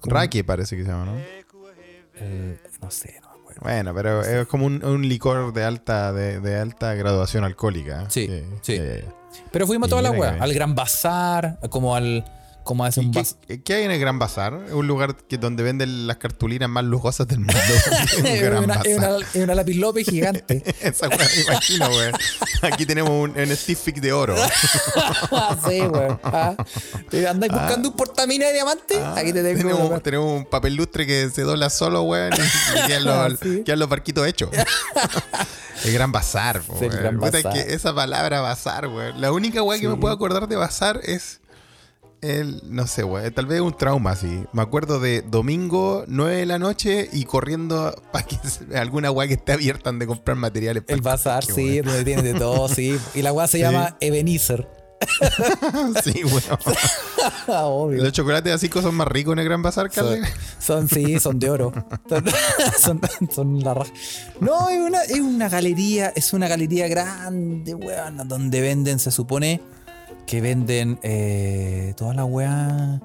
como 0.01 0.15
un- 0.15 0.21
Raki 0.21 0.43
parece 0.43 0.77
que 0.77 0.83
se 0.85 0.89
llama, 0.91 1.05
¿no? 1.07 1.19
eh, 2.21 2.59
no 2.83 2.91
sé, 2.91 3.21
no. 3.23 3.28
Bueno, 3.61 3.93
pero 3.95 4.23
es 4.23 4.47
como 4.47 4.67
un, 4.67 4.85
un 4.85 5.09
licor 5.09 5.53
de 5.53 5.65
alta, 5.65 6.13
de, 6.13 6.41
de 6.41 6.59
alta 6.61 6.95
graduación 6.95 7.45
alcohólica. 7.45 8.05
Sí, 8.09 8.27
Que- 8.27 8.45
sí. 8.63 8.77
ya. 8.77 8.83
Pero 9.51 9.67
fuimos 9.67 9.89
a 9.89 9.91
toda 9.91 10.03
la 10.03 10.11
Mira, 10.11 10.21
weá. 10.21 10.29
que 10.31 10.35
bien. 10.37 10.43
Al 10.45 10.55
Gran 10.55 10.75
Bazar, 10.75 11.59
como 11.71 11.95
al. 11.95 12.25
Como 12.69 12.85
hace 12.85 13.01
¿Y 13.01 13.07
un 13.07 13.13
qué, 13.13 13.21
bazar. 13.21 13.39
qué 13.65 13.73
hay 13.73 13.85
en 13.85 13.91
el 13.93 13.99
Gran 13.99 14.19
Bazar? 14.19 14.61
Es 14.67 14.75
un 14.75 14.87
lugar 14.87 15.17
que, 15.17 15.39
donde 15.39 15.63
venden 15.63 16.07
las 16.07 16.19
cartulinas 16.19 16.69
más 16.69 16.85
lujosas 16.85 17.27
del 17.27 17.39
mundo. 17.39 17.55
un 18.19 18.27
Es 18.27 18.43
una, 18.43 18.75
es 18.85 18.99
Bazar. 18.99 19.15
una, 19.17 19.27
es 19.33 19.37
una 19.37 19.55
lápiz 19.55 19.75
López 19.77 20.07
gigante. 20.07 20.63
Esa 20.83 21.09
weá 21.09 21.17
me 21.17 21.43
imagino, 21.45 21.89
weón. 21.89 22.13
Aquí 22.61 22.85
tenemos 22.85 23.11
un, 23.11 23.31
un 23.31 24.01
de 24.03 24.13
oro. 24.13 24.37
sí, 25.67 25.81
weón. 25.81 26.21
Ah, 26.23 26.57
¿Te 27.09 27.27
andáis 27.27 27.55
buscando 27.55 27.89
un 27.89 27.97
portamina 27.97 28.49
de 28.49 28.53
diamante? 28.53 29.03
Aquí 29.17 29.33
te 29.33 29.43
tengo. 29.43 29.57
tenemos, 29.63 29.89
weón. 29.89 30.03
tenemos 30.03 30.27
un 30.41 30.45
papel 30.45 30.75
lustre 30.75 31.07
que 31.07 31.31
se 31.31 31.45
dobla 31.45 31.71
solo, 31.71 32.03
weón, 32.03 32.35
y, 32.35 32.79
y 32.81 32.87
quedan, 32.87 33.05
los, 33.05 33.41
Sí. 33.41 33.63
quedan 33.65 33.79
los 33.79 33.89
barquitos 33.89 34.27
hechos. 34.27 34.51
El 35.87 35.93
gran 35.95 36.13
bazar, 36.13 36.61
weón. 36.69 37.35
es 37.35 37.47
que 37.47 37.73
esa 37.73 37.95
palabra 37.95 38.43
bazar, 38.43 38.89
weón. 38.89 39.19
La 39.23 39.33
única 39.33 39.63
weá 39.63 39.81
que 39.81 39.89
me 39.89 39.97
puedo 39.97 40.13
acordar 40.13 40.49
de 40.49 40.57
bazar 40.57 41.01
es 41.03 41.41
el, 42.21 42.61
no 42.65 42.87
sé, 42.87 43.05
tal 43.35 43.47
vez 43.47 43.61
un 43.61 43.77
trauma 43.77 44.11
así. 44.11 44.45
Me 44.53 44.63
acuerdo 44.63 45.01
de 45.01 45.23
domingo, 45.23 46.05
9 46.07 46.37
de 46.37 46.47
la 46.47 46.59
noche 46.59 47.09
y 47.13 47.25
corriendo 47.25 47.95
para 48.13 48.27
que 48.27 48.37
alguna 48.77 49.11
weá 49.11 49.29
que 49.29 49.35
esté 49.35 49.53
abierta 49.53 49.93
de 49.93 50.07
comprar 50.07 50.37
materiales. 50.37 50.83
para 50.83 50.95
El 50.97 51.03
bazar, 51.03 51.45
sí, 51.45 51.81
donde 51.81 52.05
tienes 52.05 52.25
de 52.25 52.35
todo, 52.35 52.69
sí. 52.69 52.99
Y 53.15 53.23
la 53.23 53.33
weá 53.33 53.47
se 53.47 53.59
Sí. 53.59 53.63
llama 53.63 53.97
Ebenezer. 54.01 54.69
sí. 56.03 56.23
Ah, 57.47 57.65
Obvio. 57.67 58.03
Los 58.03 58.13
chocolates 58.13 58.53
así 58.53 58.69
son 58.69 58.95
más 58.95 59.09
ricos 59.09 59.33
en 59.33 59.39
el 59.41 59.45
gran 59.45 59.63
bazar, 59.63 59.91
Son, 60.59 60.89
sí, 60.89 61.19
son 61.21 61.39
de 61.39 61.51
oro. 61.51 61.73
Son, 62.79 63.01
son, 63.33 63.61
la 63.61 63.75
raja. 63.75 63.93
No, 64.41 64.69
es 64.69 64.81
una, 64.81 65.03
es 65.03 65.21
una 65.21 65.49
galería, 65.49 66.13
es 66.15 66.33
una 66.33 66.49
galería 66.49 66.89
grande, 66.89 67.75
weón, 67.75 68.29
donde 68.29 68.61
venden, 68.61 68.99
se 68.99 69.11
supone 69.11 69.61
que 70.29 70.43
venden 70.43 71.01
eh, 71.03 71.95
todas 71.97 72.15
las 72.15 72.27
weas 72.29 73.01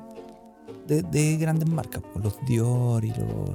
de, 0.85 1.01
de 1.03 1.37
grandes 1.37 1.69
marcas, 1.69 2.03
los 2.21 2.35
Dior 2.45 3.05
y 3.05 3.11
los. 3.11 3.51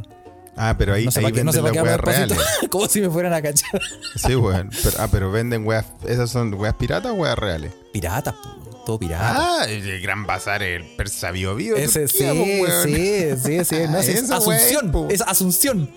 Ah, 0.57 0.74
pero 0.76 0.94
ahí, 0.94 1.04
no 1.04 1.11
sé 1.11 1.20
ahí 1.20 1.31
no 1.44 1.52
sé 1.52 1.61
venden 1.61 1.85
para 1.85 1.96
las 1.96 2.02
weas 2.04 2.16
reales. 2.16 2.38
como 2.70 2.88
si 2.88 3.02
me 3.02 3.11
fueran 3.11 3.35
a 3.35 3.42
cachar. 3.42 3.81
Sí, 4.16 4.35
weón. 4.35 4.70
Pero, 4.83 4.96
ah, 4.98 5.09
pero 5.12 5.31
venden 5.31 5.66
weas. 5.66 5.85
¿Esas 6.07 6.31
son 6.31 6.54
weas 6.54 6.74
piratas 6.76 7.12
o 7.12 7.14
weas 7.14 7.38
reales? 7.38 7.72
Piratas, 7.92 8.35
pues, 8.42 8.85
todo 8.87 8.98
pirata. 8.98 9.35
Ah, 9.37 9.64
el 9.68 10.00
gran 10.00 10.26
bazar, 10.26 10.62
el 10.62 10.85
persa 10.96 11.31
bio 11.31 11.54
bio. 11.54 11.76
Ese, 11.76 12.09
sí, 12.09 12.24
po, 12.24 12.66
sí, 12.85 13.37
sí, 13.37 13.64
sí, 13.66 13.76
no, 13.90 13.98
es 13.98 14.09
Esa 14.09 14.37
Asunción, 14.38 14.87
wea, 14.87 14.92
po. 14.92 15.09
es 15.11 15.20
Asunción. 15.20 15.90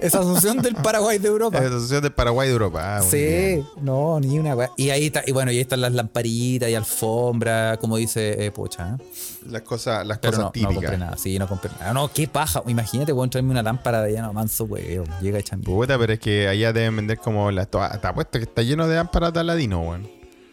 Es 0.00 0.14
Asunción 0.14 0.58
del 0.58 0.74
Paraguay 0.74 1.18
de 1.18 1.28
Europa. 1.28 1.58
La 1.60 1.66
Asociación 1.66 2.02
del 2.02 2.12
Paraguay 2.12 2.46
de 2.48 2.52
Europa. 2.52 2.98
Ah, 2.98 3.02
Sí, 3.02 3.16
bien. 3.16 3.66
no, 3.80 4.20
ni 4.20 4.38
una 4.38 4.54
weá. 4.54 4.70
Y 4.76 4.90
ahí 4.90 5.06
está, 5.06 5.22
y 5.26 5.32
bueno, 5.32 5.50
y 5.50 5.56
ahí 5.56 5.60
están 5.62 5.80
las 5.80 5.92
lamparitas 5.92 6.68
y 6.68 6.74
alfombra, 6.74 7.78
como 7.80 7.96
dice 7.96 8.44
eh, 8.46 8.50
Pocha. 8.50 8.96
¿eh? 9.00 9.04
Las 9.50 9.62
cosas, 9.62 10.06
las 10.06 10.18
Pero 10.18 10.32
cosas 10.32 10.40
no, 10.40 10.44
no 10.46 10.52
típicas. 10.52 10.74
compré 10.76 10.98
nada, 10.98 11.16
sí, 11.16 11.38
no 11.38 11.48
compré 11.48 11.70
nada. 11.80 11.92
No, 11.94 12.12
qué 12.12 12.28
paja. 12.28 12.62
Imagínate, 12.66 13.12
weón, 13.12 13.30
traerme 13.30 13.50
una 13.52 13.62
lámpara 13.62 14.02
de 14.02 14.10
allá, 14.10 14.22
no, 14.22 14.32
manso, 14.32 14.64
weón. 14.64 15.06
Llega 15.20 15.38
hecha. 15.38 15.56
Puta, 15.56 15.98
pero 15.98 16.12
es 16.12 16.20
que 16.20 16.46
allá 16.48 16.72
deben 16.72 16.94
vender 16.96 17.18
como 17.18 17.50
la 17.50 17.66
to- 17.66 17.80
Te 18.00 18.06
apuesto 18.06 18.38
que 18.38 18.44
está 18.44 18.62
lleno 18.62 18.86
de 18.86 18.96
lámparas 18.96 19.32
de 19.32 19.40
Aladino, 19.40 19.80
weón. 19.80 20.08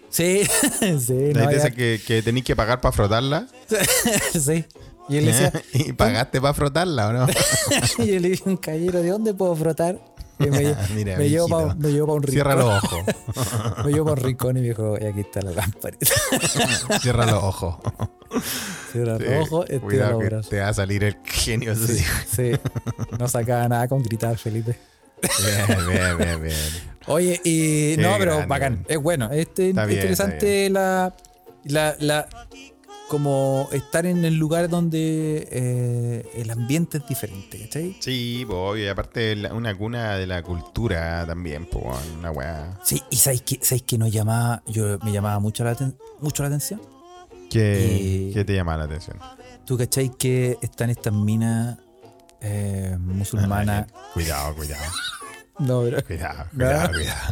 Sí, 0.10 0.44
sí, 0.80 1.14
no, 1.34 1.42
de 1.42 1.46
ya- 1.46 1.52
esas 1.52 1.72
que, 1.72 2.00
que 2.08 2.22
tenéis 2.22 2.46
que 2.46 2.56
pagar 2.56 2.80
para 2.80 2.94
frotarla. 2.94 3.48
sí. 4.32 4.64
Y 5.08 5.18
él 5.18 5.26
decía, 5.26 5.52
y 5.74 5.94
pagaste 5.94 6.42
para 6.42 6.54
frotarla, 6.54 7.10
¿o 7.10 7.14
no? 7.14 7.28
y 8.00 8.08
yo 8.08 8.20
le 8.20 8.30
dije, 8.30 8.44
un 8.46 8.58
caballero, 8.58 9.02
¿de 9.02 9.10
dónde 9.10 9.34
puedo 9.34 9.56
frotar? 9.56 10.00
Y 10.40 10.48
me, 10.48 10.76
Mira, 10.96 11.18
me 11.18 11.24
mijito. 11.24 11.48
para 11.48 11.76
me 11.76 11.92
llevo 11.92 12.08
pa 12.08 12.14
un 12.14 12.24
rincón. 12.24 12.34
Cierra 12.34 12.56
los 12.56 12.84
ojos. 12.84 13.06
Me 13.86 13.92
llevo 13.92 14.06
para 14.06 14.22
un 14.22 14.28
rincón 14.28 14.58
y 14.58 14.62
me 14.62 14.68
dijo, 14.68 14.98
y 15.00 15.06
aquí 15.06 15.22
está 15.22 15.42
la 15.42 15.52
lamparita. 15.52 16.08
Cierra 17.02 17.26
los 17.26 17.44
ojos. 17.44 17.76
Cierra 18.92 19.18
Sí, 19.18 19.24
los 19.24 19.48
ojos, 19.48 19.66
este 19.70 19.80
Cuidado 19.80 20.20
que 20.20 20.30
te 20.50 20.60
va 20.60 20.70
a 20.70 20.74
salir 20.74 21.04
el 21.04 21.18
genio. 21.24 21.76
Sí, 21.76 22.00
sí. 22.00 22.04
sí. 22.36 22.52
No 23.18 23.28
sacaba 23.28 23.68
nada 23.70 23.88
con 23.88 24.04
gritar, 24.04 24.38
Felipe. 24.38 24.78
Bien, 25.22 25.88
bien, 25.88 26.18
bien, 26.18 26.44
bien. 26.44 26.56
Oye, 27.08 27.40
y 27.44 27.96
Qué 27.96 28.02
no, 28.02 28.16
pero 28.18 28.32
grande, 28.32 28.48
bacán. 28.48 28.86
Es 28.88 28.98
bueno. 28.98 29.30
Este, 29.32 29.70
Está 29.70 29.86
bien, 29.86 30.00
interesante 30.00 30.70
la, 30.70 31.16
la, 31.64 31.96
la. 32.00 32.28
Como 33.08 33.70
estar 33.72 34.06
en 34.08 34.26
el 34.26 34.36
lugar 34.36 34.68
donde 34.68 35.48
eh, 35.52 36.28
el 36.34 36.50
ambiente 36.50 36.98
es 36.98 37.08
diferente, 37.08 37.60
¿cachai? 37.62 37.96
Sí, 38.00 38.44
pues 38.48 38.58
obvio. 38.58 38.86
Y 38.86 38.88
aparte, 38.88 39.36
la- 39.36 39.54
una 39.54 39.78
cuna 39.78 40.16
de 40.18 40.26
la 40.26 40.42
cultura 40.42 41.24
también, 41.28 41.68
pues, 41.68 41.86
una 42.18 42.32
weá. 42.32 42.80
Sí, 42.84 43.02
y 43.12 43.18
¿sabéis 43.18 43.44
que, 43.44 43.60
¿sabéis 43.62 43.84
que 43.84 43.98
nos 44.00 44.12
llamaba, 44.12 44.64
yo, 44.66 44.98
me 45.04 45.12
llamaba 45.12 45.40
mucho 45.40 45.64
la, 45.64 45.78
mucho 46.20 46.42
la 46.42 46.48
atención? 46.48 46.82
¿Qué, 47.52 48.00
Y- 48.30 48.34
qué 48.34 48.44
te 48.44 48.54
llama 48.56 48.76
la 48.76 48.86
atención? 48.86 49.20
¿Tú 49.68 49.78
cachai 49.78 50.10
que 50.18 50.58
están 50.64 50.90
estas 50.90 51.14
minas 51.14 51.78
eh, 52.42 52.98
musulmanas? 53.00 53.86
Cuidado, 54.14 54.56
cuidado. 54.56 54.84
No, 55.60 55.84
pero. 55.84 56.04
Cuidado, 56.04 56.46
No. 56.52 56.58
cuidado, 56.66 56.90
cuidado. 56.92 57.32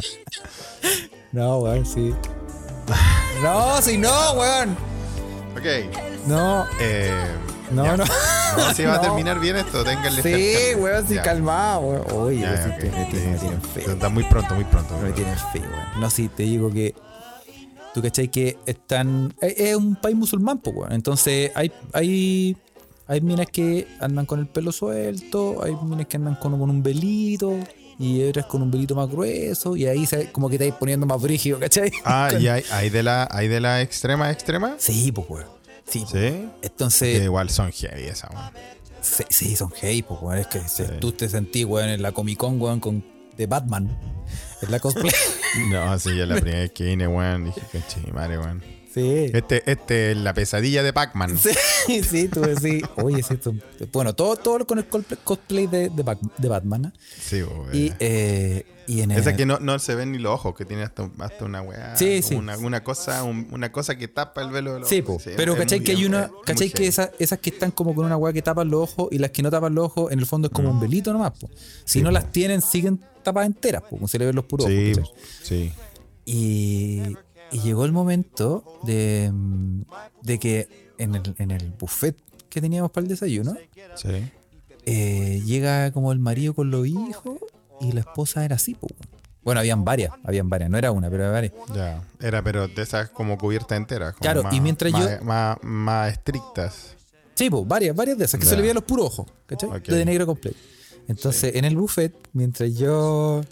No, 1.32 1.58
weón, 1.58 1.84
sí. 1.84 2.14
No, 3.42 3.82
sí, 3.82 3.98
no, 3.98 4.32
weón. 4.32 4.93
Ok. 5.56 6.26
No, 6.26 6.64
Eh, 6.80 7.10
no, 7.70 7.84
ya. 7.84 7.96
no. 7.96 8.04
No, 8.56 8.74
si 8.74 8.84
va 8.84 8.94
a 8.96 9.00
terminar 9.00 9.38
bien 9.40 9.56
esto, 9.56 9.84
ténganle 9.84 10.22
Sí, 10.22 10.74
weón, 10.78 11.06
sí, 11.08 11.16
calmado, 11.22 11.80
weón. 11.80 12.04
Oye, 12.12 12.40
Ya, 12.40 12.62
sí, 12.64 12.70
ok, 12.70 12.78
te- 12.78 12.90
me, 12.90 13.04
tienen- 13.06 13.30
me 13.32 13.38
sí. 13.38 13.40
tienen 13.40 13.62
fe. 13.62 13.90
Está 13.92 14.08
muy 14.08 14.24
pronto, 14.24 14.54
muy 14.54 14.64
pronto. 14.64 14.96
Me 14.98 15.12
tienen 15.12 15.36
fe, 15.52 15.60
weón. 15.60 16.00
No, 16.00 16.10
sí, 16.10 16.28
te 16.28 16.42
digo 16.44 16.70
que. 16.70 16.94
Tú 17.92 18.02
cachai 18.02 18.28
que 18.28 18.58
están. 18.66 19.32
Es 19.40 19.54
es 19.58 19.76
un 19.76 19.94
país 19.96 20.16
musulmán, 20.16 20.58
pues, 20.58 20.74
weón. 20.76 20.92
Entonces, 20.92 21.50
hay, 21.54 21.72
hay. 21.92 22.56
Hay 23.06 23.20
minas 23.20 23.46
que 23.52 23.86
andan 24.00 24.24
con 24.24 24.40
el 24.40 24.46
pelo 24.46 24.72
suelto, 24.72 25.62
hay 25.62 25.76
minas 25.84 26.06
que 26.06 26.16
andan 26.16 26.36
con, 26.36 26.58
con 26.58 26.70
un 26.70 26.82
velito, 26.82 27.52
y 27.98 28.22
otras 28.24 28.46
con 28.46 28.62
un 28.62 28.70
velito 28.70 28.94
más 28.94 29.08
grueso, 29.08 29.76
y 29.76 29.86
ahí 29.86 30.06
se- 30.06 30.30
como 30.32 30.48
que 30.48 30.58
vais 30.58 30.74
poniendo 30.74 31.06
más 31.06 31.20
brígido, 31.20 31.58
¿cachai? 31.58 31.90
Ah, 32.04 32.28
Con- 32.30 32.42
y 32.42 32.48
hay, 32.48 32.62
hay 32.70 32.90
de 32.90 33.02
la, 33.02 33.28
hay 33.30 33.48
de 33.48 33.60
la 33.60 33.80
extrema 33.82 34.30
extrema. 34.30 34.76
Sí, 34.78 35.12
pues, 35.12 35.26
weón. 35.30 35.46
Sí, 35.86 36.00
pues. 36.00 36.10
Sí. 36.10 36.18
Que 36.18 36.48
Entonces, 36.62 37.22
igual 37.22 37.50
son 37.50 37.70
heavy 37.72 38.04
esa, 38.04 38.28
weón. 38.32 38.50
sí, 39.00 39.24
sí, 39.28 39.56
son 39.56 39.72
hey, 39.80 40.02
pues, 40.06 40.20
weón. 40.22 40.38
Es 40.38 40.46
que 40.46 40.60
Sí. 40.68 40.84
tú 41.00 41.12
te 41.12 41.28
sentís, 41.28 41.64
weón, 41.66 41.88
en 41.90 42.02
la 42.02 42.12
Comic 42.12 42.38
Con, 42.38 42.60
weón, 42.60 42.80
con, 42.80 43.04
de 43.36 43.46
Batman. 43.46 43.96
En 44.62 44.70
la 44.70 44.80
cosplay. 44.80 45.12
No, 45.70 45.96
sí, 46.00 46.16
yo 46.16 46.26
la 46.26 46.34
primera 46.40 46.58
vez 46.60 46.72
que 46.72 46.84
vine, 46.84 47.06
weón, 47.06 47.44
dije, 47.44 47.60
mi 48.04 48.10
madre, 48.12 48.38
weón. 48.38 48.62
Sí. 48.94 49.30
Este, 49.34 49.62
este 49.70 50.12
es 50.12 50.16
la 50.16 50.32
pesadilla 50.34 50.82
de 50.82 50.92
Pac-Man. 50.92 51.36
Sí, 51.86 52.02
sí, 52.08 52.28
tú 52.28 52.40
decís, 52.40 52.82
oye, 52.96 53.22
sí, 53.22 53.36
tú- 53.36 53.58
bueno, 53.92 54.14
todo, 54.14 54.36
todo 54.36 54.64
con 54.66 54.78
el 54.78 54.88
cosplay- 54.88 55.68
de, 55.68 55.88
de, 55.90 56.04
Bat- 56.04 56.36
de 56.38 56.48
Batman. 56.48 56.86
¿ah? 56.86 56.92
Sí, 57.20 57.42
weón. 57.42 57.68
Y, 57.72 57.92
eh, 57.98 58.64
y 58.86 59.00
en 59.00 59.10
el, 59.12 59.36
que 59.36 59.46
no, 59.46 59.58
no 59.60 59.78
se 59.78 59.94
ven 59.94 60.12
ni 60.12 60.18
los 60.18 60.32
ojos, 60.34 60.54
que 60.54 60.64
tiene 60.66 60.82
hasta, 60.82 61.10
hasta 61.18 61.44
una 61.46 61.62
weá. 61.62 61.96
Sí, 61.96 62.20
sí. 62.22 62.34
Una, 62.34 62.56
una 62.58 62.84
cosa, 62.84 63.22
un- 63.24 63.48
una 63.50 63.72
cosa 63.72 63.96
que 63.96 64.08
tapa 64.08 64.42
el 64.42 64.50
velo 64.50 64.74
de 64.74 64.80
los 64.80 64.88
Sí, 64.88 65.00
ojos. 65.00 65.22
po, 65.24 65.30
pero 65.36 65.52
es 65.54 65.58
¿cachai 65.58 65.80
que 65.80 65.92
hay 65.92 66.04
una, 66.04 66.24
es 66.24 66.30
¿cachai 66.44 66.70
que 66.70 66.86
esas, 66.86 67.10
esas 67.18 67.38
que 67.38 67.50
están 67.50 67.70
como 67.70 67.94
con 67.94 68.04
una 68.06 68.16
weá 68.16 68.32
que 68.32 68.42
tapan 68.42 68.68
los 68.70 68.82
ojos 68.90 69.08
y 69.10 69.18
las 69.18 69.30
que 69.30 69.42
no 69.42 69.50
tapan 69.50 69.74
los 69.74 69.86
ojos, 69.86 70.12
en 70.12 70.18
el 70.18 70.26
fondo 70.26 70.48
es 70.48 70.52
como 70.54 70.70
un 70.70 70.80
velito 70.80 71.12
nomás, 71.12 71.32
po. 71.32 71.48
Si 71.84 71.98
Sí, 71.98 72.00
no 72.02 72.08
po. 72.10 72.12
las 72.12 72.30
tienen, 72.30 72.60
siguen 72.62 73.00
tapadas 73.22 73.46
enteras, 73.48 73.82
po, 73.82 73.88
como 73.90 74.06
se 74.08 74.18
le 74.18 74.26
ven 74.26 74.36
los 74.36 74.44
puros 74.44 74.66
Sí, 74.66 74.92
ojos, 74.98 75.12
sí. 75.42 75.72
Y, 76.26 77.00
y 77.52 77.60
llegó 77.60 77.84
el 77.84 77.92
momento 77.92 78.80
de, 78.84 79.30
mm, 79.32 79.82
de 80.22 80.38
que 80.38 80.68
en 80.98 81.14
el, 81.14 81.34
en 81.38 81.50
el 81.50 81.70
buffet 81.78 82.16
que 82.48 82.60
teníamos 82.60 82.90
para 82.90 83.02
el 83.04 83.08
desayuno, 83.08 83.56
Sí. 83.96 84.08
eh, 84.86 85.42
llega 85.44 85.92
como 85.92 86.12
el 86.12 86.18
marido 86.18 86.54
con 86.54 86.70
los 86.70 86.86
hijos 86.86 87.38
y 87.80 87.92
la 87.92 88.00
esposa 88.00 88.44
era 88.44 88.56
así, 88.56 88.74
po. 88.74 88.88
Bueno, 89.42 89.60
habían 89.60 89.84
varias, 89.84 90.12
habían 90.24 90.48
varias, 90.48 90.70
no 90.70 90.78
era 90.78 90.90
una, 90.90 91.10
pero 91.10 91.24
había 91.24 91.32
varias. 91.34 91.52
Ya. 91.74 92.02
Era, 92.20 92.42
pero 92.42 92.66
de 92.68 92.80
esas 92.82 93.10
como 93.10 93.36
cubiertas 93.36 93.76
enteras. 93.76 94.12
como 94.14 94.20
Claro, 94.22 94.42
más- 94.44 94.54
y 94.54 94.60
mientras 94.60 94.92
más, 94.92 95.18
yo- 95.18 95.24
Más, 95.24 95.58
más 95.62 96.12
estrictas. 96.12 96.94
Sí, 97.34 97.50
pues, 97.50 97.66
varias, 97.66 97.94
varias 97.94 98.16
de 98.16 98.24
esas, 98.24 98.38
que 98.40 98.44
Ya. 98.46 98.50
se 98.50 98.56
le 98.56 98.62
veían 98.62 98.76
los 98.76 98.84
puros 98.84 99.06
ojos, 99.06 99.26
¿cachai? 99.46 99.68
De 99.80 100.04
negro 100.04 100.24
completo. 100.26 100.56
Entonces, 101.08 101.54
en 101.56 101.64
el 101.66 101.76
buffet, 101.76 102.14
mientras 102.32 102.72
yo 102.74 103.42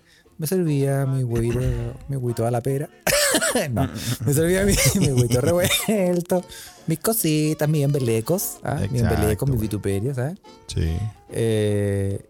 me 0.43 0.49
servía 0.49 1.07
mi 1.07 1.22
huevito, 1.22 1.61
mi 2.09 2.16
huevito 2.16 2.45
a 2.45 2.51
la 2.51 2.61
pera, 2.61 2.88
no, 3.70 3.88
me 4.26 4.34
servía 4.34 4.64
mi, 4.64 4.74
mi 4.99 5.12
huevito 5.12 5.40
revuelto, 5.40 6.43
mis 6.88 6.99
cositas, 6.99 7.68
mis 7.68 7.84
embelecos, 7.84 8.57
¿ah? 8.64 8.80
mis 8.90 9.03
embelecos, 9.03 9.49
mis 9.49 9.61
vituperios, 9.61 10.16
¿sabes? 10.16 10.40
Sí. 10.66 10.99
Eh, 11.30 12.28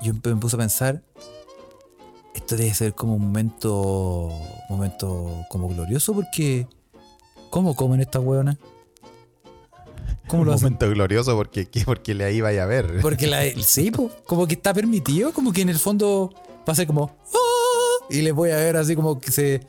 yo 0.00 0.14
me 0.14 0.36
puse 0.36 0.54
a 0.54 0.60
pensar, 0.60 1.02
esto 2.36 2.56
debe 2.56 2.72
ser 2.72 2.94
como 2.94 3.16
un 3.16 3.22
momento, 3.22 4.30
momento 4.68 5.44
como 5.48 5.66
glorioso, 5.70 6.14
porque 6.14 6.68
¿cómo 7.50 7.74
comen 7.74 8.00
estas 8.00 8.22
hueonas? 8.22 8.58
¿Cómo 10.28 10.42
un 10.42 10.46
lo 10.46 10.54
hacen? 10.54 10.66
momento 10.66 10.88
glorioso 10.88 11.34
porque, 11.34 11.68
¿qué? 11.68 11.82
porque 11.84 12.14
le 12.14 12.32
iba 12.32 12.50
a 12.50 12.66
ver. 12.66 13.00
Porque 13.02 13.26
la, 13.26 13.42
sí, 13.60 13.90
po, 13.90 14.08
como 14.24 14.46
que 14.46 14.54
está 14.54 14.72
permitido, 14.72 15.32
como 15.32 15.52
que 15.52 15.62
en 15.62 15.68
el 15.68 15.80
fondo 15.80 16.32
va 16.68 16.72
a 16.72 16.74
ser 16.74 16.86
como 16.86 17.16
"Ah", 17.34 18.06
y 18.10 18.22
les 18.22 18.32
voy 18.34 18.50
a 18.50 18.56
ver 18.56 18.76
así 18.76 18.94
como 18.96 19.18
que 19.20 19.30
se 19.32 19.60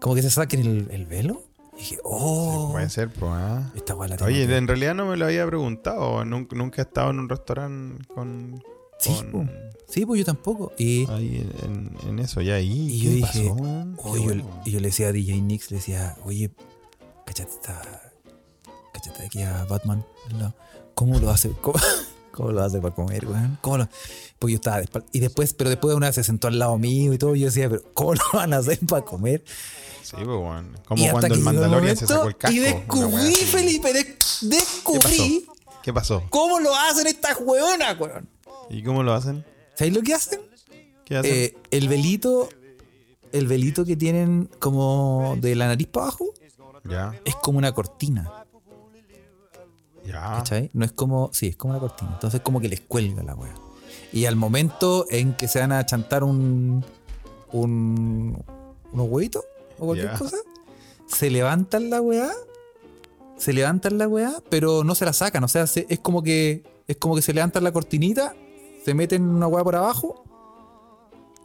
como 0.00 0.14
que 0.14 0.22
se 0.22 0.30
saquen 0.30 0.60
el, 0.60 0.88
el 0.90 1.06
velo. 1.06 1.42
Y 1.74 1.78
dije, 1.78 1.98
oh, 2.04 2.70
Puede 2.72 2.90
ser, 2.90 3.08
pues. 3.10 3.30
¿ah? 3.32 3.72
esta 3.74 3.94
la 3.94 4.16
Oye, 4.26 4.42
en 4.56 4.68
realidad 4.68 4.94
no 4.94 5.06
me 5.06 5.16
lo 5.16 5.24
había 5.24 5.46
preguntado. 5.46 6.24
Nunca, 6.24 6.54
nunca 6.56 6.82
he 6.82 6.84
estado 6.84 7.10
en 7.10 7.20
un 7.20 7.28
restaurante 7.28 8.04
con. 8.12 8.62
Sí, 8.98 9.14
con- 9.32 9.50
sí, 9.88 10.04
pues 10.04 10.18
yo 10.18 10.24
tampoco. 10.24 10.72
Y, 10.76 11.08
ahí 11.10 11.48
en, 11.62 11.96
en 12.08 12.18
eso, 12.18 12.40
ya 12.40 12.54
ahí. 12.54 12.88
y 12.90 13.00
¿qué 13.00 13.04
yo 13.06 13.10
dije, 13.12 13.48
pasó, 13.48 14.10
oye, 14.10 14.18
yo, 14.20 14.24
bueno. 14.24 14.60
y 14.64 14.70
yo 14.70 14.80
le 14.80 14.88
decía 14.88 15.08
a 15.08 15.12
DJ 15.12 15.40
Nix, 15.40 15.70
le 15.70 15.78
decía, 15.78 16.16
oye, 16.24 16.50
cachate 17.24 17.50
esta, 17.50 18.12
cachate 18.92 19.24
aquí 19.26 19.42
a 19.42 19.64
Batman. 19.64 20.04
¿cómo 20.94 21.18
lo 21.18 21.30
hace? 21.30 21.50
¿Cómo, 21.60 21.78
cómo 22.32 22.50
lo 22.52 22.62
hace 22.62 22.80
para 22.80 22.94
comer, 22.94 23.26
weón? 23.26 23.58
¿Cómo 23.60 23.78
lo? 23.78 23.88
Porque 24.38 24.52
yo 24.52 24.56
estaba 24.56 24.78
de 24.78 24.84
espal- 24.86 25.04
y 25.12 25.20
después, 25.20 25.54
pero 25.54 25.70
después 25.70 25.94
una 25.94 26.06
vez 26.06 26.16
se 26.16 26.24
sentó 26.24 26.48
al 26.48 26.58
lado 26.58 26.76
mío 26.78 27.12
y 27.12 27.18
todo, 27.18 27.36
y 27.36 27.40
yo 27.40 27.46
decía, 27.46 27.68
pero 27.68 27.82
¿cómo 27.94 28.14
lo 28.14 28.20
van 28.32 28.52
a 28.52 28.56
hacer 28.58 28.78
para 28.88 29.04
comer? 29.04 29.44
Sí, 30.02 30.16
pues, 30.16 30.26
bueno. 30.26 30.68
Como 30.86 31.10
cuando 31.10 31.34
el 31.34 31.40
Mandalorian 31.40 31.96
se 31.96 32.06
sacó 32.06 32.28
el 32.28 32.36
casco. 32.36 32.56
Y 32.56 32.58
descubrí. 32.60 33.34
Felipe, 33.34 33.92
de- 33.92 34.16
descubrí 34.42 35.46
¿Qué 35.82 35.92
pasó? 35.92 36.24
cómo 36.30 36.58
lo 36.60 36.74
hacen 36.74 37.06
estas 37.06 37.38
hueonas, 37.40 37.98
weón. 38.00 38.28
¿Y 38.70 38.82
cómo 38.82 39.02
lo 39.02 39.12
hacen? 39.14 39.44
¿Sabéis 39.74 39.94
lo 39.94 40.02
que 40.02 40.14
hacen? 40.14 40.40
¿Qué 41.04 41.16
hacen? 41.16 41.32
Eh, 41.32 41.56
el 41.70 41.88
velito, 41.88 42.48
el 43.32 43.46
velito 43.46 43.84
que 43.84 43.96
tienen 43.96 44.48
como 44.58 45.36
de 45.40 45.54
la 45.54 45.66
nariz 45.68 45.86
para 45.88 46.06
abajo, 46.06 46.32
ya, 46.84 47.14
es 47.24 47.34
como 47.36 47.58
una 47.58 47.72
cortina, 47.72 48.41
ya. 50.04 50.20
¿cachai? 50.20 50.70
No 50.72 50.84
es 50.84 50.92
como, 50.92 51.30
sí, 51.32 51.48
es 51.48 51.56
como 51.56 51.72
una 51.72 51.80
cortina. 51.80 52.10
Entonces 52.14 52.40
como 52.40 52.60
que 52.60 52.68
les 52.68 52.80
cuelga 52.80 53.22
la 53.22 53.34
wea. 53.34 53.54
Y 54.12 54.26
al 54.26 54.36
momento 54.36 55.06
en 55.10 55.34
que 55.34 55.48
se 55.48 55.58
van 55.60 55.72
a 55.72 55.84
chantar 55.86 56.22
un, 56.24 56.84
un 57.52 58.42
unos 58.92 59.08
huevitos 59.08 59.44
o 59.78 59.86
cualquier 59.86 60.12
cosa, 60.18 60.36
se 61.06 61.30
levantan 61.30 61.88
la 61.90 62.00
weá, 62.02 62.30
se 63.38 63.52
levantan 63.54 63.96
la 63.98 64.06
weá, 64.08 64.32
pero 64.50 64.84
no 64.84 64.94
se 64.94 65.04
la 65.06 65.12
sacan. 65.12 65.42
O 65.44 65.48
sea, 65.48 65.66
se- 65.66 65.86
es 65.88 65.98
como 65.98 66.22
que 66.22 66.62
es 66.86 66.96
como 66.98 67.14
que 67.14 67.22
se 67.22 67.32
levantan 67.32 67.64
la 67.64 67.72
cortinita, 67.72 68.34
se 68.84 68.92
meten 68.94 69.22
una 69.22 69.46
weá 69.46 69.64
por 69.64 69.76
abajo, 69.76 70.24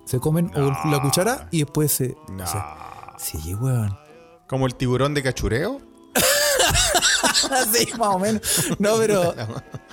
se 0.06 0.20
comen 0.20 0.52
o 0.56 0.72
la 0.90 1.02
cuchara 1.02 1.48
y 1.52 1.60
después 1.60 1.92
se. 1.92 2.18
No. 2.32 2.44
o 2.44 2.48
sea, 2.48 3.14
sí, 3.18 3.56
weón. 3.56 3.98
¿Como 4.48 4.66
el 4.66 4.76
tiburón 4.76 5.14
de 5.14 5.24
cachureo? 5.24 5.80
sí, 7.74 7.88
más 7.98 8.16
o 8.16 8.20
menos. 8.20 8.42
No, 8.80 8.98
pero. 8.98 9.34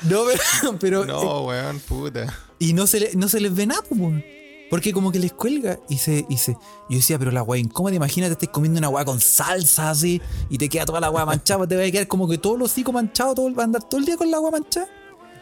No, 0.03 0.25
pero. 0.27 0.79
pero 0.81 1.05
No, 1.05 1.45
weón, 1.47 1.81
puta. 1.81 2.27
Y 2.59 2.73
no 2.73 2.87
se, 2.87 3.01
le- 3.01 3.15
no 3.15 3.29
se 3.29 3.41
les 3.41 3.55
ve 3.55 3.67
nada, 3.67 3.83
pues, 3.89 4.01
weón. 4.01 4.25
Porque 4.71 4.93
como 4.93 5.13
que 5.13 5.19
les 5.21 5.33
cuelga 5.33 5.79
y 5.89 5.99
se, 5.99 6.25
y 6.29 6.37
se. 6.39 6.53
Yo 6.89 6.97
decía, 6.97 7.19
pero 7.19 7.31
la 7.31 7.43
weá 7.43 7.61
incómoda, 7.61 7.95
imagínate, 7.95 8.33
estés 8.33 8.49
comiendo 8.49 8.79
una 8.79 8.89
weá 8.89 9.05
con 9.05 9.21
salsa 9.21 9.91
así 9.91 10.21
y 10.49 10.59
te 10.59 10.69
queda 10.69 10.85
toda 10.85 11.01
la 11.01 11.11
weá 11.11 11.25
manchada, 11.25 11.59
pues 11.59 11.69
te 11.69 11.77
va 11.77 11.83
a 11.85 11.91
quedar 11.91 12.09
como 12.09 12.27
que 12.29 12.39
todos 12.39 12.59
los 12.59 12.73
hocico 12.73 12.91
manchados, 12.93 13.35
todo, 13.37 13.55
va 13.55 13.63
a 13.63 13.67
andar 13.67 13.83
todo 13.85 14.01
el 14.01 14.07
día 14.07 14.17
con 14.17 14.31
la 14.31 14.41
weá 14.41 14.51
manchada. 14.51 14.89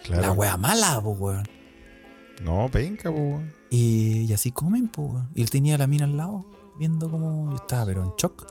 Claro. 0.03 0.23
La 0.23 0.33
weá 0.33 0.57
mala, 0.57 1.01
pues, 1.03 1.17
weón. 1.19 1.49
No, 2.43 2.69
penca, 2.71 3.11
pues, 3.11 3.23
weón. 3.23 3.55
Y, 3.71 4.23
y 4.25 4.33
así 4.35 4.51
comen, 4.51 4.89
pues, 4.89 5.09
weón. 5.13 5.31
Y 5.35 5.41
él 5.43 5.51
tenía 5.51 5.79
la 5.79 5.87
mina 5.87 6.05
al 6.05 6.17
lado, 6.17 6.45
viendo 6.79 7.09
como. 7.11 7.49
Yo 7.51 7.57
estaba, 7.57 7.87
pero 7.87 8.03
en 8.03 8.13
shock. 8.19 8.47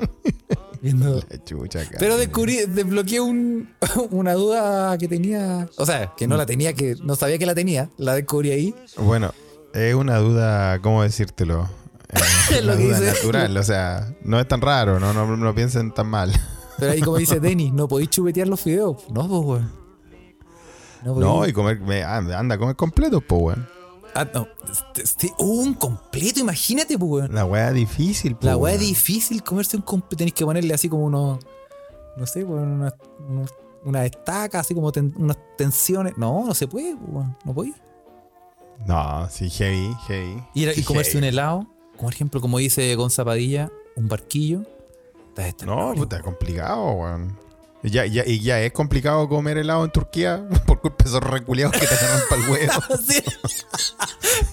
viendo. 0.82 1.22
La 1.28 1.44
chucha, 1.44 1.84
cara. 1.84 1.96
Pero 1.98 2.16
descubrí, 2.16 2.58
desbloqueé 2.66 3.20
un, 3.20 3.68
una 4.10 4.34
duda 4.34 4.96
que 4.98 5.08
tenía. 5.08 5.68
O 5.76 5.86
sea, 5.86 6.12
que 6.16 6.26
no 6.26 6.36
la 6.36 6.46
tenía, 6.46 6.72
que 6.72 6.96
no 7.02 7.16
sabía 7.16 7.38
que 7.38 7.46
la 7.46 7.54
tenía. 7.54 7.88
La 7.96 8.14
descubrí 8.14 8.50
ahí. 8.50 8.74
Bueno, 8.98 9.32
es 9.74 9.94
una 9.94 10.18
duda, 10.18 10.80
¿cómo 10.80 11.02
decírtelo? 11.02 11.68
Eh, 12.50 12.60
Lo 12.62 12.72
una 12.72 12.76
que 12.76 12.84
duda 12.88 13.00
dice. 13.00 13.12
natural, 13.14 13.56
o 13.56 13.62
sea, 13.62 14.14
no 14.22 14.38
es 14.40 14.46
tan 14.48 14.60
raro, 14.60 15.00
no, 15.00 15.12
no, 15.12 15.36
no 15.36 15.54
piensen 15.54 15.92
tan 15.92 16.06
mal. 16.08 16.32
Pero 16.78 16.92
ahí, 16.92 17.00
como 17.00 17.16
dice 17.16 17.40
Denis, 17.40 17.72
no 17.72 17.88
podéis 17.88 18.10
chupetear 18.10 18.46
los 18.48 18.60
fideos. 18.60 19.08
No, 19.10 19.26
pues, 19.28 19.40
weón. 19.44 19.72
No, 21.04 21.14
podéis- 21.14 21.50
y 21.50 21.52
comer, 21.52 21.80
me- 21.80 22.02
anda, 22.04 22.58
comer 22.58 22.76
completo, 22.76 23.20
pues, 23.20 23.42
weón. 23.42 23.68
Ah, 24.16 24.28
no. 24.32 24.48
Este- 24.70 25.02
este- 25.02 25.34
un 25.38 25.74
completo, 25.74 26.40
imagínate, 26.40 26.98
pues, 26.98 27.10
weón. 27.10 27.34
La 27.34 27.44
weá 27.44 27.70
difícil, 27.72 28.34
pues. 28.34 28.44
La 28.44 28.56
weá 28.56 28.74
es 28.74 28.80
difícil 28.80 29.42
comerse 29.42 29.76
un 29.76 29.82
completo. 29.82 30.16
Tenéis 30.16 30.34
que 30.34 30.44
ponerle 30.44 30.72
así 30.74 30.88
como 30.88 31.04
unos. 31.04 31.38
No 32.16 32.26
sé, 32.26 32.44
weón, 32.44 32.68
unas 32.80 32.94
unos- 33.28 33.54
unas 33.84 34.04
estacas, 34.06 34.62
así 34.62 34.74
como 34.74 34.90
ten- 34.92 35.14
unas 35.16 35.36
tensiones. 35.58 36.16
No, 36.16 36.44
no 36.44 36.54
se 36.54 36.66
puede, 36.66 36.96
pues, 36.96 37.08
weón. 37.12 37.36
No 37.44 37.54
puede. 37.54 37.74
No, 38.86 39.28
sí, 39.30 39.48
heavy, 39.50 39.94
heavy. 40.06 40.42
Y, 40.54 40.66
Sí, 40.74 40.82
comerse 40.82 41.16
un 41.18 41.24
helado, 41.24 41.66
como 41.96 42.04
por 42.04 42.12
ejemplo, 42.12 42.40
como 42.40 42.58
dice 42.58 42.94
Gonzapadilla, 42.94 43.70
un 43.96 44.08
barquillo. 44.08 44.62
Está- 45.28 45.48
está 45.48 45.66
No, 45.66 45.92
puta, 45.94 46.16
es 46.16 46.22
complicado, 46.22 46.90
weón. 46.92 47.38
Ya, 47.82 48.04
ya, 48.06 48.24
y 48.26 48.40
ya 48.40 48.60
es 48.62 48.72
complicado 48.72 49.28
comer 49.28 49.58
helado 49.58 49.84
en 49.84 49.90
Turquía 49.92 50.44
por 50.66 50.80
culpa 50.80 50.95
esos 51.06 51.22
reculeados 51.22 51.72
que 51.72 51.86
te 51.86 51.94
agarran 51.94 52.20
para 52.28 52.42
el 52.42 52.48
huevo. 52.48 52.72
Sí. 53.06 53.22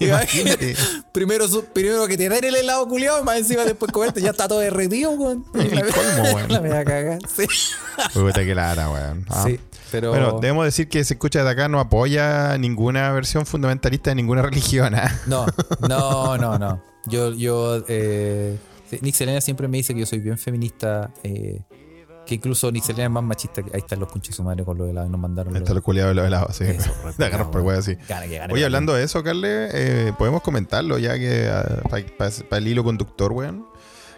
Imagínate. 0.00 0.76
primero, 1.12 1.46
primero 1.72 2.06
que 2.06 2.16
te 2.16 2.28
den 2.28 2.44
el 2.44 2.54
helado 2.54 2.86
culiado, 2.88 3.22
más 3.24 3.38
encima 3.38 3.64
después 3.64 3.92
comerte, 3.92 4.20
ya 4.20 4.30
está 4.30 4.48
todo 4.48 4.60
derretido, 4.60 5.10
weón. 5.12 5.44
El 5.54 5.92
colmo, 5.92 6.22
weón. 6.34 6.48
La 6.52 6.60
voy 6.60 6.70
a 6.70 6.84
cagar. 6.84 7.18
Sí. 7.34 7.46
Puta 8.12 8.44
que 8.44 8.54
lara, 8.54 8.90
weón. 8.90 9.26
Ah. 9.28 9.44
Sí, 9.46 9.60
pero. 9.90 10.10
Bueno, 10.10 10.38
debemos 10.40 10.64
decir 10.64 10.88
que 10.88 11.04
se 11.04 11.14
escucha 11.14 11.44
de 11.44 11.50
acá 11.50 11.68
no 11.68 11.80
apoya 11.80 12.56
ninguna 12.58 13.12
versión 13.12 13.46
fundamentalista 13.46 14.10
de 14.10 14.16
ninguna 14.16 14.42
religión. 14.42 14.94
¿ah? 14.94 15.20
No, 15.26 15.46
no, 15.88 16.38
no, 16.38 16.58
no. 16.58 16.82
Yo, 17.06 17.32
yo, 17.32 17.84
eh, 17.88 18.56
Nick 19.02 19.14
Selena 19.14 19.40
siempre 19.40 19.68
me 19.68 19.76
dice 19.76 19.94
que 19.94 20.00
yo 20.00 20.06
soy 20.06 20.20
bien 20.20 20.38
feminista, 20.38 21.10
eh, 21.22 21.60
que 22.26 22.36
incluso 22.36 22.70
Nick 22.72 22.84
Selena 22.84 23.04
es 23.04 23.10
más 23.10 23.22
machista. 23.24 23.62
que 23.62 23.70
Ahí 23.74 23.80
están 23.80 24.00
los 24.00 24.10
conches 24.10 24.34
su 24.34 24.42
madre 24.42 24.64
con 24.64 24.78
los 24.78 24.88
helados, 24.88 25.10
nos 25.10 25.20
mandaron 25.20 25.52
Ahí 25.54 25.60
los 25.60 25.68
está 25.68 25.76
el 25.76 25.82
culiado 25.82 26.08
de 26.08 26.14
los 26.14 26.26
helados, 26.26 26.56
sí. 26.56 26.64
Eso, 26.64 26.90
Te 27.16 27.24
agarras 27.24 27.48
por 27.48 27.60
huevo, 27.60 27.82
sí. 27.82 27.96
Gana 28.08 28.26
que 28.26 28.40
Oye, 28.52 28.64
hablando 28.64 28.94
de 28.94 29.04
eso, 29.04 29.22
Carle, 29.22 29.68
eh, 29.72 30.12
podemos 30.18 30.42
comentarlo 30.42 30.98
ya 30.98 31.14
que 31.18 31.50
para 32.18 32.58
el 32.58 32.68
hilo 32.68 32.84
conductor, 32.84 33.32
weón. 33.32 33.66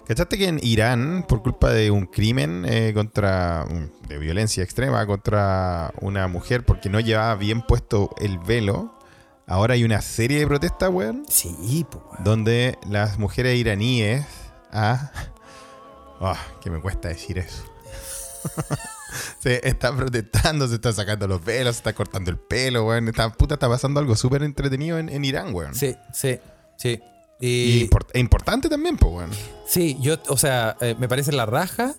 ¿Cachaste 0.07 0.39
que 0.39 0.47
en 0.47 0.61
Irán, 0.63 1.25
por 1.29 1.43
culpa 1.43 1.73
de 1.73 1.91
un 1.91 2.07
crimen 2.07 2.65
eh, 2.69 2.93
contra. 2.95 3.65
de 4.09 4.19
violencia 4.19 4.63
extrema 4.63 5.05
contra 5.05 5.93
una 6.01 6.29
mujer 6.29 6.65
porque 6.65 6.89
no 6.89 7.01
llevaba 7.01 7.35
bien 7.35 7.61
puesto 7.63 8.15
el 8.19 8.39
velo, 8.39 8.95
ahora 9.49 9.75
hay 9.75 9.83
una 9.83 10.01
serie 10.01 10.39
de 10.39 10.47
protestas, 10.47 10.91
weón, 10.91 11.25
Sí, 11.29 11.85
pues, 11.91 12.05
weón. 12.05 12.23
donde 12.25 12.79
las 12.89 13.19
mujeres 13.19 13.59
iraníes. 13.59 14.25
Ah, 14.73 15.11
ah, 16.21 16.39
que 16.61 16.71
me 16.71 16.81
cuesta 16.81 17.09
decir 17.09 17.39
eso. 17.39 17.65
Se 19.38 19.66
están 19.66 19.97
protestando, 19.97 20.68
se 20.68 20.74
están 20.76 20.94
sacando 20.94 21.26
los 21.26 21.44
velos, 21.44 21.76
se 21.76 21.80
está 21.80 21.94
cortando 21.94 22.30
el 22.30 22.38
pelo, 22.38 22.86
weón. 22.86 23.09
Esta 23.09 23.30
puta 23.32 23.55
está 23.55 23.68
pasando 23.68 24.01
algo 24.01 24.16
súper 24.16 24.42
entretenido 24.42 24.99
en, 24.99 25.09
en 25.09 25.24
Irán, 25.24 25.55
weón. 25.55 25.74
Sí, 25.74 25.94
sí, 26.12 26.38
sí. 26.78 27.01
Y 27.40 27.47
Y, 27.49 27.88
import- 27.88 28.11
e 28.14 28.18
importante 28.20 28.68
también, 28.68 28.97
pues, 28.97 29.12
weón. 29.12 29.30
sí, 29.66 29.97
yo, 30.01 30.16
o 30.28 30.36
sea, 30.36 30.76
eh, 30.80 30.94
me 30.99 31.09
parece 31.09 31.32
la 31.32 31.47
raja. 31.47 31.94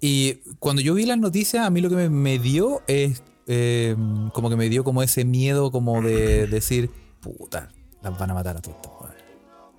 Y 0.00 0.36
cuando 0.58 0.80
yo 0.80 0.94
vi 0.94 1.04
las 1.04 1.18
noticias, 1.18 1.66
a 1.66 1.70
mí 1.70 1.80
lo 1.82 1.90
que 1.90 1.96
me, 1.96 2.08
me 2.08 2.38
dio 2.38 2.80
es 2.86 3.22
eh, 3.46 3.94
como 4.32 4.48
que 4.48 4.56
me 4.56 4.68
dio 4.70 4.82
como 4.84 5.02
ese 5.02 5.24
miedo 5.26 5.70
como 5.70 6.00
de 6.00 6.46
decir, 6.46 6.90
puta, 7.20 7.68
las 8.02 8.18
van 8.18 8.30
a 8.30 8.34
matar 8.34 8.56
a 8.56 8.60
todas. 8.62 8.80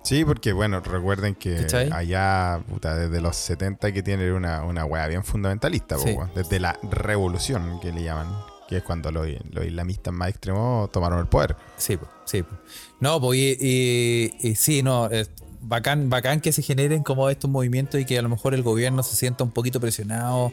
Sí, 0.02 0.24
porque, 0.24 0.52
bueno, 0.52 0.80
recuerden 0.80 1.34
que 1.36 1.56
¿Cachai? 1.62 1.90
allá, 1.92 2.60
puta, 2.68 2.94
desde 2.96 3.20
los 3.20 3.36
70 3.36 3.86
hay 3.86 3.92
que 3.92 4.02
tiene 4.02 4.32
una, 4.32 4.64
una 4.64 4.84
weá 4.84 5.06
bien 5.06 5.22
fundamentalista, 5.24 5.96
Sí. 5.98 6.16
Desde 6.34 6.58
la 6.58 6.78
revolución, 6.90 7.78
que 7.80 7.92
le 7.92 8.02
llaman, 8.02 8.26
que 8.68 8.78
es 8.78 8.82
cuando 8.82 9.12
los, 9.12 9.26
los 9.50 9.64
islamistas 9.64 10.12
más 10.12 10.30
extremos 10.30 10.90
tomaron 10.90 11.20
el 11.20 11.26
poder. 11.26 11.54
Sí, 11.76 11.96
po, 11.96 12.08
sí. 12.24 12.42
po. 12.42 12.56
No, 13.00 13.20
pues 13.20 13.38
y, 13.38 13.56
y- 13.60 14.48
y 14.48 14.54
sí, 14.56 14.82
no, 14.82 15.06
es 15.08 15.30
bacán, 15.60 16.10
bacán 16.10 16.40
que 16.40 16.50
se 16.52 16.62
generen 16.62 17.04
como 17.04 17.30
estos 17.30 17.48
movimientos 17.48 18.00
y 18.00 18.04
que 18.04 18.18
a 18.18 18.22
lo 18.22 18.28
mejor 18.28 18.54
el 18.54 18.62
gobierno 18.64 19.02
se 19.04 19.14
sienta 19.14 19.44
un 19.44 19.52
poquito 19.52 19.78
presionado. 19.78 20.52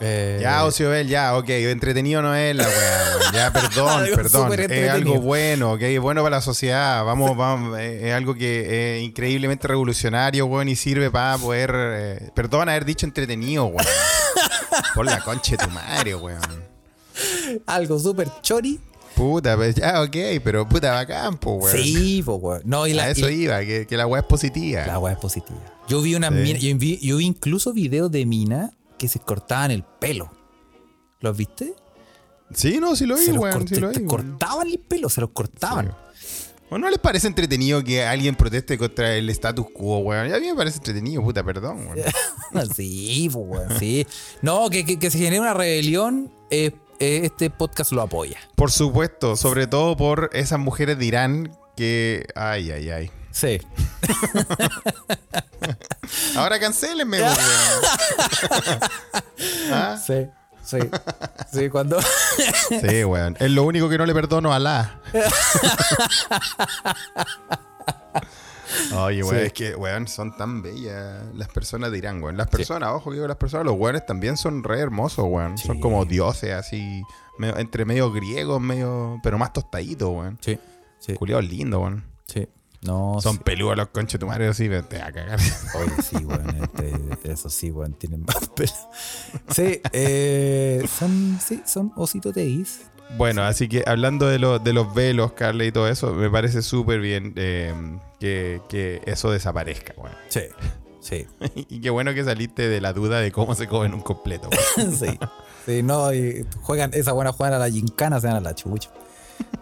Eh, 0.00 0.38
Ya, 0.42 0.64
Ociobel, 0.64 1.08
ya, 1.08 1.36
ok, 1.38 1.48
entretenido 1.48 2.20
no 2.20 2.34
es 2.34 2.54
la 2.54 2.64
weá, 2.68 3.16
weón. 3.18 3.32
Ya, 3.32 3.52
perdón, 3.52 3.88
Algo 4.02 4.16
perdón. 4.16 4.52
Es 4.70 4.90
algo 4.90 5.20
bueno, 5.20 5.72
ok, 5.72 5.82
es 5.82 6.00
bueno 6.00 6.22
para 6.22 6.36
la 6.36 6.42
sociedad. 6.42 7.04
Vamos, 7.04 7.34
vamos, 7.36 7.78
eh, 7.78 8.08
es 8.08 8.14
algo 8.14 8.34
que 8.34 8.98
es 8.98 9.02
increíblemente 9.04 9.66
revolucionario, 9.68 10.44
weón, 10.46 10.68
y 10.68 10.76
sirve 10.76 11.10
para 11.10 11.38
poder. 11.38 11.72
eh, 11.74 12.30
perdón 12.34 12.68
haber 12.68 12.84
dicho 12.84 13.06
entretenido, 13.06 13.66
weón. 13.66 13.86
Por 14.94 15.06
la 15.06 15.20
concha 15.20 15.52
de 15.56 15.64
tu 15.64 15.70
madre, 15.70 16.14
weón. 16.14 16.40
algo 17.66 17.98
súper 17.98 18.28
chori. 18.42 18.78
Puta, 19.14 19.56
pues 19.56 19.76
ya, 19.76 20.02
ok, 20.02 20.14
pero 20.44 20.68
puta 20.68 20.92
bacán, 20.92 21.38
po, 21.38 21.52
weón. 21.54 21.74
Sí, 21.74 22.22
pues, 22.22 22.38
weón. 22.40 22.62
No, 22.66 22.86
y 22.86 22.92
A 22.92 22.96
la, 22.96 23.10
eso 23.10 23.30
y- 23.30 23.44
iba, 23.44 23.60
que, 23.60 23.86
que 23.86 23.96
la 23.96 24.06
weá 24.06 24.20
es 24.20 24.26
positiva. 24.26 24.84
la 24.86 24.98
weá 24.98 25.14
es 25.14 25.18
positiva. 25.18 25.58
Yo 25.88 26.02
vi 26.02 26.14
una 26.16 26.28
Sí. 26.28 26.34
mina, 26.34 26.58
yo 26.58 26.76
vi, 26.76 26.98
yo 26.98 27.16
vi 27.16 27.24
incluso 27.24 27.72
videos 27.72 28.10
de 28.10 28.26
mina 28.26 28.72
que 28.98 29.08
se 29.08 29.18
cortaban 29.20 29.70
el 29.70 29.82
pelo. 29.84 30.30
¿Los 31.20 31.36
viste? 31.36 31.74
Sí, 32.52 32.78
no, 32.80 32.94
sí 32.94 33.06
lo 33.06 33.16
vi, 33.16 33.28
weón, 33.30 33.66
sí 33.66 33.80
cortaban 34.06 34.68
el 34.68 34.78
pelo, 34.78 35.08
se 35.08 35.20
los 35.20 35.30
cortaban. 35.30 35.94
¿O 36.68 36.78
no 36.78 36.90
les 36.90 36.98
parece 36.98 37.28
entretenido 37.28 37.82
que 37.84 38.04
alguien 38.04 38.34
proteste 38.34 38.76
contra 38.76 39.14
el 39.14 39.30
status 39.30 39.66
quo, 39.72 39.98
weón? 39.98 40.32
A 40.32 40.38
mí 40.40 40.46
me 40.48 40.54
parece 40.54 40.78
entretenido, 40.78 41.22
puta, 41.22 41.42
perdón, 41.44 41.86
weón. 41.86 41.98
Sí, 42.74 43.28
pues, 43.32 43.44
weón, 43.46 43.78
sí. 43.78 44.06
No, 44.42 44.68
que, 44.70 44.84
que- 44.84 44.98
que 44.98 45.10
se 45.10 45.18
genere 45.18 45.40
una 45.40 45.54
rebelión, 45.54 46.32
eh, 46.50 46.72
eh, 46.98 47.20
este 47.24 47.50
podcast 47.50 47.92
lo 47.92 48.02
apoya. 48.02 48.38
Por 48.56 48.70
supuesto, 48.72 49.36
sobre 49.36 49.66
todo 49.66 49.96
por 49.96 50.30
esas 50.32 50.58
mujeres 50.58 50.98
de 50.98 51.04
Irán 51.06 51.56
que. 51.76 52.26
Ay, 52.34 52.70
ay, 52.70 52.90
ay. 52.90 53.10
Sí. 53.36 53.58
Ahora 56.36 56.58
cancelenme, 56.58 57.18
weón. 57.22 57.36
¿Ah? 59.70 59.98
Sí, 60.04 60.26
sí. 60.64 60.78
Sí, 61.52 61.68
cuando. 61.68 61.98
Sí, 62.80 63.04
weón. 63.04 63.36
Es 63.38 63.50
lo 63.50 63.64
único 63.64 63.90
que 63.90 63.98
no 63.98 64.06
le 64.06 64.14
perdono 64.14 64.52
a 64.54 64.56
Alá. 64.56 65.00
Oye, 68.94 69.22
weón, 69.22 69.40
Sí. 69.40 69.46
es 69.46 69.52
que, 69.52 69.74
weón, 69.74 70.08
son 70.08 70.34
tan 70.36 70.62
bellas 70.62 71.22
las 71.34 71.48
personas 71.48 71.90
de 71.90 71.98
Irán, 71.98 72.22
weón. 72.22 72.36
Las 72.38 72.48
personas, 72.48 72.88
ojo, 72.90 73.10
que 73.10 73.16
digo 73.16 73.28
las 73.28 73.36
personas, 73.36 73.66
los 73.66 73.76
weones 73.76 74.06
también 74.06 74.36
son 74.38 74.64
re 74.64 74.80
hermosos, 74.80 75.26
weón. 75.28 75.58
Son 75.58 75.76
Sí. 75.76 75.82
como 75.82 76.04
dioses, 76.06 76.52
así, 76.52 77.02
medio- 77.38 77.58
entre 77.58 77.84
medio 77.84 78.10
griegos, 78.12 78.60
medio, 78.60 79.20
pero 79.22 79.36
más 79.38 79.52
tostaditos, 79.52 80.08
weón. 80.08 80.38
Sí, 80.40 80.58
sí, 80.98 81.14
Culiados 81.14 81.44
lindos, 81.44 81.80
weón. 81.82 82.04
sí. 82.26 82.48
No, 82.82 83.18
Son 83.20 83.36
sí. 83.36 83.42
peludos 83.44 83.76
los 83.76 83.88
conches 83.88 84.20
tu 84.20 84.26
madre, 84.26 84.46
así, 84.48 84.68
te 84.88 84.98
va 84.98 85.06
a 85.06 85.12
cagar. 85.12 85.38
Oye, 85.74 86.02
sí, 86.02 86.16
weón. 86.24 86.46
este, 86.62 87.32
eso 87.32 87.48
sí, 87.50 87.70
weón. 87.70 87.94
Tienen 87.94 88.22
más 88.24 88.48
pelo. 88.54 88.70
Sí, 89.50 89.80
eh, 89.92 90.86
son, 90.98 91.38
sí, 91.44 91.62
son 91.66 91.92
ositos 91.96 92.32
teis. 92.34 92.82
Bueno, 93.16 93.42
así 93.42 93.68
que 93.68 93.84
hablando 93.86 94.26
de, 94.26 94.38
lo- 94.38 94.58
de 94.58 94.72
los 94.72 94.92
velos, 94.94 95.32
Carly, 95.32 95.66
y 95.66 95.72
todo 95.72 95.88
eso, 95.88 96.12
me 96.12 96.28
parece 96.30 96.60
súper 96.62 97.00
bien 97.00 97.32
eh, 97.36 97.72
que, 98.20 98.60
que 98.68 99.00
eso 99.06 99.30
desaparezca, 99.30 99.94
weón. 99.96 100.14
Sí, 100.28 100.42
sí. 101.00 101.26
Y 101.68 101.80
qué 101.80 101.90
bueno 101.90 102.12
que 102.14 102.24
saliste 102.24 102.68
de 102.68 102.80
la 102.80 102.92
duda 102.92 103.20
de 103.20 103.30
cómo 103.32 103.54
se 103.54 103.66
comen 103.68 103.94
un 103.94 104.00
completo. 104.02 104.48
Sí. 104.76 105.18
Sí, 105.64 105.82
no, 105.82 106.12
y 106.14 106.46
juegan, 106.62 106.90
esa 106.94 107.10
buena 107.12 107.32
juegan 107.32 107.54
a 107.54 107.58
la 107.58 107.68
gincana, 107.68 108.20
se 108.20 108.28
van 108.28 108.36
a 108.36 108.40
la 108.40 108.54
chucha. 108.54 108.88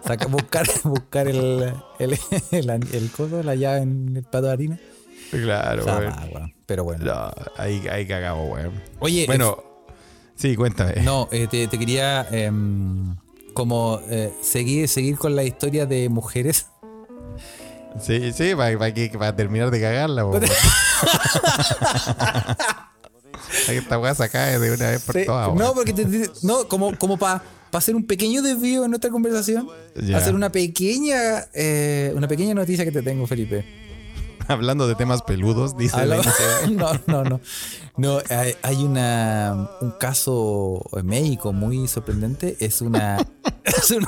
Saca- 0.07 0.27
buscar, 0.27 0.67
buscar 0.85 1.29
el, 1.29 1.73
el, 1.99 2.19
el, 2.51 2.71
el 2.71 3.11
coso, 3.11 3.43
la 3.43 3.55
llave 3.55 3.79
en 3.83 4.17
el 4.17 4.23
plato 4.25 4.47
de 4.47 4.53
harina. 4.53 4.79
claro, 5.31 5.85
weón. 5.85 6.55
Pero 6.67 6.85
bueno. 6.85 7.05
No, 7.05 7.31
ahí, 7.57 7.87
ahí 7.91 8.07
cagamos, 8.07 8.51
weón. 8.53 8.73
Oye, 9.01 9.25
Bueno, 9.27 9.63
sí, 10.37 10.57
cuéntame. 10.57 11.03
no, 11.03 11.29
eh, 11.33 11.47
te, 11.51 11.67
te 11.69 11.79
quería 11.79 12.27
em, 12.31 13.17
como 13.55 14.01
eh, 14.09 14.33
seguir, 14.43 14.89
seguir 14.89 15.17
con 15.19 15.35
la 15.37 15.43
historia 15.43 15.87
de 15.87 16.09
mujeres. 16.09 16.67
Sí, 18.01 18.33
sí, 18.33 18.55
para, 18.57 18.93
que, 18.93 19.09
para 19.11 19.37
terminar 19.37 19.71
de 19.71 19.81
cagarla, 19.81 20.25
weón. 20.27 20.43
Esta 23.69 23.99
weá 23.99 24.15
se 24.15 24.29
cae 24.29 24.59
de 24.59 24.73
una 24.73 24.91
vez 24.91 25.03
por 25.03 25.15
Sí, 25.15 25.25
todas, 25.27 25.55
no, 25.55 25.75
porque 25.75 25.93
te- 25.93 26.05
te- 26.05 26.31
no, 26.43 26.67
como, 26.69 26.97
como 26.99 27.17
para 27.17 27.43
hacer 27.79 27.95
un 27.97 28.07
pequeño 28.07 28.43
desvío 28.43 28.85
en 28.85 28.91
nuestra 28.91 29.11
conversación, 29.11 29.69
Ya. 29.95 30.17
hacer 30.19 30.35
una 30.35 30.51
pequeña, 30.51 31.47
eh, 31.55 32.13
una 32.15 32.29
pequeña 32.29 32.55
noticia 32.55 32.85
que 32.85 32.93
te 32.93 33.03
tengo, 33.03 33.27
Felipe. 33.27 33.65
Hablando 34.49 34.87
de 34.87 34.95
temas 34.95 35.23
peludos, 35.23 35.77
dice 35.77 36.05
la 36.05 36.17
no, 36.71 36.91
no, 37.07 37.25
no. 37.25 37.41
No, 37.97 38.19
hay, 38.29 38.55
hay 38.63 38.83
una, 38.83 39.69
un 39.81 39.93
caso 39.93 40.83
médico 41.05 41.53
muy 41.53 41.87
sorprendente. 41.87 42.57
Es 42.59 42.81
una. 42.83 43.25
es 43.65 43.91
una- 43.93 44.07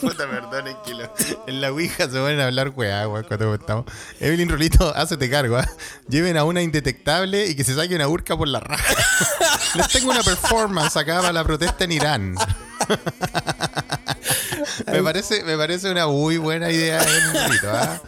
Puta, 0.00 0.28
perdón, 0.28 0.66
es 0.66 0.76
que 0.84 0.92
lo- 0.94 1.10
en 1.46 1.60
la 1.60 1.70
Ouija 1.72 2.10
se 2.10 2.18
van 2.18 2.38
a 2.40 2.46
hablar 2.48 2.70
weá, 2.76 3.06
cuando 3.26 3.54
estamos. 3.54 3.84
Evelyn 4.20 4.48
Rolito, 4.48 4.92
hácete 4.94 5.30
cargo, 5.30 5.56
¿ah? 5.56 5.68
Lleven 6.08 6.36
a 6.36 6.42
una 6.44 6.62
indetectable 6.62 7.46
y 7.46 7.54
que 7.54 7.62
se 7.64 7.74
saque 7.76 7.94
una 7.94 8.08
urca 8.08 8.36
por 8.36 8.48
la 8.48 8.58
raja. 8.60 8.92
Les 9.76 9.88
tengo 9.88 10.10
una 10.10 10.22
performance 10.22 10.96
acá 10.96 11.20
para 11.20 11.32
la 11.32 11.44
protesta 11.44 11.84
en 11.84 11.92
Irán. 11.92 12.34
Me, 14.86 15.02
parece, 15.02 15.42
me 15.44 15.56
parece 15.56 15.90
una 15.90 16.06
muy 16.06 16.36
buena 16.38 16.70
idea, 16.70 17.02
Rolito, 17.02 17.70
¿ah? 17.70 18.00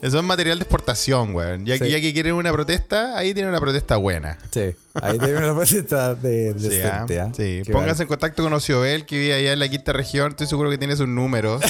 Eso 0.00 0.18
es 0.18 0.24
material 0.24 0.58
de 0.58 0.62
exportación, 0.62 1.34
weón. 1.34 1.66
Ya, 1.66 1.76
que- 1.76 1.86
Sí. 1.86 1.90
ya 1.90 2.00
que 2.00 2.12
quieren 2.12 2.34
una 2.34 2.52
protesta, 2.52 3.16
ahí 3.18 3.34
tienen 3.34 3.50
una 3.50 3.58
protesta 3.60 3.96
buena. 3.96 4.38
sí, 4.52 4.72
ahí 4.94 5.18
tiene 5.18 5.38
una 5.38 5.52
receta 5.54 6.14
de, 6.14 6.54
de 6.54 6.60
Sí, 6.70 6.80
¿ah? 6.82 7.04
decente, 7.04 7.20
¿ah? 7.20 7.32
Sí, 7.36 7.62
pónganse 7.72 8.02
en 8.04 8.08
contacto 8.08 8.44
con 8.44 8.52
Ociobel, 8.52 9.06
que 9.06 9.18
vive 9.18 9.34
allá 9.34 9.52
en 9.52 9.58
la 9.58 9.68
quinta 9.68 9.92
región. 9.92 10.30
Estoy 10.30 10.46
seguro 10.46 10.70
que 10.70 10.78
tiene 10.78 10.94
sus 10.96 11.08
números. 11.08 11.62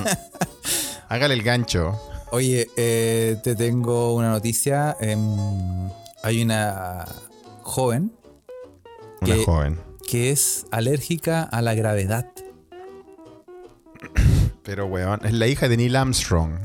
Hágale 1.08 1.32
el 1.34 1.42
gancho. 1.42 1.98
Oye, 2.32 2.68
eh, 2.76 3.36
te 3.42 3.54
tengo 3.56 4.14
una 4.14 4.30
noticia. 4.30 4.96
em, 5.00 5.20
hay 6.22 6.42
una 6.42 7.04
joven 7.62 8.12
Una 9.22 9.34
Que- 9.34 9.44
joven. 9.44 9.78
Que 10.12 10.28
es 10.28 10.66
alérgica 10.70 11.42
a 11.42 11.62
la 11.62 11.72
gravedad. 11.72 12.26
Pero, 14.62 14.84
weón, 14.84 15.20
es 15.24 15.32
la 15.32 15.46
hija 15.46 15.70
de 15.70 15.78
Neil 15.78 15.96
Armstrong. 15.96 16.58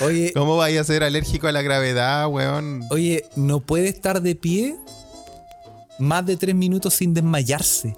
Oye, 0.00 0.32
¿Cómo 0.34 0.56
vaya 0.56 0.80
a 0.80 0.84
ser 0.84 1.04
alérgico 1.04 1.46
a 1.46 1.52
la 1.52 1.62
gravedad, 1.62 2.26
weón? 2.26 2.82
oye, 2.90 3.26
no 3.36 3.60
puede 3.60 3.90
estar 3.90 4.22
de 4.22 4.34
pie 4.34 4.74
más 6.00 6.26
de 6.26 6.36
tres 6.36 6.56
minutos 6.56 6.94
sin 6.94 7.14
desmayarse. 7.14 7.96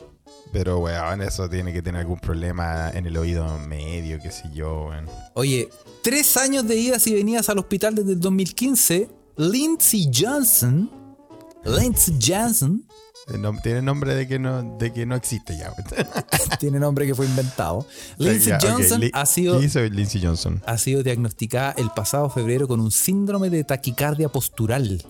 Pero, 0.53 0.81
weón, 0.81 1.23
eso 1.23 1.49
tiene 1.49 1.73
que 1.73 1.81
tener 1.81 2.03
algún 2.03 2.21
problema 2.21 2.91
en 2.91 3.07
el 3.07 3.17
oído 3.17 3.59
medio, 3.61 4.19
qué 4.21 4.31
sé 4.31 4.51
yo, 4.53 4.89
weón. 4.91 5.07
Oye, 5.33 5.71
tres 6.03 6.37
años 6.37 6.69
de 6.69 6.77
idas 6.77 7.07
y 7.07 7.15
venidas 7.15 7.49
al 7.49 7.61
hospital 7.61 7.95
desde 7.95 8.13
el 8.13 8.21
2015, 8.21 9.09
Lindsey 9.39 10.11
Johnson, 10.15 10.91
Lindsey 11.65 12.19
Johnson, 12.23 12.86
tiene 13.63 13.83
nombre 13.83 14.15
de 14.15 14.29
que 14.29 14.39
no, 14.39 14.77
de 14.79 14.93
que 14.93 15.05
no 15.07 15.17
existe 15.17 15.57
ya. 15.59 15.73
weón. 15.73 16.07
tiene 16.61 16.79
nombre 16.79 17.07
que 17.07 17.15
fue 17.15 17.27
inventado. 17.27 17.79
Ok, 18.19 18.27
Johnson 18.63 19.01
ha 20.65 20.79
sido 20.79 21.03
diagnosticada 21.03 21.75
el 21.77 21.91
pasado 21.91 22.31
febrero 22.31 22.69
con 22.69 22.81
un 22.81 22.91
síndrome 22.93 23.51
de 23.51 23.65
taquicardia 23.65 24.29
postural. 24.29 25.05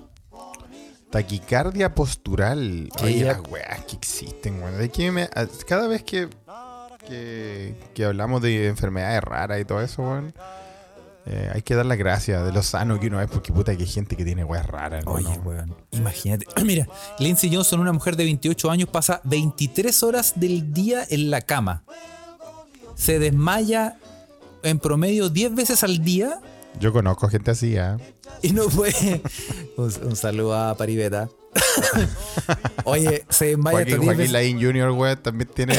Taquicardia 1.10 1.94
postural. 1.94 2.88
Que 2.98 3.04
Oye, 3.04 3.24
las 3.24 3.40
weas 3.48 3.84
que 3.84 3.96
existen, 3.96 4.62
weón. 4.62 4.78
¿De 4.78 4.88
qué 4.90 5.12
me- 5.12 5.22
a- 5.34 5.46
Cada 5.66 5.86
vez 5.86 6.02
que, 6.02 6.28
que, 7.06 7.74
que 7.94 8.04
hablamos 8.04 8.42
de 8.42 8.66
enfermedades 8.66 9.22
raras 9.22 9.60
y 9.60 9.64
todo 9.64 9.80
eso, 9.82 10.02
weón, 10.02 10.34
eh, 11.26 11.50
hay 11.52 11.62
que 11.62 11.74
dar 11.74 11.84
las 11.86 11.98
gracias 11.98 12.44
de 12.44 12.52
lo 12.52 12.62
sano 12.62 13.00
que 13.00 13.08
uno 13.08 13.20
es, 13.20 13.28
porque 13.28 13.52
puta 13.52 13.76
que 13.76 13.82
hay 13.82 13.88
gente 13.88 14.16
que 14.16 14.24
tiene 14.24 14.44
weas 14.44 14.64
raras, 14.66 15.04
Oye, 15.06 15.24
hermano. 15.32 15.42
weón, 15.44 15.76
imagínate. 15.90 16.46
Mira, 16.64 16.86
Lindsey 17.18 17.52
Johnson, 17.54 17.80
una 17.80 17.92
mujer 17.92 18.16
de 18.16 18.24
28 18.24 18.70
años, 18.70 18.88
pasa 18.88 19.20
23 19.24 20.02
horas 20.04 20.34
del 20.36 20.72
día 20.72 21.04
en 21.08 21.30
la 21.30 21.40
cama. 21.40 21.82
Se 22.94 23.18
desmaya 23.18 23.96
en 24.62 24.78
promedio 24.78 25.28
10 25.28 25.54
veces 25.54 25.82
al 25.84 26.02
día 26.02 26.40
Yo 26.80 26.92
conozco 26.92 27.28
gente 27.28 27.50
así, 27.50 27.76
¿ah? 27.76 27.98
y 28.42 28.52
no 28.52 28.66
puede. 28.68 29.20
un, 29.76 29.92
un 30.04 30.16
saludo 30.16 30.54
a 30.56 30.74
Paribeta. 30.76 31.28
Oye, 32.84 33.24
se 33.28 33.46
desmaya 33.46 33.78
Joaquín, 33.78 33.94
10 33.94 34.04
Joaquín 34.04 34.18
veces. 34.18 34.32
Laín 34.32 34.60
Jr., 34.60 34.90
weón, 34.90 35.22
también 35.22 35.50
tiene 35.52 35.74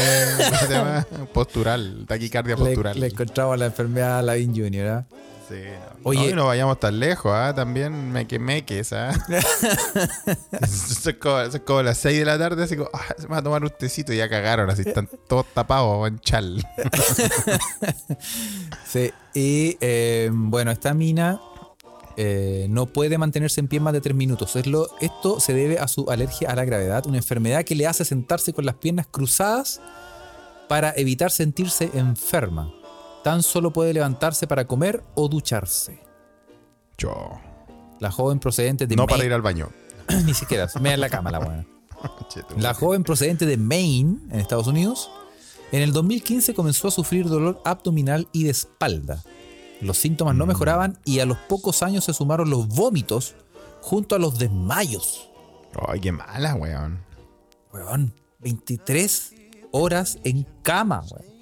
postural, 1.34 2.06
taquicardia 2.08 2.56
postural. 2.58 3.00
le 3.00 3.08
encontramos 3.08 3.58
la 3.58 3.68
enfermedad 3.68 4.20
a 4.20 4.22
Lavin 4.22 4.54
Jr. 4.56 4.88
¿ah? 4.88 5.06
Sí, 5.48 5.56
no. 5.64 6.10
Oye. 6.10 6.34
No, 6.34 6.48
vayamos 6.48 6.78
tan 6.80 7.00
lejos, 7.00 7.32
¿ah? 7.34 7.54
También 7.56 8.12
me 8.12 8.28
que 8.28 8.38
meques, 8.38 8.92
¿ah? 8.92 9.12
eso, 10.62 11.10
es 11.10 11.16
como, 11.18 11.40
eso 11.40 11.58
es 11.58 11.64
como 11.64 11.82
las 11.84 11.98
6 12.00 12.20
de 12.20 12.26
la 12.26 12.38
tarde, 12.38 12.64
así 12.66 12.76
como, 12.76 12.90
ah, 12.94 13.02
se 13.18 13.24
me 13.24 13.30
va 13.34 13.38
a 13.38 13.44
tomar 13.44 13.64
un 13.64 13.70
tecito 13.70 14.12
y 14.12 14.18
ya 14.18 14.28
cagaron, 14.28 14.70
así 14.70 14.82
están 14.86 15.08
todos 15.28 15.46
tapados, 15.54 16.08
en 16.08 16.20
chal. 16.20 16.66
Sí, 18.88 19.12
y 19.34 19.78
eh, 19.82 20.30
bueno, 20.32 20.72
esta 20.72 20.94
mina 20.94 21.40
eh, 22.16 22.68
no 22.70 22.86
puede 22.88 23.18
mantenerse 23.18 23.60
en 23.60 23.68
pie 23.68 23.80
más 23.80 23.94
de 23.94 24.02
tres 24.02 24.16
minutos. 24.16 24.56
Es 24.56 24.66
lo- 24.66 24.90
esto 25.02 25.40
se 25.40 25.54
debe 25.54 25.78
a 25.80 25.88
su 25.88 26.10
alergia 26.10 26.50
a 26.52 26.56
la 26.56 26.66
gravedad, 26.66 27.06
una 27.06 27.18
enfermedad 27.18 27.64
que 27.64 27.76
le 27.76 27.86
hace 27.86 28.06
sentarse 28.06 28.54
con 28.54 28.66
las 28.66 28.76
piernas 28.76 29.08
cruzadas 29.12 29.82
para 30.70 30.94
evitar 30.96 31.32
sentirse 31.32 31.90
enferma. 31.94 32.72
Tan 33.28 33.44
solo 33.44 33.74
puede 33.74 33.94
levantarse 33.94 34.48
para 34.48 34.68
comer 34.68 35.04
o 35.14 35.28
ducharse. 35.28 36.00
Yo. 36.98 37.14
La 38.00 38.10
joven 38.10 38.40
procedente 38.40 38.88
de 38.88 38.96
No 38.96 39.06
para 39.06 39.26
ir 39.26 39.34
al 39.34 39.42
baño. 39.42 39.70
Ni 40.26 40.34
siquiera, 40.34 40.70
me 40.80 40.94
en 40.94 41.02
la 41.02 41.10
cama 41.10 41.30
la 41.30 41.40
buena. 41.40 41.68
La 42.58 42.74
joven 42.74 43.04
procedente 43.04 43.46
de 43.46 43.58
Maine, 43.58 44.20
en 44.32 44.40
Estados 44.40 44.68
Unidos, 44.68 45.12
en 45.74 45.82
el 45.82 45.92
2015 45.92 46.54
comenzó 46.54 46.88
a 46.88 46.92
sufrir 46.92 47.28
dolor 47.28 47.62
abdominal 47.66 48.30
y 48.32 48.46
de 48.46 48.52
espalda. 48.52 49.22
Los 49.82 49.98
síntomas 49.98 50.34
no 50.34 50.46
mejoraban 50.46 50.98
y 51.04 51.20
a 51.20 51.26
los 51.26 51.38
pocos 51.38 51.84
años 51.84 52.06
se 52.06 52.14
sumaron 52.14 52.50
los 52.50 52.70
vómitos 52.70 53.36
junto 53.82 54.16
a 54.16 54.20
los 54.20 54.40
desmayos. 54.40 55.30
Ay, 55.86 56.00
qué 56.00 56.14
mala, 56.14 56.56
weón. 56.56 57.04
Weón, 57.74 58.14
23 58.40 59.34
horas 59.74 60.18
en 60.24 60.48
cama, 60.64 61.04
weón. 61.12 61.37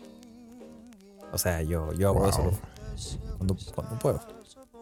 O 1.36 1.38
sea, 1.38 1.62
yo, 1.62 1.92
yo 1.94 2.08
hago 2.10 2.20
Wow. 2.22 2.30
eso 2.30 2.60
cuando, 3.38 3.58
cuando 3.76 4.00
puedo. 4.00 4.22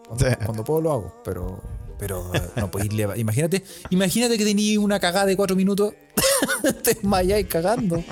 Cuando, 0.06 0.24
Sí. 0.28 0.36
cuando 0.44 0.62
puedo 0.64 0.80
lo 0.80 0.92
hago, 0.92 1.20
pero, 1.24 1.60
pero 1.98 2.30
eh, 2.34 2.42
no 2.56 2.70
podéis 2.70 2.92
leva- 2.94 3.16
Imagínate, 3.18 3.64
imagínate 3.90 4.38
que 4.38 4.44
tenías 4.44 4.78
una 4.78 5.00
cagada 5.00 5.26
de 5.26 5.36
cuatro 5.36 5.56
minutos, 5.56 5.94
te 6.84 6.94
desmayáis 6.94 7.46
cagando. 7.48 8.02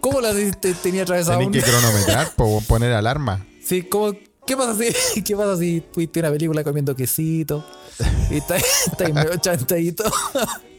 ¿Cómo 0.00 0.20
la 0.22 0.32
te, 0.32 0.52
te- 0.52 0.74
tenía 0.74 1.02
atravesado? 1.02 1.38
Tenés 1.38 1.46
un- 1.48 1.52
que 1.52 1.62
cronometrar, 1.62 2.34
po, 2.34 2.62
poner 2.66 2.92
alarma. 2.94 3.44
Sí, 3.62 3.82
¿cómo, 3.82 4.12
¿qué, 4.46 4.56
pasa 4.56 4.74
si, 4.74 5.22
¿Qué 5.22 5.36
pasa 5.36 5.56
si 5.58 5.80
tuviste 5.82 6.20
una 6.20 6.30
película 6.30 6.64
comiendo 6.64 6.96
quesito? 6.96 7.62
Y 8.30 8.38
estáis 8.38 8.64
estáis 8.86 9.14
medio 9.14 9.36
chantadito. 9.36 10.04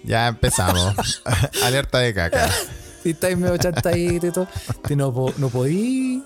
Ya 0.04 0.28
empezamos. 0.28 1.22
Alerta 1.64 2.00
de 2.00 2.14
caca. 2.14 2.50
Si 3.04 3.12
estáis 3.12 3.38
medio 3.38 3.56
chantadito 3.58 4.28
y 4.28 4.32
todo. 4.32 4.48
No, 4.96 5.12
no 5.38 5.50
podí. 5.50 6.24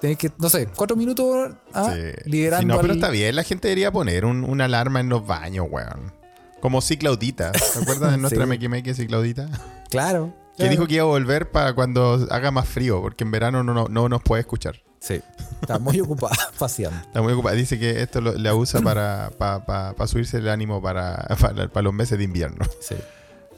Tenés 0.00 0.16
que, 0.18 0.30
no 0.38 0.48
sé, 0.48 0.68
cuatro 0.76 0.96
minutos 0.96 1.50
ah, 1.72 1.92
Sí. 1.94 2.30
liberando 2.30 2.60
Sí, 2.74 2.76
no, 2.76 2.80
pero 2.80 2.94
está 2.94 3.10
bien. 3.10 3.34
La 3.34 3.42
gente 3.42 3.68
debería 3.68 3.90
poner 3.90 4.24
un- 4.24 4.44
una 4.44 4.66
alarma 4.66 5.00
en 5.00 5.08
los 5.08 5.26
baños, 5.26 5.66
weón. 5.70 6.12
Como 6.60 6.80
si 6.80 6.96
Claudita. 6.96 7.52
¿Te 7.52 7.58
acuerdas 7.82 8.12
de 8.12 8.18
nuestra 8.18 8.44
Sí. 8.44 8.48
Meque 8.48 8.68
Meque 8.68 8.94
si 8.94 9.06
Claudita? 9.06 9.48
Claro. 9.90 10.34
Que 10.56 10.62
claro. 10.64 10.70
dijo 10.72 10.86
que 10.86 10.94
iba 10.94 11.02
a 11.04 11.06
volver 11.06 11.50
para 11.50 11.72
cuando 11.74 12.26
haga 12.30 12.50
más 12.50 12.68
frío, 12.68 13.00
porque 13.00 13.24
en 13.24 13.30
verano 13.30 13.62
no, 13.62 13.74
no, 13.74 13.86
no 13.88 14.08
nos 14.08 14.22
puede 14.22 14.40
escuchar. 14.40 14.76
Sí. 15.00 15.20
Está 15.60 15.78
muy 15.78 16.00
ocupada 16.00 16.36
paseando. 16.58 16.98
Está 17.00 17.22
muy 17.22 17.32
ocupada. 17.32 17.54
Dice 17.56 17.78
que 17.78 18.00
esto 18.02 18.20
lo- 18.20 18.34
la 18.34 18.54
usa 18.54 18.80
para, 18.80 19.30
para, 19.38 19.64
para- 19.66 19.92
para 19.94 20.08
subirse 20.08 20.38
el 20.38 20.48
ánimo 20.48 20.80
para, 20.82 21.26
para, 21.72 21.82
los 21.82 21.92
meses 21.94 22.18
de 22.18 22.24
invierno. 22.24 22.64
Sí. 22.80 22.96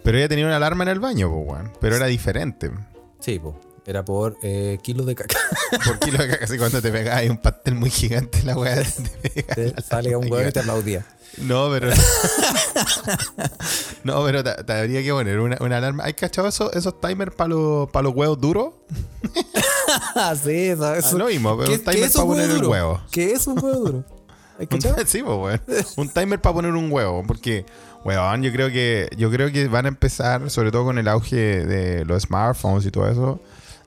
Pero 0.02 0.16
ella 0.18 0.28
tenía 0.28 0.46
una 0.46 0.56
alarma 0.56 0.84
en 0.84 0.88
el 0.88 1.00
baño, 1.00 1.30
pues, 1.30 1.46
weón. 1.48 1.72
Pero 1.80 1.96
era 1.96 2.06
diferente. 2.06 2.70
Sí, 3.18 3.38
po. 3.38 3.58
Era 3.90 4.04
por 4.04 4.36
eh, 4.42 4.78
kilos 4.82 5.04
de 5.04 5.16
caca. 5.16 5.36
Por 5.84 5.98
kilo 5.98 6.18
de 6.18 6.28
caca, 6.28 6.44
así 6.44 6.56
cuando 6.58 6.80
te 6.80 6.92
pegaba 6.92 7.16
hay 7.18 7.28
un 7.28 7.38
pastel 7.38 7.74
muy 7.74 7.90
gigante, 7.90 8.40
la 8.44 8.56
weá 8.56 8.84
te. 8.84 9.42
Te 9.42 9.82
sale 9.82 10.14
un 10.14 10.30
huevo 10.30 10.48
y 10.48 10.52
te 10.52 10.60
aplaudía. 10.60 11.04
No, 11.38 11.68
pero. 11.70 11.90
no, 14.04 14.24
pero 14.24 14.42
te, 14.44 14.64
te 14.64 14.72
habría 14.72 15.02
que 15.02 15.10
poner 15.12 15.38
una, 15.40 15.56
una 15.60 15.78
alarma. 15.78 16.04
¿Hay 16.04 16.14
cachado 16.14 16.48
esos, 16.48 16.72
esos 16.74 17.00
timers 17.00 17.34
para 17.34 17.48
los, 17.48 17.90
para 17.90 18.04
los 18.04 18.14
huevos 18.14 18.40
duros? 18.40 18.74
Ah, 20.14 20.36
sí, 20.40 20.50
eso. 20.68 20.84
Ah, 20.84 20.98
eso. 20.98 21.18
lo 21.18 21.26
mismo, 21.26 21.56
pero 21.58 21.68
¿Qué- 21.70 21.78
un 21.78 21.84
timer 21.84 22.04
es 22.04 22.12
para 22.12 22.24
un 22.24 22.30
poner 22.30 22.48
el 22.50 22.56
duro? 22.58 22.70
huevo. 22.70 23.00
¿Qué 23.10 23.32
es 23.32 23.44
un 23.48 23.58
huevo 23.58 23.76
duro? 23.78 24.04
¿Hay 24.56 24.66
Un- 24.70 24.78
cachado? 24.78 24.96
sí, 25.04 25.20
pues, 25.20 25.36
weón. 25.36 25.60
Un 25.96 26.08
timer 26.10 26.40
para 26.40 26.54
poner 26.54 26.70
un 26.72 26.92
huevo. 26.92 27.24
Porque, 27.26 27.66
weón, 28.04 28.40
yo 28.44 28.52
creo 28.52 28.68
que, 28.68 29.08
yo 29.16 29.30
creo 29.32 29.50
que 29.50 29.66
van 29.66 29.86
a 29.86 29.88
empezar, 29.88 30.48
sobre 30.48 30.70
todo 30.70 30.84
con 30.84 30.98
el 30.98 31.08
auge 31.08 31.66
de 31.66 32.04
los 32.04 32.22
smartphones 32.22 32.86
y 32.86 32.92
todo 32.92 33.08
eso. 33.08 33.40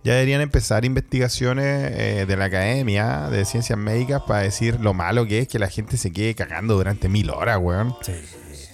Ya 0.03 0.13
deberían 0.13 0.41
empezar 0.41 0.83
investigaciones 0.83 1.91
eh, 1.93 2.25
de 2.27 2.35
la 2.35 2.45
academia 2.45 3.29
de 3.29 3.45
ciencias 3.45 3.79
médicas 3.79 4.21
para 4.27 4.41
decir 4.41 4.79
lo 4.81 4.93
malo 4.93 5.25
que 5.25 5.39
es 5.39 5.47
que 5.47 5.59
la 5.59 5.69
gente 5.69 5.95
se 5.95 6.11
quede 6.11 6.35
cagando 6.35 6.75
durante 6.75 7.07
mil 7.07 7.29
horas, 7.29 7.57
weón. 7.61 7.95
Sí. 8.01 8.13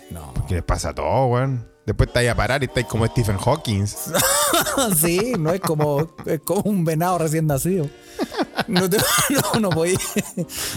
No. 0.09 0.33
¿Qué 0.47 0.55
les 0.55 0.63
pasa 0.63 0.89
a 0.89 0.95
todo, 0.95 1.27
weón? 1.27 1.67
Después 1.85 2.07
estáis 2.07 2.29
a 2.29 2.35
parar 2.35 2.61
y 2.63 2.65
estáis 2.65 2.87
como 2.87 3.05
Stephen 3.05 3.37
Hawking. 3.37 3.85
sí, 4.95 5.33
no 5.39 5.51
es 5.51 5.59
como, 5.59 6.15
es 6.25 6.39
como 6.39 6.61
un 6.61 6.83
venado 6.83 7.19
recién 7.19 7.45
nacido. 7.47 7.87
No, 8.67 8.89
te, 8.89 8.97
no, 9.53 9.59
no 9.59 9.69
podí. 9.69 9.95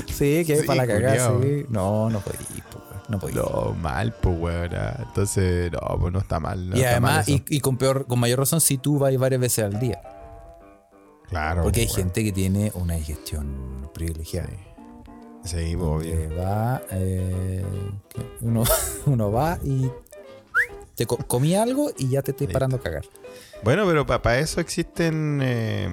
Sí, 0.06 0.44
que 0.44 0.52
es 0.54 0.60
Sí, 0.60 0.66
para 0.66 0.86
la 0.86 0.86
cagada, 0.86 1.32
sí. 1.42 1.64
No, 1.70 2.10
no 2.10 2.20
podí, 2.20 2.36
no 3.08 3.18
podí. 3.18 3.34
No, 3.34 3.74
mal, 3.80 4.14
pues, 4.20 4.38
weón. 4.38 4.74
ah. 4.74 4.96
Entonces, 5.06 5.72
no, 5.72 5.80
pues 5.98 6.12
no 6.12 6.18
está 6.18 6.40
mal. 6.40 6.68
no 6.70 6.76
y 6.76 6.80
está 6.80 6.92
además, 6.92 7.28
y, 7.28 7.42
y 7.48 7.60
con 7.60 7.78
peor, 7.78 8.06
con 8.06 8.18
mayor 8.18 8.38
razón 8.38 8.60
si 8.60 8.76
tú 8.78 8.98
vas 8.98 9.16
varias 9.16 9.40
veces 9.40 9.64
al 9.64 9.80
día. 9.80 10.00
Claro. 11.32 11.62
Porque 11.64 11.80
hay 11.80 11.86
pues, 11.86 11.96
gente 11.96 12.22
que 12.24 12.32
tiene 12.32 12.70
una 12.74 12.94
digestión 12.94 13.90
privilegiada. 13.92 14.48
weón. 14.48 14.72
Sí, 15.44 15.74
pues, 15.76 15.88
obvio. 15.88 16.36
Va, 16.38 16.82
eh, 16.92 17.64
uno, 18.42 18.62
uno 19.06 19.32
va 19.32 19.58
y 19.64 19.90
te 20.94 21.04
co- 21.06 21.16
comí 21.26 21.56
algo 21.56 21.90
y 21.98 22.08
ya 22.10 22.22
te 22.22 22.30
estoy 22.30 22.46
Listo. 22.46 22.52
parando 22.58 22.76
a 22.76 22.80
cagar. 22.80 23.04
Bueno, 23.64 23.84
pero 23.86 24.06
para 24.06 24.38
eso 24.38 24.60
existen. 24.60 25.40
eh, 25.42 25.88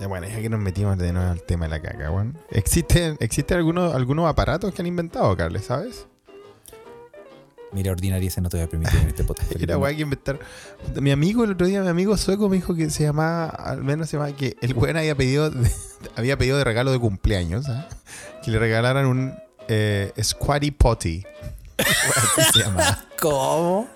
ya 0.00 0.06
bueno, 0.06 0.26
ya 0.26 0.40
que 0.40 0.48
nos 0.48 0.60
metimos 0.60 0.96
de 0.98 1.12
nuevo 1.12 1.30
al 1.30 1.42
tema 1.42 1.66
de 1.66 1.70
la 1.70 1.80
caca, 1.82 2.10
weón. 2.10 2.36
Existen, 2.50 3.16
existen 3.20 3.58
algunos, 3.58 3.94
algunos 3.94 4.28
aparatos 4.28 4.72
que 4.74 4.82
han 4.82 4.86
inventado, 4.86 5.36
Carles, 5.36 5.64
¿sabes? 5.66 6.06
Mira, 7.74 7.90
ordinaria, 7.92 8.30
no 8.40 8.48
te 8.48 8.56
voy 8.56 8.64
a 8.66 8.68
permitir 8.68 9.00
en 9.00 9.08
este 9.08 9.24
podcast. 9.24 9.52
Era 9.60 9.76
weón 9.76 9.96
que 9.96 10.02
inventar. 10.02 10.38
Mi 11.00 11.10
amigo, 11.10 11.44
el 11.44 11.50
otro 11.52 11.66
día, 11.66 11.82
mi 11.82 11.88
amigo 11.88 12.16
sueco 12.16 12.48
me 12.48 12.56
dijo 12.56 12.74
que 12.74 12.88
se 12.88 13.02
llamaba, 13.02 13.46
al 13.48 13.82
menos 13.82 14.08
se 14.08 14.16
llamaba, 14.16 14.34
que 14.36 14.56
el 14.60 14.74
weón 14.74 14.96
había 14.96 15.14
pedido, 15.16 15.50
de- 15.50 15.70
había 16.16 16.38
pedido 16.38 16.56
de 16.56 16.64
regalo 16.64 16.92
de 16.92 17.00
cumpleaños, 17.00 17.68
¿ah? 17.68 17.88
que 18.44 18.50
le 18.52 18.58
regalaran 18.58 19.06
un 19.06 19.34
eh, 19.68 20.12
Squatty 20.22 20.70
Potty. 20.70 21.24
Así 21.78 22.60
se. 22.60 22.64
¿Cómo? 23.20 23.88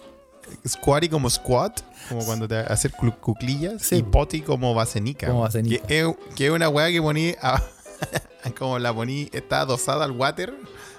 squatty 0.66 1.10
como 1.10 1.28
squat, 1.28 1.80
como 2.08 2.24
cuando 2.24 2.48
te 2.48 2.56
hacer 2.56 2.90
cuclillas, 3.20 3.82
Sí. 3.82 3.96
y 3.96 4.02
potty 4.02 4.40
como 4.40 4.74
basenica. 4.74 5.26
Como 5.28 5.40
basenica. 5.42 5.86
Que 5.86 6.00
es, 6.00 6.06
que 6.34 6.46
es 6.46 6.50
una 6.52 6.70
weá 6.70 6.90
que 6.90 7.02
poní, 7.02 7.34
a- 7.42 7.62
como 8.58 8.78
la 8.78 8.92
poní, 8.94 9.28
está 9.32 9.60
adosada 9.60 10.04
al 10.06 10.12
water 10.12 10.54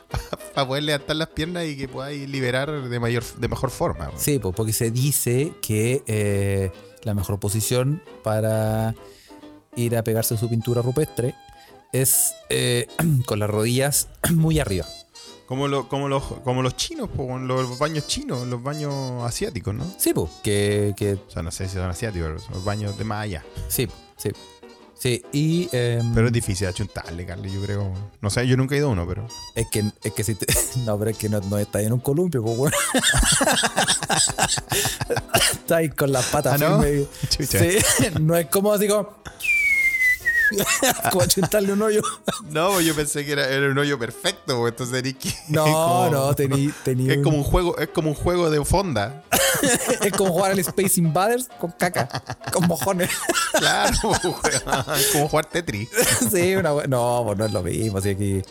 para 0.55 0.67
poder 0.67 0.83
levantar 0.83 1.15
las 1.15 1.29
piernas 1.29 1.65
y 1.65 1.77
que 1.77 1.87
podáis 1.87 2.27
liberar 2.29 2.89
de 2.89 2.99
mayor 2.99 3.23
de 3.37 3.47
mejor 3.47 3.69
forma. 3.71 4.11
Sí, 4.17 4.39
pues 4.39 4.55
porque 4.55 4.73
se 4.73 4.91
dice 4.91 5.53
que 5.61 6.03
eh, 6.07 6.71
la 7.03 7.13
mejor 7.13 7.39
posición 7.39 8.01
para 8.23 8.95
ir 9.75 9.95
a 9.95 10.03
pegarse 10.03 10.35
su 10.37 10.49
pintura 10.49 10.81
rupestre 10.81 11.35
es 11.93 12.33
eh, 12.49 12.87
con 13.25 13.39
las 13.39 13.49
rodillas 13.49 14.09
muy 14.33 14.59
arriba. 14.59 14.85
Como, 15.45 15.67
lo- 15.67 15.89
como, 15.89 16.07
los, 16.09 16.23
como 16.43 16.61
los 16.61 16.75
chinos, 16.75 17.09
po, 17.09 17.39
los 17.39 17.79
baños 17.79 18.05
chinos, 18.05 18.45
los 18.45 18.61
baños 18.61 19.23
asiáticos, 19.23 19.73
¿no? 19.73 19.83
Sí, 19.97 20.13
pues, 20.13 20.29
que, 20.43 20.93
que 20.95 21.13
O 21.13 21.29
sea, 21.31 21.41
no 21.41 21.49
sé 21.49 21.67
si 21.67 21.73
son 21.73 21.89
asiáticos, 21.89 22.27
pero 22.27 22.39
son 22.39 22.53
los 22.53 22.63
baños 22.63 22.95
de 22.99 23.03
más 23.03 23.23
allá. 23.23 23.43
sí, 23.67 23.87
sí. 24.15 24.29
Sí, 24.99 25.23
y 25.31 25.69
em, 25.71 26.13
Pero 26.13 26.27
es 26.27 26.33
difícil 26.33 26.67
achuntarle, 26.67 27.25
Carly, 27.25 27.49
yo 27.53 27.61
creo. 27.61 27.93
No 28.19 28.29
sé, 28.29 28.45
yo 28.45 28.57
nunca 28.57 28.75
he 28.75 28.79
ido 28.79 28.89
a 28.89 28.91
uno, 28.91 29.07
pero. 29.07 29.25
es 29.55 29.65
que 29.71 29.85
es 30.03 30.11
que 30.13 30.23
si 30.25 30.35
te- 30.35 30.45
no, 30.85 30.99
pero 30.99 31.11
es 31.11 31.17
que 31.17 31.29
no, 31.29 31.39
no 31.39 31.57
está 31.57 31.81
en 31.81 31.93
un 31.93 32.01
columpio, 32.01 32.43
pues 32.43 32.57
bueno. 32.57 32.75
está 35.53 35.77
ahí 35.77 35.89
con 35.89 36.11
las 36.11 36.25
patas 36.25 36.61
Ah, 36.61 36.67
¿no? 36.77 36.83
Sí, 37.29 37.77
no 38.19 38.35
es 38.35 38.47
como 38.47 38.73
así 38.73 38.87
como 38.87 39.09
como 41.11 41.25
chuntarle 41.25 41.73
un 41.73 41.81
hoyo. 41.81 42.01
No, 42.49 42.81
yo 42.81 42.95
pensé 42.95 43.25
que 43.25 43.33
era, 43.33 43.47
era 43.47 43.67
un 43.69 43.77
hoyo 43.77 43.99
perfecto, 43.99 44.67
entonces 44.67 45.01
tenés 45.03 45.15
que- 45.17 45.33
No, 45.49 45.63
como- 45.65 46.09
no, 46.11 46.35
tení, 46.35 46.71
tení 46.83 47.09
Es 47.09 47.17
un- 47.17 47.23
como 47.23 47.37
un 47.37 47.43
juego, 47.43 47.77
es 47.77 47.89
como 47.89 48.09
un 48.09 48.15
juego 48.15 48.49
de 48.49 48.63
fonda. 48.65 49.23
es 50.01 50.11
como 50.13 50.31
jugar 50.31 50.51
al 50.51 50.59
Space 50.59 50.99
Invaders 50.99 51.47
con 51.59 51.71
caca, 51.71 52.07
con 52.51 52.67
mojones. 52.67 53.09
Claro, 53.53 53.97
es 54.95 55.07
como 55.11 55.27
jugar 55.27 55.45
Tetris. 55.45 55.89
sí, 56.31 56.55
una 56.55 56.71
No, 56.87 57.23
pues 57.25 57.37
no 57.37 57.45
es 57.45 57.51
lo 57.53 57.61
mismo, 57.63 57.97
así 57.99 58.15
que. 58.15 58.43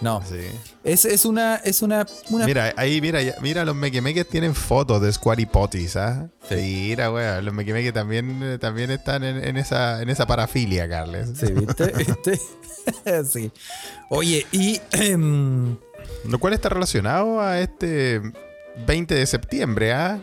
No. 0.00 0.22
Sí. 0.28 0.36
Es, 0.84 1.04
es 1.04 1.24
una. 1.24 1.56
Es 1.56 1.82
una, 1.82 2.06
una 2.30 2.46
Mira, 2.46 2.72
ahí, 2.76 3.00
mira, 3.00 3.20
ya- 3.20 3.34
mira, 3.40 3.64
los 3.64 3.74
mequemeques 3.74 4.28
tienen 4.28 4.54
fotos 4.54 5.02
de 5.02 5.12
Squatty 5.12 5.46
Potties, 5.46 5.96
¿ah? 5.96 6.28
Sí. 6.48 6.54
Mira, 6.54 7.10
weón, 7.10 7.44
los 7.44 7.52
mequemeques 7.52 7.92
también, 7.92 8.40
eh, 8.42 8.58
también 8.58 8.90
están 8.92 9.24
en, 9.24 9.42
en 9.44 9.56
esa, 9.56 10.00
en 10.00 10.08
esa 10.08 10.26
parafilia, 10.26 10.88
Carles. 10.88 11.30
Sí, 11.38 11.52
¿viste? 11.52 11.92
¿Viste? 11.96 12.40
sí. 13.24 13.50
Oye, 14.08 14.46
y. 14.52 14.80
em, 14.92 15.76
Lo 16.28 16.38
cual 16.38 16.52
está 16.54 16.68
relacionado 16.68 17.40
a 17.40 17.58
este 17.60 18.20
20 18.86 19.14
de 19.14 19.26
septiembre, 19.26 19.92
¿ah? 19.92 20.20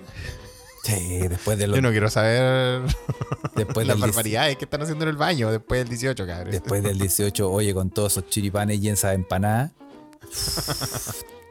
Sí, 0.85 1.27
después 1.27 1.57
de 1.57 1.67
los. 1.67 1.75
Yo 1.75 1.81
no 1.81 1.91
quiero 1.91 2.09
saber 2.09 2.81
después, 3.55 3.87
las 3.87 3.99
barbaridades 3.99 4.57
que 4.57 4.65
están 4.65 4.81
haciendo 4.81 5.03
en 5.05 5.09
el 5.09 5.17
baño 5.17 5.51
después 5.51 5.79
del 5.81 5.89
18, 5.89 6.25
cabrón. 6.25 6.51
después 6.51 6.83
del 6.83 6.97
18, 6.99 7.51
oye, 7.51 7.73
con 7.73 7.89
todos 7.89 8.13
esos 8.13 8.29
chiripanes 8.29 8.79
y 8.81 8.89
esa 8.89 9.13
empanada. 9.13 9.71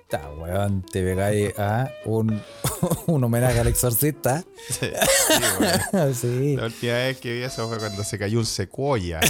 Está, 0.03 0.31
weón, 0.39 0.83
te 0.83 1.03
pegáis 1.03 1.59
a 1.59 1.91
un, 2.05 2.41
un 3.07 3.25
homenaje 3.25 3.59
al 3.59 3.67
exorcista. 3.67 4.45
Sí, 4.69 4.87
sí, 5.29 6.15
sí, 6.15 6.57
La 6.57 6.67
última 6.67 6.93
vez 6.95 7.19
que 7.19 7.33
vi 7.33 7.43
eso 7.43 7.69
fue 7.69 7.79
cuando 7.79 8.05
se 8.05 8.19
cayó 8.19 8.39
un 8.39 8.47
secuoya. 8.47 9.21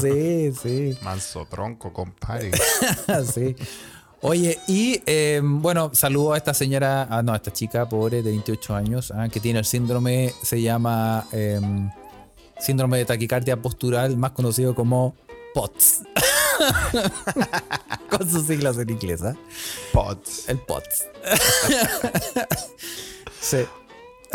sí, 0.00 0.52
sí. 0.62 0.98
Manso 1.02 1.46
tronco, 1.46 1.92
compadre. 1.92 2.52
sí. 3.32 3.56
Oye, 4.28 4.58
y 4.66 5.00
eh, 5.06 5.40
bueno, 5.40 5.92
saludo 5.94 6.32
a 6.32 6.36
esta 6.36 6.52
señora, 6.52 7.06
ah, 7.08 7.22
no, 7.22 7.32
a 7.32 7.36
esta 7.36 7.52
chica 7.52 7.88
pobre 7.88 8.24
de 8.24 8.30
28 8.30 8.74
años, 8.74 9.12
ah, 9.14 9.28
que 9.28 9.38
tiene 9.38 9.60
el 9.60 9.64
síndrome, 9.64 10.34
se 10.42 10.60
llama 10.60 11.28
eh, 11.30 11.60
síndrome 12.58 12.98
de 12.98 13.04
taquicardia 13.04 13.56
postural, 13.62 14.16
más 14.16 14.32
conocido 14.32 14.74
como 14.74 15.14
POTS. 15.54 16.02
Con 18.10 18.28
sus 18.28 18.48
siglas 18.48 18.76
en 18.78 18.90
inglés, 18.90 19.22
¿ah? 19.22 19.36
Pots. 19.92 20.48
El 20.48 20.58
POTS. 20.58 21.06
sí. 23.40 23.58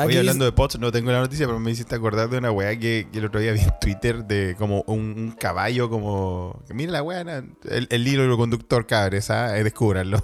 Oye, 0.08 0.20
hablando 0.20 0.46
dice- 0.46 0.52
de 0.52 0.56
Pots, 0.56 0.80
no 0.80 0.92
tengo 0.92 1.12
la 1.12 1.20
noticia, 1.22 1.46
pero 1.46 1.60
me 1.60 1.72
hiciste 1.72 1.96
acordar 1.96 2.30
de 2.30 2.38
una 2.38 2.52
weá 2.52 2.78
que, 2.80 3.08
que 3.12 3.20
el 3.20 3.26
otro 3.26 3.40
día 3.40 3.52
vi 3.54 3.60
en 3.62 3.74
Twitter 3.80 4.24
de 4.26 4.56
como 4.58 4.84
un, 4.88 5.00
un 5.18 5.32
caballo, 5.32 5.90
como. 5.90 6.62
que 6.68 6.74
Mira 6.74 6.92
la 6.92 7.04
weá, 7.04 7.22
el, 7.22 7.88
el 7.90 8.08
hilo 8.08 8.38
conductor, 8.38 8.86
cabres, 8.88 9.30
¿ah? 9.30 9.52
Descúbranlo. 9.54 10.24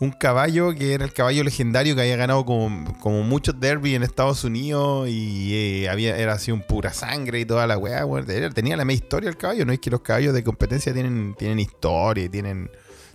Un 0.00 0.10
caballo 0.10 0.74
que 0.74 0.92
era 0.92 1.04
el 1.04 1.12
caballo 1.12 1.44
legendario 1.44 1.94
que 1.94 2.00
había 2.02 2.16
ganado 2.16 2.44
como, 2.44 2.98
como 3.00 3.22
muchos 3.22 3.58
derby 3.60 3.94
en 3.94 4.02
Estados 4.02 4.42
Unidos 4.42 5.08
y 5.08 5.54
eh, 5.84 5.88
había, 5.88 6.16
era 6.18 6.32
así 6.34 6.50
un 6.50 6.62
pura 6.62 6.92
sangre 6.92 7.40
y 7.40 7.44
toda 7.44 7.66
la 7.68 7.78
weá. 7.78 8.04
weón. 8.04 8.28
Era- 8.28 8.50
tenía 8.50 8.76
la 8.76 8.84
misma 8.84 9.04
historia 9.04 9.30
el 9.30 9.36
caballo, 9.36 9.64
no 9.64 9.72
es 9.72 9.78
que 9.78 9.90
los 9.90 10.00
caballos 10.00 10.34
de 10.34 10.42
competencia 10.42 10.92
tienen, 10.92 11.34
tienen 11.38 11.60
historia 11.60 12.24
y 12.24 12.28
tienen, 12.28 12.70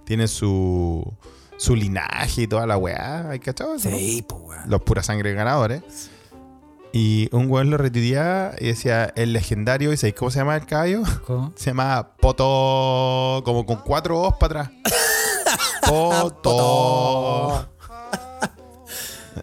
tienen 0.05 0.27
su, 0.29 1.05
su 1.59 1.75
linaje 1.75 2.41
y 2.43 2.47
toda 2.47 2.65
la 2.65 2.77
weá. 2.77 3.29
¿Hay 3.29 3.39
cachado 3.39 3.75
eso? 3.75 3.89
Sí, 3.91 4.25
pues, 4.27 4.41
weón. 4.41 4.69
los 4.69 4.81
pura 4.81 5.03
sangre 5.03 5.33
ganadores. 5.33 5.83
Y 6.91 7.29
un 7.35 7.51
weón 7.51 7.69
lo 7.69 7.77
retuiteaba 7.77 8.53
y 8.59 8.65
decía 8.67 9.13
el 9.15 9.31
legendario, 9.33 9.93
¿y 9.93 9.97
sabéis 9.97 10.15
cómo 10.15 10.31
se 10.31 10.39
llama 10.39 10.55
el 10.55 10.65
caballo? 10.65 11.03
¿Cómo? 11.27 11.53
Se 11.55 11.65
llama 11.69 12.13
Poto, 12.19 13.43
como 13.45 13.65
con 13.67 13.77
cuatro 13.81 14.19
O's 14.19 14.35
para 14.39 14.61
atrás. 14.61 14.71
Poto. 15.87 17.67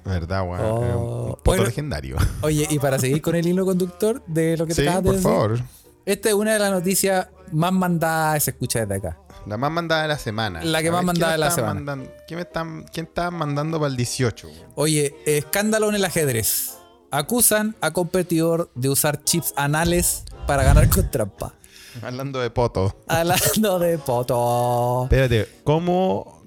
¿Verdad, 0.05 0.43
weón? 0.49 0.61
Oh. 0.65 0.79
Un- 0.81 1.31
poto 1.33 1.43
Bueno. 1.45 1.65
legendario. 1.65 2.17
Oye, 2.43 2.67
y 2.71 2.79
para 2.79 2.99
seguir 2.99 3.23
con 3.23 3.35
el 3.37 3.47
hilo 3.47 3.65
conductor 3.65 4.23
de 4.27 4.57
lo 4.57 4.67
que 4.67 4.75
te 4.75 4.83
Sí, 4.83 4.89
acabas 4.89 5.03
de 5.05 5.09
por 5.09 5.15
decir, 5.17 5.31
favor. 5.31 5.59
esta 6.05 6.29
es 6.29 6.35
una 6.35 6.53
de 6.55 6.59
las 6.59 6.71
noticias 6.73 7.29
más 7.53 7.73
mandadas, 7.73 8.43
se 8.45 8.51
escucha 8.51 8.81
desde 8.81 8.97
acá. 8.97 9.19
La 9.47 9.57
más 9.57 9.71
mandada 9.71 10.03
de 10.03 10.09
la 10.09 10.19
semana. 10.19 10.65
La 10.65 10.83
que 10.83 10.91
más 10.91 11.01
ver, 11.01 11.07
mandada 11.07 11.33
¿quién 11.33 11.41
de 11.41 11.47
la 11.47 11.51
semana? 11.51 12.11
¿quién, 12.27 12.39
me 12.39 12.43
están, 12.43 12.85
¿Quién 12.93 13.07
está 13.07 13.31
mandando 13.31 13.79
para 13.79 13.91
el 13.91 13.97
18? 13.97 14.49
weón? 14.49 14.61
Oye, 14.75 15.15
escándalo 15.25 15.89
en 15.89 15.95
el 15.95 16.05
ajedrez. 16.05 16.79
Acusan 17.13 17.77
a 17.81 17.93
competidor 17.93 18.71
de 18.75 18.89
usar 18.89 19.23
chips 19.23 19.55
anales 19.57 20.25
para 20.49 20.65
ganar 20.65 20.89
con 20.91 21.09
trampa. 21.11 21.55
Hablando 22.03 22.41
de 22.41 22.51
Poto. 22.51 22.97
Hablando 23.07 23.79
de 23.79 23.99
poto. 23.99 25.05
Espérate, 25.05 25.49
¿cómo. 25.65 26.43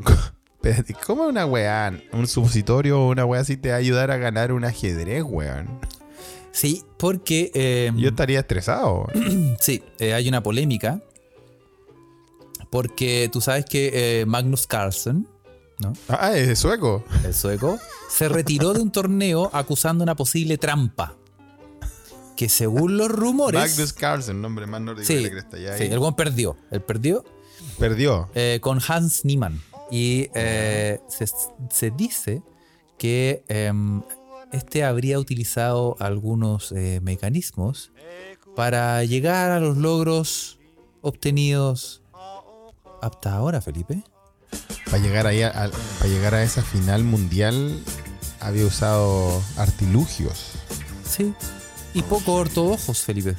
Espérate, 0.62 0.94
¿cómo 1.06 1.24
una 1.24 1.46
weá, 1.46 1.94
un 2.12 2.28
supositorio 2.28 3.02
o 3.02 3.10
una 3.10 3.26
weá 3.26 3.42
así 3.42 3.56
te 3.56 3.70
va 3.70 3.76
a 3.76 3.78
ayudar 3.78 4.12
a 4.12 4.18
ganar 4.18 4.52
un 4.52 4.66
ajedrez, 4.66 5.24
weón? 5.24 5.80
Sí, 6.52 6.84
porque 6.98 7.50
eh, 7.54 7.92
Yo 7.96 8.10
estaría 8.10 8.40
estresado. 8.40 9.08
sí, 9.60 9.82
eh, 10.00 10.14
hay 10.14 10.28
una 10.28 10.44
polémica. 10.44 11.00
Porque 12.70 13.30
tú 13.32 13.42
sabes 13.42 13.66
que 13.66 14.22
eh, 14.22 14.26
Magnus 14.26 14.68
Carlsen, 14.68 15.28
¿no? 15.80 15.94
Ah, 16.08 16.36
es 16.38 16.60
sueco. 16.60 17.04
el 17.24 17.34
sueco, 17.34 17.80
se 18.10 18.30
retiró 18.30 18.74
de 18.74 18.82
un 18.82 18.92
torneo 18.92 19.50
acusando 19.54 20.04
una 20.04 20.16
posible 20.16 20.58
trampa. 20.58 21.16
Que 22.36 22.48
según 22.48 22.98
los 22.98 23.10
rumores. 23.10 23.60
Magnus 23.60 23.94
Carlsen, 23.94 24.42
nombre 24.42 24.66
más 24.66 24.82
nórdico 24.82 25.08
sí, 25.08 25.16
de 25.24 25.32
cresta. 25.32 25.58
Ya 25.58 25.76
sí, 25.78 25.84
ahí 25.84 25.90
el 25.92 26.00
buen 26.00 26.14
perdió. 26.14 26.56
Él 26.72 26.82
perdió 26.82 27.26
perdió. 27.78 28.30
eh, 28.36 28.60
con 28.62 28.80
Hans 28.88 29.26
Niemann. 29.26 29.62
Y 29.92 30.30
eh, 30.36 31.00
se, 31.10 31.26
se 31.72 31.92
dice 31.92 32.44
que 32.98 33.44
em, 33.48 34.04
este 34.52 34.84
habría 34.84 35.20
utilizado 35.20 35.96
algunos 36.00 36.72
mecanismos 37.02 37.92
para 38.56 39.04
llegar 39.04 39.52
a 39.52 39.60
los 39.60 39.78
logros 39.78 40.60
obtenidos 41.02 42.02
hasta 43.02 43.34
ahora, 43.34 43.62
Felipe. 43.62 44.04
Para 44.86 44.98
llegar 45.00 45.28
ahí 45.28 45.42
a, 45.44 45.50
a- 45.50 45.70
para 46.00 46.10
llegar 46.10 46.34
a 46.36 46.44
esa 46.44 46.62
final 46.64 47.04
mundial 47.04 47.80
había 48.40 48.66
usado 48.66 49.42
artilugios. 49.58 50.52
Sí. 51.08 51.34
Y 51.94 52.02
poco 52.04 52.34
ortodoxos, 52.36 53.00
Felipe. 53.02 53.36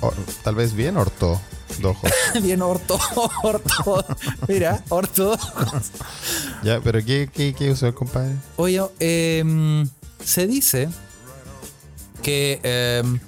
O- 0.00 0.12
tal 0.42 0.54
vez 0.54 0.74
bien 0.74 0.96
orto. 0.96 1.40
Dojos. 1.80 2.10
Bien 2.42 2.60
orto, 2.62 2.98
orto. 3.42 4.04
Mira, 4.48 4.82
ortodoxos. 4.88 5.90
ya, 6.64 6.80
pero 6.80 7.02
¿qué, 7.04 7.30
qué, 7.32 7.54
qué 7.54 7.70
usó 7.70 7.86
el 7.86 7.94
compadre? 7.94 8.34
Oye, 8.56 8.82
em, 8.98 9.88
se 10.22 10.46
dice 10.46 10.88
que 12.22 12.60
em, 12.64 13.18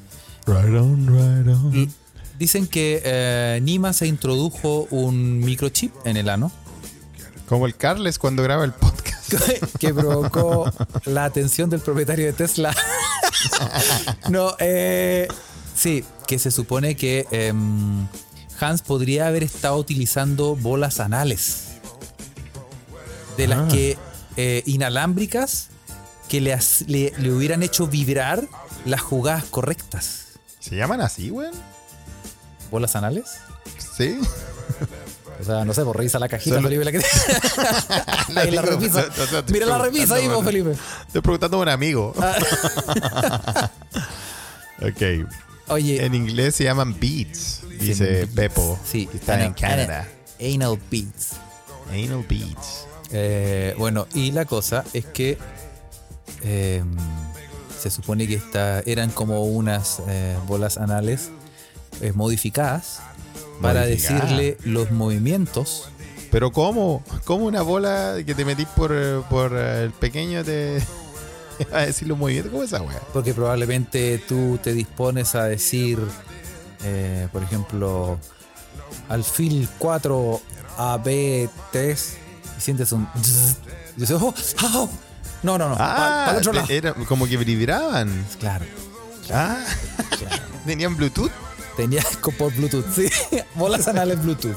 Right 0.46 0.74
on, 0.76 1.06
right 1.06 1.48
on. 1.48 1.94
Dicen 2.42 2.66
que 2.66 3.00
eh, 3.04 3.60
Nima 3.62 3.92
se 3.92 4.06
introdujo 4.08 4.88
un 4.90 5.38
microchip 5.40 5.92
en 6.04 6.16
el 6.16 6.28
ano 6.28 6.50
Como 7.48 7.66
el 7.66 7.76
Carles 7.76 8.18
cuando 8.18 8.42
graba 8.42 8.64
el 8.64 8.72
podcast. 8.72 9.32
que 9.78 9.94
provocó 9.94 10.70
la 11.06 11.24
atención 11.24 11.70
del 11.70 11.80
propietario 11.80 12.26
de 12.26 12.32
Tesla. 12.32 12.74
no, 14.28 14.54
eh, 14.58 15.28
sí, 15.74 16.04
que 16.26 16.38
se 16.38 16.50
supone 16.50 16.96
que 16.96 17.26
em, 17.30 18.06
Hans 18.60 18.82
podría 18.82 19.28
haber 19.28 19.42
estado 19.44 19.76
utilizando 19.76 20.54
bolas 20.56 21.00
anales. 21.00 21.68
De 23.36 23.46
las 23.46 23.60
Ah. 23.60 23.68
que 23.70 23.96
eh, 24.36 24.62
inalámbricas 24.66 25.68
que 26.28 26.40
le, 26.40 26.58
le- 26.86 27.12
le 27.18 27.32
hubieran 27.32 27.62
hecho 27.62 27.86
vibrar 27.86 28.46
las 28.84 29.00
jugadas 29.00 29.44
correctas. 29.44 30.26
¿Se 30.60 30.76
llaman 30.76 31.00
así, 31.00 31.30
weón? 31.30 31.54
¿Bolas 32.72 32.96
anales? 32.96 33.26
Sí. 33.96 34.18
O 35.40 35.44
sea, 35.44 35.64
no 35.64 35.72
sé, 35.74 35.84
por 35.84 35.96
revisa 35.96 36.18
la 36.18 36.28
cajita, 36.28 36.56
Solo- 36.56 36.68
Felipe, 36.68 36.84
la 36.84 36.92
que 36.92 36.98
Ahí 38.40 38.50
la 38.50 38.62
revisa. 38.62 39.06
Mira 39.48 39.66
la 39.66 39.78
revisa 39.78 40.14
ahí, 40.16 40.26
vos, 40.28 40.44
Felipe. 40.44 40.72
Estoy 41.06 41.20
preguntando 41.20 41.58
a 41.58 41.60
un 41.60 41.68
amigo. 41.68 42.12
ok. 44.80 45.02
Oye, 45.68 46.04
En 46.04 46.14
inglés 46.14 46.56
se 46.56 46.64
llaman 46.64 46.98
beats, 46.98 47.60
dice. 47.78 48.26
Pepo. 48.34 48.78
Sí, 48.84 49.08
está 49.14 49.34
ana- 49.34 49.44
en 49.46 49.52
Canadá. 49.54 50.00
ana- 50.40 50.54
Anal 50.66 50.78
beats. 50.90 51.32
Anal 51.90 52.24
beats. 52.28 52.86
Eh, 53.12 53.74
bueno, 53.78 54.06
y 54.14 54.32
la 54.32 54.44
cosa 54.44 54.84
es 54.92 55.04
que 55.06 55.38
eh, 56.42 56.82
se 57.80 57.90
supone 57.90 58.26
que 58.26 58.34
esta, 58.34 58.80
eran 58.80 59.10
como 59.10 59.44
unas 59.44 60.00
eh, 60.08 60.36
bolas 60.46 60.78
anales 60.78 61.30
eh, 62.00 62.12
modificadas 62.14 63.00
para 63.60 63.82
decirle 63.86 64.56
los 64.64 64.90
movimientos. 64.90 65.88
Pero 66.30 66.50
¿cómo? 66.50 67.04
¿Cómo 67.24 67.44
una 67.44 67.62
bola 67.62 68.16
que 68.24 68.34
te 68.34 68.44
metís 68.44 68.66
por, 68.68 68.90
eh, 68.94 69.20
por 69.28 69.52
eh, 69.54 69.84
el 69.84 69.90
pequeño 69.92 70.42
te 70.42 70.78
va 71.72 71.80
a 71.80 71.86
decir 71.86 72.08
los 72.08 72.16
movimientos? 72.18 72.50
¿Cómo 72.50 72.64
es 72.64 72.72
esa 72.72 72.82
weá? 72.82 73.00
Porque 73.12 73.34
probablemente 73.34 74.18
tú 74.26 74.58
te 74.62 74.72
dispones 74.72 75.34
a 75.34 75.44
decir, 75.44 75.98
eh, 76.84 77.28
por 77.32 77.42
ejemplo, 77.42 78.18
alfil 79.10 79.68
4 79.78 80.40
AB 80.78 81.48
3 81.70 82.16
y 82.56 82.60
sientes 82.60 82.92
un... 82.92 83.06
zzz, 83.22 83.56
y 83.98 84.00
dices, 84.00 84.16
oh, 84.20 84.34
oh, 84.74 84.88
no, 85.42 85.58
no, 85.58 85.68
no, 85.68 85.76
Ah, 85.78 86.34
otro 86.38 86.52
lado. 86.54 86.66
era 86.70 86.94
como 86.94 87.26
que 87.26 87.36
vibraban. 87.36 88.24
Claro, 88.40 88.64
Ah, 89.30 89.62
claro. 90.18 90.42
tenían 90.64 90.96
Bluetooth. 90.96 91.30
Tenía 91.76 92.02
por 92.38 92.52
Bluetooth, 92.54 92.84
sí. 92.94 93.08
Bolas 93.54 93.88
anales 93.88 94.22
Bluetooth. 94.22 94.56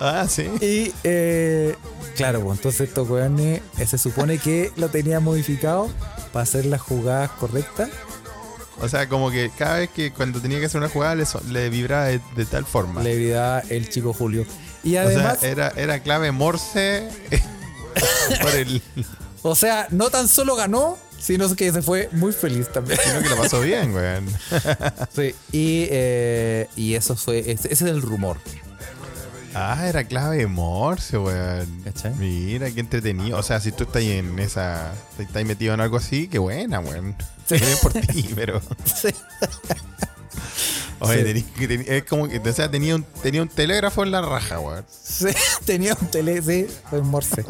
Ah, 0.00 0.26
sí. 0.28 0.50
Y 0.60 0.92
eh, 1.04 1.76
claro, 2.16 2.40
pues 2.40 2.58
entonces 2.58 2.88
estos 2.88 3.08
weones 3.08 3.62
eh, 3.78 3.86
se 3.86 3.98
supone 3.98 4.38
que 4.38 4.72
lo 4.76 4.88
tenía 4.88 5.20
modificado 5.20 5.88
para 6.32 6.42
hacer 6.42 6.66
las 6.66 6.80
jugadas 6.80 7.30
correctas. 7.32 7.90
O 8.80 8.88
sea, 8.88 9.08
como 9.08 9.30
que 9.30 9.50
cada 9.56 9.78
vez 9.78 9.90
que 9.90 10.12
cuando 10.12 10.40
tenía 10.40 10.58
que 10.58 10.66
hacer 10.66 10.80
una 10.80 10.90
jugada 10.90 11.14
le, 11.14 11.24
le 11.50 11.70
vibraba 11.70 12.06
de, 12.06 12.20
de 12.34 12.44
tal 12.44 12.64
forma. 12.64 13.02
Le 13.02 13.16
vida 13.16 13.60
el 13.68 13.88
chico 13.88 14.12
Julio. 14.12 14.44
Y 14.82 14.96
o 14.96 15.00
además, 15.00 15.40
sea, 15.40 15.48
era, 15.48 15.72
era 15.76 16.00
clave 16.00 16.30
Morse 16.32 17.08
por 18.42 18.50
el, 18.50 18.82
o 19.42 19.54
sea, 19.54 19.86
no 19.90 20.10
tan 20.10 20.28
solo 20.28 20.56
ganó, 20.56 20.98
sino 21.24 21.54
que 21.56 21.72
se 21.72 21.80
fue 21.82 22.08
muy 22.12 22.32
feliz 22.32 22.70
también. 22.72 22.98
sino 23.02 23.20
que 23.22 23.28
lo 23.30 23.36
pasó 23.36 23.60
bien, 23.60 23.94
weón. 23.94 24.26
Sí, 25.14 25.34
y, 25.52 25.86
eh, 25.90 26.68
y 26.76 26.94
eso 26.94 27.16
fue, 27.16 27.38
ese, 27.40 27.72
ese 27.72 27.84
es 27.86 27.90
el 27.90 28.02
rumor. 28.02 28.38
Ah, 29.56 29.86
era 29.88 30.02
clave 30.04 30.46
Morse, 30.48 31.16
weón. 31.16 31.84
Mira, 32.18 32.70
qué 32.72 32.80
entretenido. 32.80 33.38
O 33.38 33.42
sea, 33.44 33.60
si 33.60 33.70
tú 33.72 33.84
estás 33.84 34.02
en 34.02 34.36
esa. 34.40 34.92
Estás 35.18 35.44
metido 35.44 35.74
en 35.74 35.80
algo 35.80 35.96
así, 35.96 36.26
qué 36.26 36.38
buena, 36.40 36.80
weón. 36.80 37.14
Sí. 37.48 37.56
Bien 37.58 37.78
por 37.80 37.92
ti, 37.92 38.30
pero. 38.34 38.60
Sí. 38.84 39.08
Oye, 41.00 41.18
Sí. 41.18 41.24
tení- 41.24 41.44
que 41.56 41.68
tení- 41.68 41.88
es 41.88 42.04
como 42.04 42.28
que. 42.28 42.38
O 42.38 42.52
sea, 42.52 42.68
tenía 42.70 42.96
un, 42.96 43.04
tenía 43.22 43.42
un 43.42 43.48
telégrafo 43.48 44.02
en 44.02 44.10
la 44.10 44.22
raja, 44.22 44.58
weón. 44.58 44.84
Sí, 44.90 45.26
tenía 45.64 45.96
un 46.00 46.08
tele, 46.08 46.42
sí, 46.42 46.66
fue 46.90 47.00
Morse. 47.02 47.44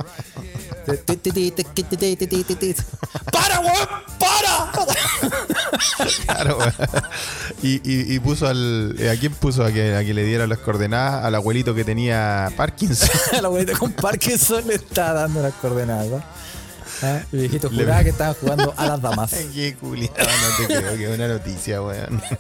¡Para, 3.33 3.61
weón! 3.61 3.89
¡Para! 4.19 4.73
Claro. 6.25 6.59
Y, 7.63 7.75
y, 7.89 8.15
y 8.15 8.19
puso 8.21 8.47
al. 8.47 8.97
¿A 9.11 9.17
quién 9.19 9.33
puso 9.35 9.65
a 9.65 9.73
que, 9.73 9.95
a 9.97 10.05
que 10.05 10.15
le 10.15 10.25
diera 10.25 10.47
las 10.47 10.59
coordenadas? 10.59 11.25
Al 11.25 11.35
abuelito 11.35 11.75
que 11.75 11.85
tenía 11.85 12.53
Parkinson. 12.57 13.09
La 13.41 13.49
abuelita 13.49 13.77
con 13.79 13.93
Parkinson 13.93 14.67
le 14.67 14.75
está 14.75 15.13
dando 15.13 15.43
las 15.43 15.55
coordenadas. 15.55 16.23
¿Ah? 17.03 17.21
El 17.33 17.41
viejito 17.41 17.69
Le- 17.71 17.83
juraba 17.85 18.05
que 18.05 18.11
estaban 18.11 18.35
jugando 18.35 18.75
a 18.77 18.87
las 18.87 19.01
damas. 19.01 19.31
qué 19.55 19.75
culiado, 19.75 20.15
no 20.19 20.57
te 20.67 20.75
creo 20.79 20.97
que 20.97 21.05
es 21.05 21.15
una 21.15 21.29
noticia, 21.29 21.83
weón. 21.83 22.23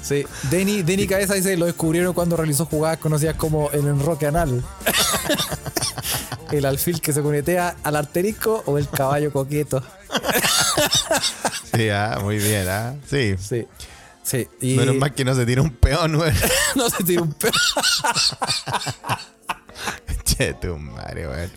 Sí. 0.00 0.24
Denny, 0.50 0.80
Denny 0.82 1.06
Cabeza 1.06 1.34
dice 1.34 1.54
lo 1.58 1.66
descubrieron 1.66 2.14
cuando 2.14 2.34
realizó 2.34 2.64
jugadas 2.64 2.96
conocidas 2.96 3.36
como 3.36 3.70
el 3.72 3.86
enroque 3.86 4.26
anal. 4.26 4.64
El 6.52 6.64
alfil 6.64 7.00
que 7.00 7.12
se 7.12 7.22
conetea 7.22 7.76
al 7.82 7.96
arterisco 7.96 8.62
o 8.66 8.78
el 8.78 8.88
caballo 8.88 9.32
coqueto. 9.32 9.82
Sí, 11.74 11.88
ah, 11.90 12.18
muy 12.22 12.38
bien, 12.38 12.66
ah. 12.68 12.94
Sí. 13.08 13.34
Sí. 13.38 13.66
Sí. 14.22 14.46
Y 14.60 14.76
Menos 14.76 14.96
mal 14.96 15.14
que 15.14 15.24
no 15.24 15.34
se 15.34 15.46
tira 15.46 15.62
un 15.62 15.70
peón, 15.70 16.16
weón. 16.16 16.34
no 16.76 16.90
se 16.90 17.02
tira 17.04 17.22
un 17.22 17.32
pedo. 17.32 17.52
Che, 20.24 20.54
tu 20.54 20.76
madre, 20.76 21.26
weón. 21.28 21.50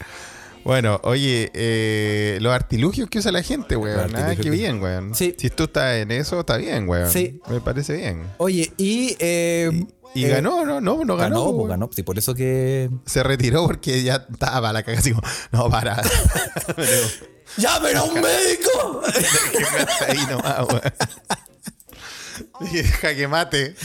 Bueno, 0.64 1.00
oye, 1.04 1.50
eh, 1.56 2.38
los 2.40 2.54
artilugios 2.54 3.10
que 3.10 3.18
usa 3.20 3.32
la 3.32 3.42
gente, 3.42 3.76
weón. 3.76 4.16
Ah, 4.16 4.36
qué 4.40 4.50
bien, 4.50 4.82
weón. 4.82 5.16
Sí. 5.16 5.36
Si 5.38 5.50
tú 5.50 5.64
estás 5.64 5.96
en 5.96 6.12
eso, 6.12 6.40
está 6.40 6.58
bien, 6.58 6.88
weón. 6.88 7.12
Sí. 7.12 7.40
Me 7.50 7.60
parece 7.62 7.98
bien. 7.98 8.24
Oye, 8.38 8.72
y. 8.78 9.16
eh, 9.20 9.70
Y 9.74 9.88
eh, 10.16 10.28
ganó, 10.28 10.66
no, 10.66 10.82
no, 10.82 11.04
no 11.06 11.16
ganó. 11.16 11.46
Ganó, 11.46 11.56
pues, 11.56 11.70
ganó. 11.70 11.90
Sí, 11.94 12.04
por 12.04 12.18
eso 12.18 12.34
que. 12.34 12.90
Se 13.06 13.24
retiró 13.24 13.66
porque 13.66 14.04
ya 14.04 14.26
estaba 14.32 14.74
la 14.74 14.84
caga 14.84 15.00
así 15.00 15.12
como, 15.12 15.28
no, 15.52 15.70
para. 15.70 16.02
¡Llamen 17.58 17.98
a 17.98 18.04
un 18.04 18.14
médico! 18.16 19.02
Quédate 19.52 20.06
ahí 20.12 20.26
nomás, 20.30 20.68
weón. 20.70 20.82
Dije, 22.62 22.84
Jaque 23.02 23.28
mate. 23.28 23.76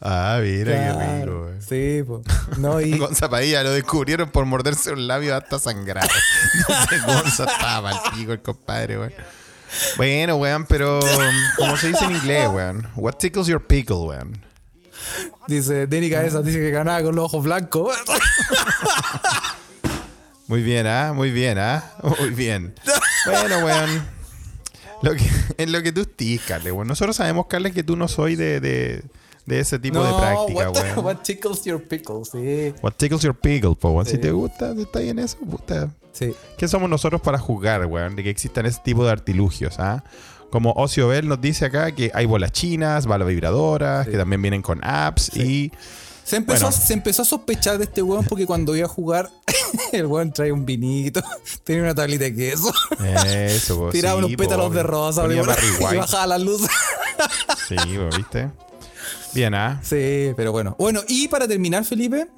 Ah, 0.00 0.38
mira 0.42 0.72
qué 0.72 1.20
rico, 1.22 1.40
weón. 1.42 1.62
Sí, 1.62 2.02
pues. 2.06 2.22
No, 2.58 2.80
y. 2.80 2.98
Gonza 2.98 3.28
Padilla 3.28 3.62
lo 3.62 3.72
descubrieron 3.72 4.30
por 4.30 4.44
morderse 4.46 4.92
un 4.92 5.06
labio 5.06 5.34
hasta 5.36 5.58
sangrar. 5.58 6.08
Dice 6.68 7.00
Gonza 7.06 7.44
estaba 7.44 7.90
al 7.90 8.12
pico 8.12 8.32
el 8.32 8.42
compadre, 8.42 8.98
weón. 8.98 9.14
Bueno, 9.96 10.36
weón, 10.36 10.66
pero 10.66 11.00
como 11.56 11.76
se 11.76 11.88
dice 11.88 12.04
en 12.04 12.12
inglés, 12.12 12.48
weón. 12.48 12.88
What 12.96 13.14
tickles 13.14 13.46
your 13.46 13.64
pickle, 13.64 13.96
weón. 13.96 14.44
Dice, 15.46 15.86
Denny 15.86 16.10
Cabeza 16.10 16.42
dice 16.42 16.58
que 16.58 16.70
ganaba 16.70 17.02
con 17.02 17.14
los 17.14 17.26
ojos 17.26 17.44
blancos. 17.44 17.96
Muy 20.46 20.62
bien, 20.62 20.86
¿ah? 20.86 21.12
Muy 21.14 21.30
bien, 21.30 21.58
¿ah? 21.58 21.92
Muy 22.20 22.30
bien. 22.30 22.74
Bueno, 23.26 23.58
weón. 23.64 24.06
Lo 25.02 25.14
que, 25.14 25.30
en 25.58 25.72
lo 25.72 25.82
que 25.82 25.92
tú 25.92 26.02
estés, 26.02 26.40
Carles, 26.42 26.72
weón. 26.72 26.88
Nosotros 26.88 27.16
sabemos, 27.16 27.46
Carles, 27.46 27.72
que 27.74 27.82
tú 27.82 27.96
no 27.96 28.08
soy 28.08 28.36
de, 28.36 28.60
de, 28.60 29.02
de 29.46 29.60
ese 29.60 29.78
tipo 29.78 30.02
de 30.02 30.12
práctica, 30.14 30.70
what, 30.70 30.76
weón. 30.82 30.98
what 31.04 31.16
tickles 31.22 31.64
your 31.64 31.82
pickles, 31.86 32.30
sí. 32.30 32.72
What 32.82 32.92
tickles 32.96 33.22
your 33.22 33.34
pickle, 33.34 33.74
po, 33.74 33.90
weón. 33.90 34.06
Si 34.06 34.12
Sí. 34.12 34.18
te 34.18 34.30
gusta, 34.32 34.74
si 34.74 34.82
estás 34.82 35.02
en 35.02 35.18
eso, 35.18 35.36
puta. 35.38 35.90
Sí. 36.12 36.32
¿Qué 36.56 36.68
somos 36.68 36.88
nosotros 36.88 37.20
para 37.20 37.38
juzgar, 37.38 37.84
weón? 37.86 38.14
De 38.16 38.22
que 38.22 38.30
existan 38.30 38.66
ese 38.66 38.80
tipo 38.84 39.04
de 39.04 39.10
artilugios, 39.10 39.78
¿ah? 39.78 40.04
Como 40.50 40.70
Ocio 40.72 41.08
Bell 41.08 41.26
nos 41.28 41.40
dice 41.40 41.64
acá 41.64 41.90
que 41.92 42.12
hay 42.14 42.26
bolas 42.26 42.52
chinas, 42.52 43.06
balas 43.06 43.26
vibradoras, 43.26 44.04
Sí. 44.06 44.12
que 44.12 44.18
también 44.18 44.40
vienen 44.40 44.62
con 44.62 44.80
apps 44.84 45.36
y... 45.36 45.72
Se 46.22 46.36
empezó, 46.36 46.66
Bueno. 46.70 46.82
se 46.86 46.92
empezó 46.94 47.20
a 47.20 47.24
sospechar 47.26 47.76
de 47.76 47.84
este 47.84 48.00
weón 48.02 48.24
porque 48.24 48.46
cuando 48.46 48.74
iba 48.74 48.86
a 48.86 48.88
jugar, 48.88 49.28
el 49.92 50.06
weón 50.06 50.32
trae 50.32 50.52
un 50.52 50.64
vinito, 50.64 51.20
tenía 51.64 51.82
una 51.82 51.94
tablita 51.94 52.24
de 52.24 52.34
queso, 52.34 52.72
Eso, 53.26 53.76
po, 53.78 53.90
tiraba 53.90 54.14
sí, 54.20 54.24
unos 54.24 54.30
po, 54.30 54.36
pétalos 54.42 54.72
de 54.72 54.80
obvio. 54.80 54.90
rosa 54.90 55.26
y 55.26 55.96
bajaba 55.96 56.26
la 56.28 56.38
luz. 56.38 56.62
Sí, 57.68 57.76
po, 57.76 58.16
¿viste? 58.16 58.50
Bien, 59.34 59.54
¿ah? 59.54 59.80
Sí, 59.82 60.32
pero 60.36 60.52
bueno. 60.52 60.76
Bueno, 60.78 61.00
y 61.08 61.28
para 61.28 61.46
terminar, 61.48 61.84
Felipe, 61.84 62.28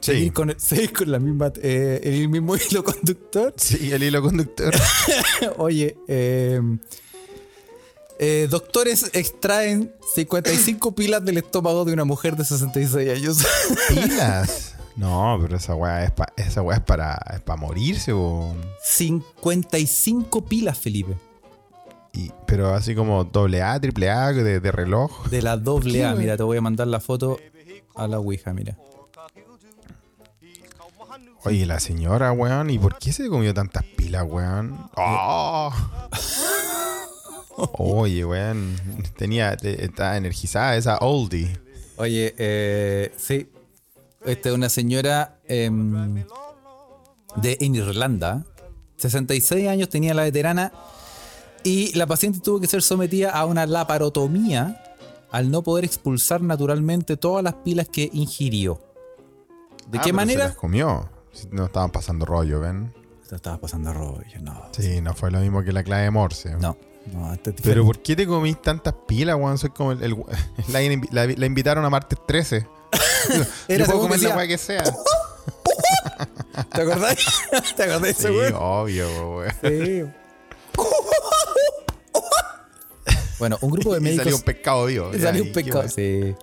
Sí. 0.00 0.12
seguir, 0.12 0.32
con, 0.32 0.54
seguir 0.58 0.92
con 0.92 1.10
la 1.10 1.18
misma, 1.18 1.50
eh, 1.62 2.00
el 2.04 2.28
mismo 2.28 2.54
hilo 2.70 2.84
conductor. 2.84 3.54
Sí, 3.56 3.90
el 3.92 4.02
hilo 4.02 4.20
conductor. 4.22 4.74
Oye, 5.58 5.96
eh, 6.08 6.60
eh, 8.18 8.46
doctores 8.50 9.10
extraen 9.12 9.92
55 10.14 10.94
pilas 10.96 11.24
del 11.24 11.38
estómago 11.38 11.84
de 11.84 11.92
una 11.94 12.04
mujer 12.04 12.36
de 12.36 12.44
66 12.44 13.10
años. 13.10 13.38
Pilas. 13.88 14.74
No, 14.96 15.38
pero 15.42 15.56
esa 15.56 15.74
weá 15.74 16.04
es, 16.04 16.12
pa- 16.12 16.32
esa 16.36 16.62
weá 16.62 16.76
es 16.76 16.82
para, 16.84 17.14
es 17.34 17.40
para 17.40 17.56
morirse, 17.60 18.12
po. 18.12 18.54
55 18.84 20.44
pilas, 20.44 20.78
Felipe. 20.78 21.16
Y, 22.14 22.30
pero 22.46 22.72
así 22.74 22.94
como 22.94 23.24
doble 23.24 23.60
A, 23.62 23.78
triple 23.80 24.08
A, 24.10 24.32
de, 24.32 24.60
de 24.60 24.72
reloj. 24.72 25.28
De 25.28 25.42
la 25.42 25.56
doble 25.56 26.04
A. 26.04 26.14
Mira, 26.14 26.36
te 26.36 26.42
voy 26.44 26.56
a 26.56 26.60
mandar 26.60 26.86
la 26.86 27.00
foto 27.00 27.38
a 27.96 28.06
la 28.06 28.18
Ouija, 28.20 28.52
mira. 28.54 28.76
Oye, 31.46 31.66
la 31.66 31.78
señora, 31.78 32.32
weón, 32.32 32.70
¿y 32.70 32.78
por 32.78 32.96
qué 32.98 33.12
se 33.12 33.28
comió 33.28 33.52
tantas 33.52 33.84
pilas, 33.84 34.24
weón? 34.26 34.78
¡Oh! 34.96 35.70
Oye, 37.78 38.24
weón, 38.24 38.76
tenía, 39.16 39.56
te- 39.56 39.84
estaba 39.84 40.16
energizada 40.16 40.76
esa 40.76 40.98
oldie. 40.98 41.58
Oye, 41.96 42.34
eh, 42.38 43.12
sí. 43.16 43.50
Esta 44.24 44.48
es 44.48 44.54
una 44.54 44.68
señora 44.70 45.38
em, 45.46 46.24
de 47.36 47.58
en 47.60 47.74
Irlanda. 47.74 48.44
66 48.96 49.68
años 49.68 49.88
tenía 49.90 50.14
la 50.14 50.22
veterana 50.22 50.72
y 51.64 51.92
la 51.96 52.06
paciente 52.06 52.40
tuvo 52.40 52.60
que 52.60 52.66
ser 52.66 52.82
sometida 52.82 53.30
a 53.30 53.44
una 53.46 53.66
laparotomía 53.66 54.80
al 55.30 55.50
no 55.50 55.62
poder 55.62 55.84
expulsar 55.84 56.40
naturalmente 56.42 57.16
todas 57.16 57.42
las 57.42 57.54
pilas 57.54 57.88
que 57.88 58.08
ingirió. 58.12 58.80
¿De 59.88 59.98
Ah, 59.98 60.02
qué 60.04 60.12
manera? 60.12 60.42
Se 60.44 60.48
las 60.50 60.56
comió. 60.56 61.08
No 61.50 61.64
estaban 61.66 61.90
pasando 61.90 62.24
rollo, 62.24 62.60
¿ven? 62.60 62.94
Esto 63.22 63.34
estaba 63.36 63.58
pasando 63.58 63.92
rollo, 63.92 64.40
no. 64.42 64.62
Sí, 64.72 65.00
no 65.00 65.14
fue 65.14 65.30
lo 65.30 65.40
mismo 65.40 65.62
que 65.64 65.72
la 65.72 65.82
clave 65.82 66.04
de 66.04 66.10
Morse. 66.10 66.50
No, 66.60 66.76
no, 67.12 67.32
este 67.32 67.50
es 67.50 67.56
Pero. 67.62 67.84
¿por 67.84 67.98
qué 68.00 68.14
te 68.14 68.26
comís 68.26 68.60
tantas 68.62 68.94
pilas, 69.08 69.36
weón? 69.36 69.58
Soy 69.58 69.70
como 69.70 69.92
el. 69.92 70.02
el- 70.02 70.12
la, 70.68 70.82
invi- 70.82 71.08
la- 71.10 71.26
la 71.26 71.46
invitaron 71.46 71.84
a 71.84 71.90
martes 71.90 72.18
13. 72.28 72.66
Era 73.68 73.84
Yo 73.86 73.90
puedo 73.92 74.00
comer 74.02 74.22
la 74.22 74.36
weá 74.36 74.46
que 74.46 74.58
sea. 74.58 74.84
¿Te 76.72 76.82
acordás? 76.82 77.16
¿Te 77.76 77.82
acordás 77.82 78.02
de 78.02 78.10
ese 78.10 78.28
Sí, 78.28 78.34
weón? 78.34 78.54
obvio, 78.56 79.36
weón. 79.38 79.52
Sí. 79.62 80.04
Bueno, 83.38 83.58
un 83.60 83.70
grupo 83.70 83.94
de 83.94 84.00
médicos. 84.00 84.24
salió 84.24 84.36
un 84.36 84.42
pescado 84.42 84.86
vivo. 84.86 85.10
Salió 85.20 85.42
un 85.42 85.52
pescado. 85.52 85.88
Sí. 85.88 86.34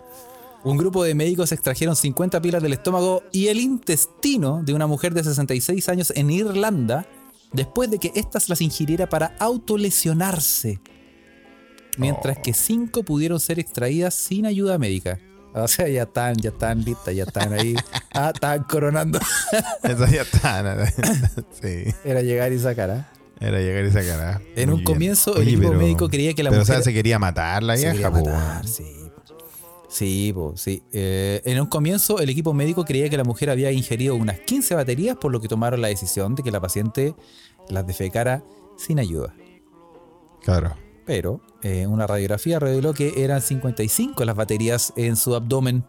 Un 0.64 0.78
grupo 0.78 1.04
de 1.04 1.16
médicos 1.16 1.52
extrajeron 1.52 1.96
50 1.96 2.42
pilas 2.42 2.62
del 2.62 2.74
estómago 2.74 3.24
y 3.32 3.48
el 3.48 3.60
intestino 3.60 4.62
de 4.64 4.74
una 4.74 4.86
mujer 4.86 5.14
de 5.14 5.24
66 5.24 5.90
años 5.90 6.14
en 6.16 6.30
Irlanda 6.30 7.08
después 7.52 7.90
de 7.90 7.98
que 7.98 8.12
éstas 8.16 8.48
las 8.48 8.62
ingiriera 8.62 9.10
para 9.10 9.36
autolesionarse. 9.40 10.80
Mientras 11.98 12.38
Oh. 12.38 12.42
que 12.44 12.54
5 12.54 13.04
pudieron 13.04 13.40
ser 13.40 13.60
extraídas 13.60 14.14
sin 14.14 14.46
ayuda 14.46 14.78
médica. 14.78 15.20
O 15.54 15.68
sea, 15.68 15.88
ya 15.90 16.04
están, 16.04 16.36
ya 16.38 16.52
están 16.52 16.82
listas, 16.86 17.14
ya 17.14 17.24
están 17.24 17.52
ahí. 17.52 17.76
Ah, 18.14 18.32
están 18.34 18.64
coronando. 18.64 19.20
Esa 19.84 20.10
ya 20.10 20.22
está. 20.22 20.64
nada. 20.64 20.90
sí. 21.62 21.86
Era 22.06 22.22
llegar 22.22 22.54
y 22.54 22.60
sacar, 22.60 22.90
¿ah? 22.92 23.11
Era 23.42 23.60
llegar 23.60 23.84
y 23.86 23.92
sacar. 23.92 24.20
ah. 24.22 24.42
En 24.56 24.70
Muy 24.70 24.80
un 24.80 24.86
bien. 24.86 24.94
comienzo, 24.94 25.36
el 25.38 25.48
equipo 25.48 25.68
pero- 25.70 25.80
médico 25.80 26.08
creía 26.10 26.34
que 26.34 26.44
la 26.44 26.52
pero, 26.52 26.62
mujer. 26.62 26.76
o 26.76 26.78
sea, 26.78 26.84
se 26.84 26.94
quería 26.94 27.18
matar 27.20 27.64
la 27.64 27.76
vieja, 27.76 28.10
matar, 28.12 28.68
sí. 28.68 28.86
Sí, 29.90 30.32
po, 30.34 30.54
sí. 30.56 30.84
Eh, 30.94 31.42
en 31.44 31.60
un 31.60 31.66
comienzo, 31.68 32.20
el 32.20 32.30
equipo 32.30 32.54
médico 32.54 32.86
creía 32.86 33.10
que 33.10 33.18
la 33.18 33.26
mujer 33.26 33.50
había 33.50 33.72
ingerido 33.74 34.16
unas 34.16 34.40
15 34.40 34.74
baterías, 34.76 35.18
por 35.18 35.34
lo 35.34 35.42
que 35.42 35.50
tomaron 35.50 35.82
la 35.82 35.90
decisión 35.90 36.34
de 36.36 36.44
que 36.44 36.52
la 36.52 36.62
paciente 36.62 37.14
las 37.68 37.86
defecara 37.86 38.42
sin 38.78 39.00
ayuda. 39.00 39.34
Claro. 40.44 40.76
Pero 41.06 41.42
eh, 41.62 41.88
una 41.88 42.08
radiografía 42.08 42.58
reveló 42.60 42.94
que 42.94 43.24
eran 43.24 43.42
55 43.42 44.24
las 44.24 44.36
baterías 44.36 44.94
en 44.96 45.18
su 45.18 45.36
abdomen, 45.36 45.84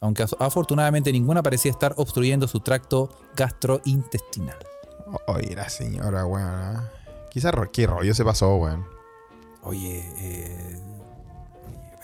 aunque 0.00 0.24
af- 0.24 0.36
afortunadamente 0.38 1.10
ninguna 1.10 1.42
parecía 1.42 1.72
estar 1.72 1.94
obstruyendo 1.96 2.46
su 2.46 2.60
tracto 2.60 3.10
gastrointestinal. 3.34 4.56
Oye, 5.26 5.56
la 5.56 5.68
señora, 5.68 6.26
weón. 6.26 6.46
ah. 6.46 6.90
Quizás 7.30 7.52
qué 7.72 7.86
rollo 7.86 8.14
se 8.14 8.24
pasó, 8.24 8.56
weón. 8.56 8.86
Oye, 9.62 10.04
eh, 10.18 10.78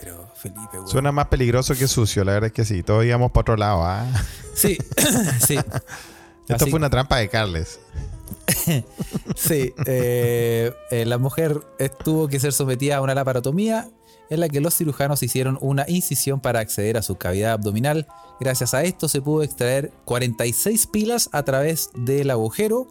pero 0.00 0.28
Felipe, 0.34 0.76
weón. 0.78 0.88
Suena 0.88 1.12
más 1.12 1.28
peligroso 1.28 1.74
que 1.74 1.88
sucio, 1.88 2.24
la 2.24 2.32
verdad 2.32 2.46
es 2.48 2.52
que 2.52 2.64
sí. 2.64 2.82
Todos 2.82 3.04
íbamos 3.04 3.30
para 3.32 3.40
otro 3.42 3.56
lado, 3.56 3.82
¿ah? 3.84 4.06
Sí, 4.54 4.76
sí. 5.46 5.56
Esto 5.56 6.54
Así- 6.56 6.70
fue 6.70 6.78
una 6.78 6.90
trampa 6.90 7.16
de 7.18 7.28
Carles. 7.28 7.80
Sí, 9.36 9.74
eh, 9.86 10.72
eh, 10.90 11.04
la 11.04 11.18
mujer 11.18 11.60
tuvo 12.04 12.28
que 12.28 12.38
ser 12.40 12.52
sometida 12.52 12.96
a 12.96 13.00
una 13.00 13.14
laparotomía 13.14 13.88
en 14.30 14.40
la 14.40 14.48
que 14.48 14.60
los 14.60 14.74
cirujanos 14.74 15.22
hicieron 15.22 15.58
una 15.60 15.84
incisión 15.88 16.40
para 16.40 16.60
acceder 16.60 16.96
a 16.96 17.02
su 17.02 17.16
cavidad 17.16 17.52
abdominal. 17.52 18.06
Gracias 18.40 18.72
a 18.74 18.82
esto 18.82 19.08
se 19.08 19.20
pudo 19.20 19.42
extraer 19.42 19.92
46 20.04 20.86
pilas 20.86 21.28
a 21.32 21.42
través 21.42 21.90
del 21.94 22.30
agujero 22.30 22.86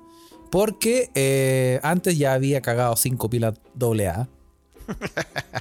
porque 0.53 1.09
eh, 1.15 1.79
antes 1.81 2.15
ya 2.15 2.33
había 2.33 2.61
cagado 2.61 2.95
5 2.95 3.27
pilas 3.27 3.55
AA 3.81 4.27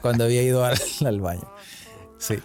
cuando 0.02 0.24
había 0.24 0.42
ido 0.42 0.62
al, 0.66 0.78
al 1.06 1.20
baño. 1.22 1.50
Sí. 2.18 2.38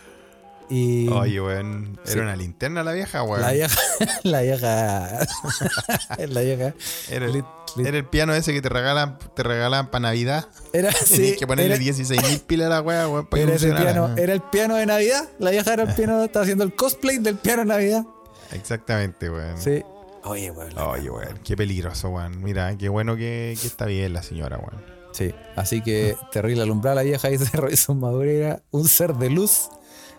Y 0.69 1.09
Oye, 1.09 1.41
weón. 1.41 1.99
Era 2.05 2.11
Sí. 2.13 2.19
una 2.19 2.35
linterna 2.37 2.83
la 2.85 2.93
vieja, 2.93 3.21
weón. 3.23 3.41
la 3.41 3.51
vieja, 3.51 3.77
la 4.23 4.41
vieja, 4.43 5.27
la 6.27 6.41
vieja, 6.41 6.73
Era, 7.09 7.25
el, 7.25 7.43
era 7.85 8.09
piano 8.09 8.33
ese 8.33 8.53
que 8.53 8.61
te 8.61 8.69
regalan, 8.69 9.17
te 9.35 9.43
regalan 9.43 9.87
para 9.91 10.03
Navidad. 10.03 10.47
era, 10.71 10.91
sí, 11.05 11.35
que 11.37 11.45
ponerle 11.47 11.77
16.000 11.79 12.43
pilas 12.43 12.67
a 12.67 12.69
la 12.69 12.81
weá, 12.81 13.09
weón, 13.09 13.25
para 13.27 13.41
que 13.41 13.47
Era, 13.47 13.55
ese 13.57 13.73
piano, 13.73 14.15
era 14.17 14.31
el 14.33 14.41
piano 14.41 14.75
de 14.75 14.85
Navidad. 14.85 15.27
La 15.39 15.51
vieja 15.51 15.73
era 15.73 15.83
el 15.83 15.93
piano, 15.93 16.23
estaba 16.23 16.43
haciendo 16.43 16.63
el 16.63 16.73
cosplay 16.73 17.17
del 17.17 17.35
piano 17.35 17.63
de 17.63 17.67
Navidad. 17.67 18.05
Exactamente, 18.53 19.29
weón. 19.29 19.57
Sí. 19.61 19.83
Oye, 20.27 20.51
weón. 20.51 20.77
Oye, 20.77 21.09
weón. 21.09 21.39
Qué 21.43 21.55
peligroso, 21.55 22.09
weón. 22.09 22.41
Mira, 22.43 22.75
qué 22.77 22.89
bueno 22.89 23.15
que, 23.15 23.57
que 23.59 23.67
está 23.67 23.85
bien 23.85 24.13
la 24.13 24.23
señora, 24.23 24.57
weón. 24.57 24.83
Sí. 25.11 25.33
Así 25.55 25.81
que 25.81 26.15
terrible 26.31 26.61
alumbrar 26.61 26.95
la 26.95 27.03
vieja 27.03 27.31
y 27.31 27.37
se 27.37 27.49
hizo 27.71 27.95
madurera, 27.95 28.61
un 28.71 28.87
ser 28.87 29.15
de 29.15 29.29
luz. 29.29 29.69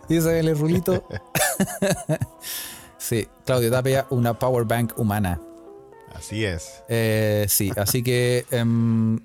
Dice 0.09 0.41
el 0.41 0.59
rulito. 0.59 1.07
sí, 2.99 3.29
Claudio 3.45 3.71
Tapia, 3.71 4.07
una 4.11 4.39
power 4.39 4.65
bank 4.65 4.99
humana. 4.99 5.41
Así 6.15 6.45
es. 6.45 6.83
Eh, 6.89 7.47
sí, 7.49 7.71
así 7.77 8.03
que. 8.03 8.47
em, 8.51 9.21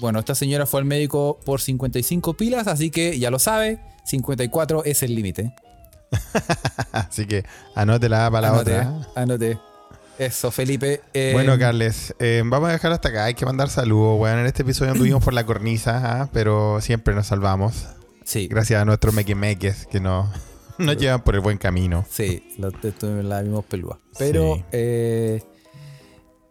bueno, 0.00 0.20
esta 0.20 0.36
señora 0.36 0.64
fue 0.66 0.78
al 0.80 0.86
médico 0.86 1.40
por 1.44 1.60
55 1.60 2.34
pilas, 2.34 2.68
así 2.68 2.90
que 2.90 3.18
ya 3.18 3.30
lo 3.32 3.40
sabe, 3.40 3.80
54 4.04 4.84
es 4.84 5.02
el 5.02 5.14
límite. 5.14 5.52
Así 6.92 7.26
que 7.26 7.44
anótela 7.74 8.30
para 8.30 8.48
la 8.48 8.54
Anote, 8.54 8.76
otra. 8.76 9.08
anote. 9.14 9.58
Eso, 10.18 10.50
Felipe. 10.50 11.00
eh, 11.14 11.30
Bueno, 11.32 11.56
Carles, 11.58 12.14
eh, 12.18 12.42
vamos 12.44 12.68
a 12.68 12.72
dejar 12.72 12.90
hasta 12.92 13.08
acá. 13.10 13.24
Hay 13.26 13.34
que 13.34 13.46
mandar 13.46 13.68
saludos, 13.70 14.18
weón. 14.20 14.40
En 14.40 14.46
este 14.46 14.62
episodio 14.62 14.92
anduvimos 14.92 15.22
por 15.24 15.32
la 15.32 15.46
cornisa, 15.46 16.22
ah, 16.22 16.30
pero 16.32 16.80
siempre 16.80 17.14
nos 17.14 17.28
salvamos. 17.28 17.86
Sí, 18.24 18.48
Gracias 18.48 18.82
a 18.82 18.84
nuestros 18.84 19.14
mequemeques 19.14 19.86
que 19.86 20.00
nos, 20.00 20.28
nos 20.78 20.96
llevan 20.96 21.22
por 21.22 21.34
el 21.36 21.40
buen 21.40 21.56
camino. 21.56 22.04
sí, 22.10 22.42
estu- 22.58 23.22
la 23.22 23.42
vimos 23.42 23.64
pelúa. 23.66 24.00
Pero, 24.18 24.56
Sí. 24.56 24.64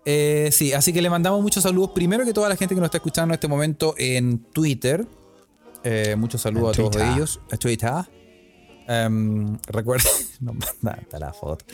eh, 0.06 0.50
sí, 0.52 0.74
así 0.74 0.94
que 0.94 1.02
le 1.02 1.10
mandamos 1.10 1.42
muchos 1.42 1.64
saludos. 1.64 1.92
Primero 1.94 2.24
que 2.26 2.34
toda 2.34 2.48
la 2.50 2.56
gente 2.56 2.74
que 2.74 2.80
nos 2.80 2.88
está 2.88 2.98
escuchando 2.98 3.34
en 3.34 3.36
este 3.36 3.48
momento 3.48 3.94
en 3.98 4.40
Twitter. 4.54 5.06
Muchos 6.18 6.42
saludos 6.42 6.78
a 6.78 6.82
todos 6.82 6.96
ellos. 6.98 7.40
A 7.52 7.58
Twitter. 7.58 7.92
Em, 8.90 9.58
recuerden, 9.68 10.12
no 10.40 10.54
manda 10.82 11.20
la 11.20 11.34
foto. 11.34 11.66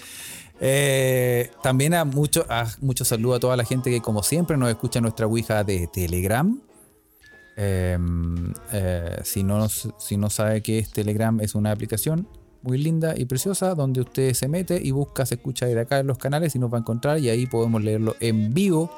Eh, 0.60 1.52
también 1.62 1.94
a 1.94 2.06
muchos 2.06 2.46
a 2.50 2.68
muchos 2.82 3.08
saludos 3.08 3.38
a 3.38 3.40
toda 3.40 3.58
la 3.58 3.66
gente 3.66 3.90
que, 3.90 4.02
como 4.02 4.24
siempre, 4.24 4.56
nos 4.58 4.70
escucha 4.70 5.00
en 5.00 5.04
nuestra 5.04 5.26
Ouija 5.26 5.64
de 5.64 5.88
Telegram. 5.88 6.60
Em, 7.56 8.54
eh, 8.72 9.20
si, 9.24 9.44
no, 9.44 9.68
si 9.70 10.18
no 10.18 10.30
sabe 10.30 10.62
qué 10.62 10.80
es 10.80 10.92
Telegram, 10.92 11.40
es 11.42 11.54
una 11.54 11.72
aplicación 11.72 12.28
muy 12.64 12.78
linda 12.78 13.14
y 13.16 13.26
preciosa 13.26 13.76
donde 13.76 14.02
usted 14.02 14.34
se 14.34 14.48
mete 14.48 14.80
y 14.82 14.92
busca, 14.92 15.26
se 15.26 15.36
escucha 15.36 15.66
de 15.66 15.80
acá 15.80 16.00
en 16.00 16.08
los 16.08 16.18
canales 16.18 16.56
y 16.56 16.60
nos 16.60 16.72
va 16.72 16.78
a 16.78 16.80
encontrar 16.80 17.20
y 17.20 17.30
ahí 17.30 17.46
podemos 17.46 17.84
leerlo 17.84 18.16
en 18.22 18.54
vivo 18.54 18.90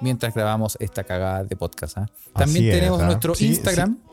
mientras 0.00 0.34
grabamos 0.34 0.76
esta 0.80 1.04
cagada 1.04 1.44
de 1.44 1.56
podcast. 1.56 1.98
¿ah? 1.98 2.10
También 2.34 2.66
es, 2.66 2.74
tenemos 2.74 3.00
¿ah? 3.00 3.06
nuestro 3.06 3.34
Sí, 3.34 3.46
Instagram. 3.46 3.96
Sí, 3.96 4.07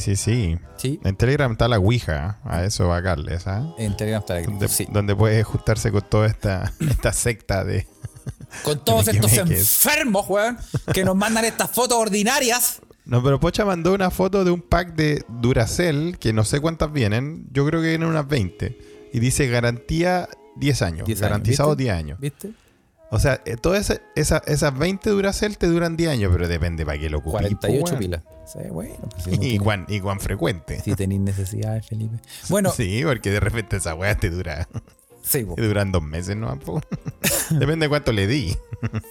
sí, 0.00 0.16
sí. 0.16 0.58
Sí. 0.76 1.00
En 1.04 1.16
Telegram 1.16 1.50
está 1.52 1.68
la 1.68 1.78
Ouija. 1.78 2.38
A 2.44 2.64
eso 2.64 2.88
va 2.88 3.02
Carles, 3.02 3.46
¿ah? 3.46 3.72
En 3.78 3.96
Telegram 3.96 4.20
está 4.20 4.38
el 4.38 4.46
Donde, 4.46 4.68
sí. 4.68 4.86
donde 4.90 5.14
puede 5.16 5.42
juntarse 5.42 5.90
con 5.90 6.02
toda 6.02 6.26
esta, 6.26 6.72
esta 6.80 7.12
secta 7.12 7.64
de. 7.64 7.86
Con 8.64 8.84
todos 8.84 9.08
estos 9.08 9.32
enfermos, 9.32 10.26
weón, 10.28 10.58
que 10.92 11.04
nos 11.04 11.16
mandan 11.16 11.44
estas 11.46 11.70
fotos 11.70 11.96
ordinarias. 11.98 12.80
No, 13.06 13.22
pero 13.22 13.40
Pocha 13.40 13.64
mandó 13.64 13.94
una 13.94 14.10
foto 14.10 14.44
de 14.44 14.50
un 14.50 14.60
pack 14.60 14.94
de 14.94 15.24
Duracell, 15.26 16.18
que 16.18 16.32
no 16.34 16.44
sé 16.44 16.60
cuántas 16.60 16.92
vienen. 16.92 17.46
Yo 17.50 17.64
creo 17.66 17.80
que 17.80 17.88
vienen 17.88 18.08
unas 18.08 18.28
20. 18.28 18.78
Y 19.12 19.18
dice 19.20 19.48
garantía 19.48 20.28
10 20.56 20.82
años. 20.82 21.06
10 21.06 21.18
años, 21.18 21.30
garantizado 21.30 21.70
¿viste? 21.70 21.82
10 21.84 21.94
años. 21.96 22.20
¿Viste? 22.20 22.52
O 23.10 23.18
sea, 23.18 23.40
eh, 23.46 23.56
todas 23.56 23.88
esa- 23.90 24.02
esa- 24.16 24.42
esas 24.46 24.78
20 24.78 25.10
Duracell 25.10 25.56
te 25.58 25.66
duran 25.66 25.96
10 25.96 26.10
años, 26.10 26.30
pero 26.32 26.46
depende 26.46 26.84
para 26.84 26.98
qué 26.98 27.08
lo 27.10 27.18
ocupes. 27.18 27.40
48 27.40 27.98
pilas. 27.98 28.22
Sí, 28.46 28.58
bueno, 28.70 28.94
pues 29.10 29.26
no 29.26 29.32
Y 29.42 29.58
y 29.88 30.00
frecuente. 30.20 30.80
si 30.80 30.94
tenéis 30.94 31.20
necesidades, 31.20 31.86
Felipe. 31.86 32.16
Bueno, 32.48 32.70
sí, 32.70 32.98
Sí, 32.98 33.04
porque 33.04 33.30
de 33.30 33.40
repente 33.40 33.76
esa 33.76 33.94
weá 33.94 34.16
te 34.16 34.30
dura. 34.30 34.68
po. 35.44 35.54
te 35.54 35.62
duran 35.62 35.92
dos 35.92 36.02
meses, 36.02 36.36
¿no? 36.36 36.58
Depende 37.50 37.84
de 37.86 37.88
cuánto 37.88 38.10
le 38.12 38.26
di. 38.26 38.56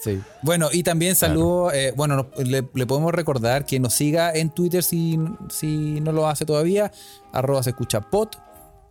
Sí. 0.04 0.22
Bueno, 0.42 0.68
y 0.72 0.84
también 0.84 1.16
saludo, 1.16 1.72
eh, 1.72 1.94
bueno, 1.96 2.16
no- 2.18 2.44
le, 2.44 2.68
le 2.74 2.86
podemos 2.86 3.14
recordar 3.14 3.66
que 3.66 3.80
nos 3.80 3.94
siga 3.94 4.34
en 4.34 4.50
Twitter 4.50 4.84
si, 4.84 5.18
si 5.50 6.02
no 6.02 6.12
lo 6.12 6.28
hace 6.28 6.46
todavía, 6.46 6.92
arroba 7.32 7.64
se 7.64 7.70
escucha 7.70 8.02
pot. 8.02 8.36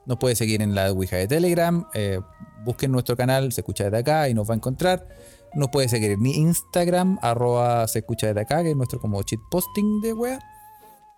Nos 0.07 0.17
puede 0.19 0.35
seguir 0.35 0.63
en 0.63 0.75
la 0.75 0.91
Ouija 0.91 1.17
de 1.17 1.29
Telegram, 1.29 1.85
eh, 1.93 2.21
busquen 2.65 2.91
nuestro 2.91 3.17
canal, 3.17 3.53
se 3.53 3.61
escucha 3.61 3.85
desde 3.85 3.99
acá 3.99 4.29
y 4.31 4.35
nos 4.35 4.49
va 4.49 4.55
a 4.55 4.57
encontrar. 4.57 5.07
Nos 5.55 5.69
puede 5.69 5.89
seguir 5.89 6.13
en 6.13 6.21
mi 6.23 6.33
Instagram, 6.35 7.19
arroba 7.23 7.87
se 7.89 8.01
escucha 8.01 8.29
desde 8.29 8.41
acá, 8.41 8.63
que 8.63 8.71
es 8.71 8.77
nuestro 8.77 9.01
como 9.01 9.23
cheat 9.23 9.41
posting 9.51 10.01
de 10.01 10.13
wea. 10.13 10.39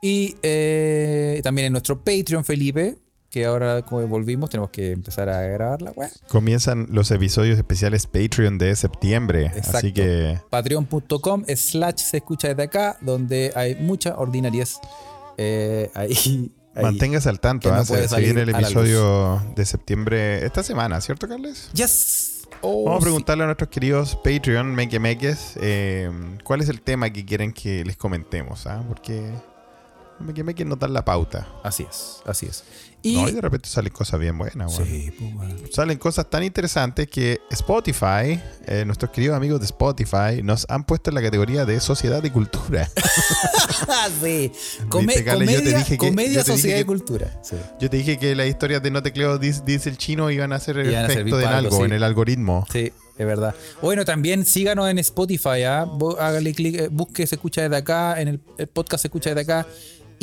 Y 0.01 0.37
eh, 0.43 1.41
también 1.45 1.66
en 1.66 1.72
nuestro 1.72 1.99
Patreon, 2.03 2.45
Felipe. 2.45 2.99
que 3.30 3.47
ahora 3.47 3.80
como 3.83 4.07
volvimos 4.09 4.51
tenemos 4.51 4.70
que 4.70 4.93
empezar 4.93 5.28
a 5.28 5.41
grabar 5.43 5.80
la 5.80 5.91
web. 5.93 6.11
Comienzan 6.28 6.87
los 6.91 7.11
episodios 7.11 7.57
especiales 7.57 8.07
Patreon 8.07 8.59
de 8.59 8.74
septiembre. 8.76 9.47
Exacto. 9.47 9.78
Así 9.78 9.93
que 9.93 10.39
Patreon.com 10.51 11.45
slash 11.57 11.97
se 11.99 12.16
escucha 12.18 12.49
desde 12.49 12.62
acá, 12.64 12.99
donde 13.01 13.53
hay 13.55 13.74
mucha 13.76 14.16
ordinariez. 14.18 14.78
Eh, 15.39 15.91
ahí, 15.95 16.53
ahí. 16.74 16.83
manténgase 16.83 17.28
al 17.30 17.41
tanto. 17.41 17.70
que 17.70 17.74
no. 17.76 17.85
Se- 17.87 18.20
viene 18.20 18.43
el 18.43 18.51
episodio 18.51 19.41
de 19.57 19.64
septiembre 19.64 20.45
esta 20.45 20.62
semana, 20.62 21.01
¿cierto, 21.01 21.26
Carles? 21.26 21.70
Yes. 21.72 22.32
Oh, 22.61 22.84
Vamos 22.84 22.98
a 22.98 23.00
sí. 23.00 23.05
preguntarle 23.05 23.44
a 23.44 23.46
nuestros 23.46 23.70
queridos 23.70 24.16
Patreon, 24.16 24.74
Mequemeques, 24.74 25.55
eh, 25.61 26.11
cuál 26.44 26.61
es 26.61 26.68
el 26.68 26.80
tema 26.82 27.11
que 27.11 27.24
quieren 27.24 27.53
que 27.53 27.84
les 27.84 27.96
comentemos, 27.96 28.66
¿ah? 28.66 28.84
Porque 28.86 29.32
Mequemeques 30.20 30.66
nos 30.66 30.78
dan 30.78 30.92
la 30.92 31.05
pauta. 31.05 31.48
Así 31.64 31.86
es, 31.88 32.22
así 32.26 32.46
es. 32.46 32.64
Y, 33.05 33.16
No, 33.16 33.28
y 33.28 33.32
de 33.32 33.40
repente 33.40 33.68
salen 33.68 33.92
cosas 33.92 34.20
bien 34.20 34.38
buenas, 34.38 34.76
sí, 34.76 35.12
pues, 35.18 35.34
bueno. 35.34 35.55
Salen 35.72 35.98
cosas 35.98 36.30
tan 36.30 36.44
interesantes 36.44 37.09
que 37.09 37.40
Spotify, 37.50 38.40
eh, 38.66 38.84
nuestros 38.86 39.11
queridos 39.11 39.36
amigos 39.36 39.59
de 39.59 39.66
Spotify, 39.66 40.40
nos 40.44 40.66
han 40.68 40.84
puesto 40.84 41.11
en 41.11 41.16
la 41.16 41.22
categoría 41.22 41.64
de 41.64 41.80
sociedad 41.80 42.22
y 42.22 42.30
cultura. 42.30 42.88
Sí. 44.22 44.53
Come- 44.88 45.07
Viste, 45.07 45.24
Carles, 45.24 45.48
yo 45.50 45.57
te 45.57 45.62
comedia, 45.62 45.78
dije 45.78 45.98
que- 45.98 46.09
comedia, 46.09 46.32
yo 46.32 46.44
te 46.44 46.50
dije 46.53 46.53
sociedad 46.53 46.76
que- 46.76 46.82
y 46.82 46.84
cultura. 46.84 47.40
Sí. 47.42 47.57
Yo 47.80 47.90
te 47.90 47.96
dije 47.96 48.18
que 48.18 48.34
las 48.34 48.46
historias 48.46 48.82
de 48.82 48.90
no 48.90 49.03
tecleo 49.03 49.38
dice 49.38 49.88
el 49.88 49.96
chino 49.98 50.30
iban 50.30 50.53
a 50.53 50.57
hacer 50.57 50.78
el 50.78 50.90
Iban 50.90 51.11
efecto 51.11 51.36
algo, 51.36 51.78
sí. 51.78 51.82
en 51.84 51.92
el 51.92 52.03
algoritmo. 52.03 52.66
Sí, 52.72 52.92
es 53.18 53.26
verdad. 53.26 53.55
Bueno, 53.80 54.05
también 54.05 54.44
síganos 54.46 54.88
en 54.88 54.98
Spotify, 54.98 55.62
¿ah? 55.66 55.86
Hágale 56.20 56.55
clic, 56.55 56.76
eh, 56.76 56.88
busque 56.90 57.26
Se 57.26 57.34
Escucha 57.34 57.62
desde 57.62 57.76
acá, 57.76 58.20
en 58.20 58.28
el, 58.28 58.40
el 58.59 58.66
podcast 58.68 59.03
Se 59.03 59.09
Escucha 59.09 59.30
desde 59.34 59.40
acá, 59.42 59.66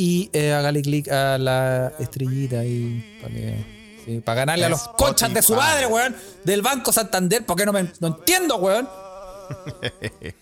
y 0.00 0.30
eh, 0.32 0.52
hágale 0.54 0.80
clic 0.80 1.08
a 1.12 1.36
la 1.36 1.92
estrellita 1.98 2.60
ahí 2.60 3.18
para 3.20 3.34
que- 3.34 4.00
sí, 4.06 4.20
para 4.24 4.36
ganarle 4.40 4.64
a 4.64 4.68
los 4.70 4.80
Spotify. 4.80 5.04
conchas 5.04 5.34
de 5.34 5.42
su 5.42 5.54
madre, 5.54 5.86
weón, 5.86 6.16
del 6.42 6.62
Banco 6.62 6.90
Santander, 6.90 7.44
porque 7.44 7.66
no 7.66 7.72
me 7.74 7.86
no 8.00 8.06
entiendo, 8.08 8.56
weón. 8.56 8.88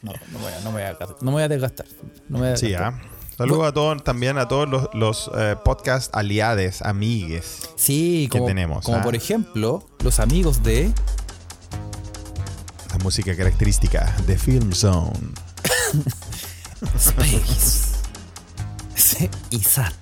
No, 0.02 0.12
no 0.12 0.38
me 0.38 0.44
voy 0.44 0.52
a, 0.52 0.60
no 0.60 0.70
me 0.70 0.80
voy 0.80 0.82
a, 0.82 0.96
no 1.00 1.16
me 1.22 1.30
voy 1.32 1.42
a 1.42 1.48
desgastar. 1.48 1.86
No 2.28 2.38
me 2.38 2.44
voy 2.44 2.52
a 2.52 2.56
Sí. 2.56 2.72
¿ah? 2.74 3.00
Saludos 3.36 3.66
a 3.68 3.72
todos, 3.72 4.04
también 4.04 4.36
a 4.38 4.46
todos 4.48 4.68
los, 4.68 4.88
los 4.94 5.30
eh, 5.36 5.56
podcast 5.64 6.14
aliades, 6.14 6.82
amigues. 6.82 7.62
Sí, 7.76 8.28
que 8.30 8.38
como, 8.38 8.46
tenemos, 8.48 8.84
como 8.84 8.98
ah? 8.98 9.02
por 9.02 9.16
ejemplo, 9.16 9.84
los 10.04 10.20
amigos 10.20 10.62
de 10.62 10.92
La 12.92 12.98
música 13.02 13.34
característica 13.36 14.14
de 14.26 14.36
Film 14.38 14.72
Zone. 14.72 15.12
Space. 16.96 17.87
Sí, 19.08 19.30
y 19.50 19.60
SAT. 19.60 19.94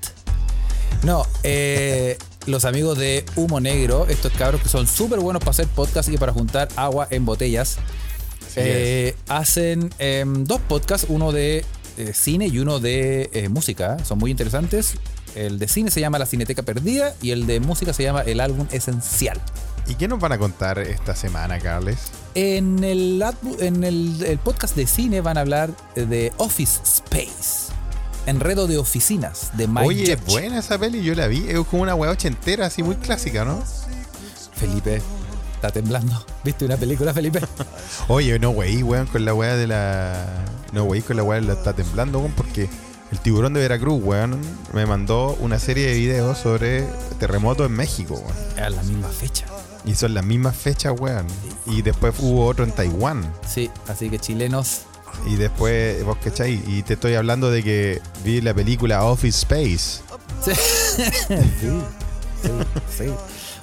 No, 1.04 1.24
eh, 1.44 2.18
los 2.46 2.64
amigos 2.64 2.98
de 2.98 3.24
Humo 3.36 3.60
Negro, 3.60 4.06
estos 4.08 4.32
cabros 4.32 4.60
que 4.62 4.68
son 4.68 4.86
súper 4.86 5.20
buenos 5.20 5.40
para 5.40 5.50
hacer 5.50 5.68
podcast 5.68 6.08
y 6.08 6.16
para 6.18 6.32
juntar 6.32 6.68
agua 6.76 7.06
en 7.10 7.24
botellas, 7.24 7.76
eh, 8.56 9.14
hacen 9.28 9.90
em, 9.98 10.44
dos 10.44 10.60
podcasts, 10.62 11.06
uno 11.10 11.30
de 11.30 11.64
eh, 11.98 12.12
cine 12.14 12.46
y 12.48 12.58
uno 12.58 12.80
de 12.80 13.46
música. 13.50 14.02
Son 14.04 14.18
muy 14.18 14.30
interesantes. 14.30 14.94
El 15.34 15.58
de 15.58 15.68
cine 15.68 15.90
se 15.90 16.00
llama 16.00 16.18
La 16.18 16.24
Cineteca 16.26 16.62
Perdida 16.62 17.14
y 17.20 17.30
el 17.30 17.46
de 17.46 17.60
música 17.60 17.92
se 17.92 18.02
llama 18.02 18.22
El 18.22 18.40
Álbum 18.40 18.66
Esencial. 18.72 19.38
¿Y 19.86 19.94
qué 19.94 20.08
nos 20.08 20.18
van 20.18 20.32
a 20.32 20.38
contar 20.38 20.78
esta 20.78 21.14
semana, 21.14 21.60
Carles? 21.60 21.98
En 22.34 22.82
el, 22.82 23.20
adbu- 23.22 23.60
en 23.60 23.84
el, 23.84 24.20
el 24.24 24.38
podcast 24.38 24.74
de 24.74 24.86
cine 24.86 25.20
van 25.20 25.36
a 25.36 25.42
hablar 25.42 25.70
de 25.94 26.32
Office 26.38 26.80
Space. 26.82 27.65
Enredo 28.26 28.66
de 28.66 28.76
oficinas 28.78 29.50
de 29.56 29.68
Mike 29.68 29.86
Oye, 29.86 30.12
es 30.12 30.20
Judge. 30.20 30.32
buena 30.32 30.58
esa 30.58 30.78
peli, 30.78 31.02
yo 31.02 31.14
la 31.14 31.28
vi. 31.28 31.48
Es 31.48 31.58
como 31.66 31.82
una 31.82 31.94
hueá 31.94 32.10
ochentera, 32.10 32.66
así 32.66 32.82
muy 32.82 32.96
clásica, 32.96 33.44
¿no? 33.44 33.62
Felipe, 34.54 35.00
está 35.54 35.70
temblando. 35.70 36.24
¿Viste 36.44 36.64
una 36.64 36.76
película, 36.76 37.12
Felipe? 37.14 37.40
Oye, 38.08 38.38
no, 38.38 38.50
güey, 38.50 38.82
weón, 38.82 39.06
con 39.06 39.24
la 39.24 39.34
weá 39.34 39.56
de 39.56 39.66
la. 39.66 40.26
No, 40.72 40.84
güey, 40.84 41.02
con 41.02 41.16
la 41.16 41.22
weá 41.22 41.40
de 41.40 41.46
la 41.46 41.52
está 41.54 41.72
temblando, 41.72 42.18
weón, 42.18 42.32
porque 42.32 42.68
el 43.12 43.18
tiburón 43.20 43.54
de 43.54 43.60
Veracruz, 43.60 44.02
weón, 44.02 44.40
me 44.72 44.86
mandó 44.86 45.36
una 45.40 45.58
serie 45.58 45.86
de 45.86 45.94
videos 45.94 46.38
sobre 46.38 46.84
terremotos 47.20 47.66
en 47.66 47.72
México, 47.72 48.14
weón. 48.14 48.64
A 48.64 48.70
la 48.70 48.82
misma 48.82 49.08
fecha. 49.08 49.46
Y 49.84 49.94
son 49.94 50.14
las 50.14 50.24
mismas 50.24 50.56
fechas, 50.56 50.94
weón. 50.98 51.26
Y 51.66 51.82
después 51.82 52.14
hubo 52.18 52.46
otro 52.46 52.64
en 52.64 52.72
Taiwán. 52.72 53.32
Sí, 53.46 53.70
así 53.86 54.10
que 54.10 54.18
chilenos. 54.18 54.82
Y 55.26 55.36
después, 55.36 56.04
vos 56.04 56.18
cachai, 56.22 56.62
y 56.66 56.82
te 56.82 56.94
estoy 56.94 57.14
hablando 57.14 57.50
de 57.50 57.62
que 57.62 58.00
vi 58.24 58.40
la 58.40 58.54
película 58.54 59.04
Office 59.04 59.38
Space. 59.38 60.02
Sí, 60.44 60.52
sí, 60.96 61.42
sí. 62.42 62.48
sí. 62.98 63.14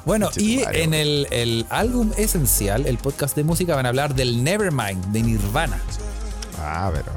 Bueno, 0.05 0.29
y 0.35 0.61
en 0.73 0.93
el, 0.93 1.27
el 1.31 1.65
álbum 1.69 2.11
esencial, 2.17 2.85
el 2.85 2.97
podcast 2.97 3.35
de 3.37 3.43
música, 3.45 3.75
van 3.75 3.85
a 3.85 3.89
hablar 3.89 4.15
del 4.15 4.43
Nevermind 4.43 5.05
de 5.13 5.21
Nirvana. 5.23 5.79
Ah, 6.59 6.91
pero. 6.93 7.11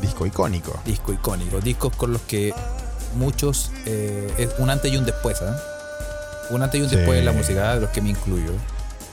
Disco 0.00 0.26
icónico. 0.26 0.78
Disco 0.84 1.12
icónico. 1.12 1.60
Discos 1.60 1.96
con 1.96 2.12
los 2.12 2.22
que 2.22 2.52
muchos. 3.16 3.72
eh, 3.86 4.32
es 4.38 4.50
un 4.58 4.70
antes 4.70 4.92
y 4.92 4.96
un 4.96 5.04
después, 5.04 5.40
¿eh? 5.40 5.50
Un 6.50 6.62
antes 6.62 6.80
y 6.80 6.84
un 6.84 6.90
Sí. 6.90 6.96
después 6.96 7.18
en 7.18 7.24
la 7.24 7.32
música, 7.32 7.74
de 7.74 7.80
los 7.80 7.90
que 7.90 8.00
me 8.02 8.10
incluyo. 8.10 8.52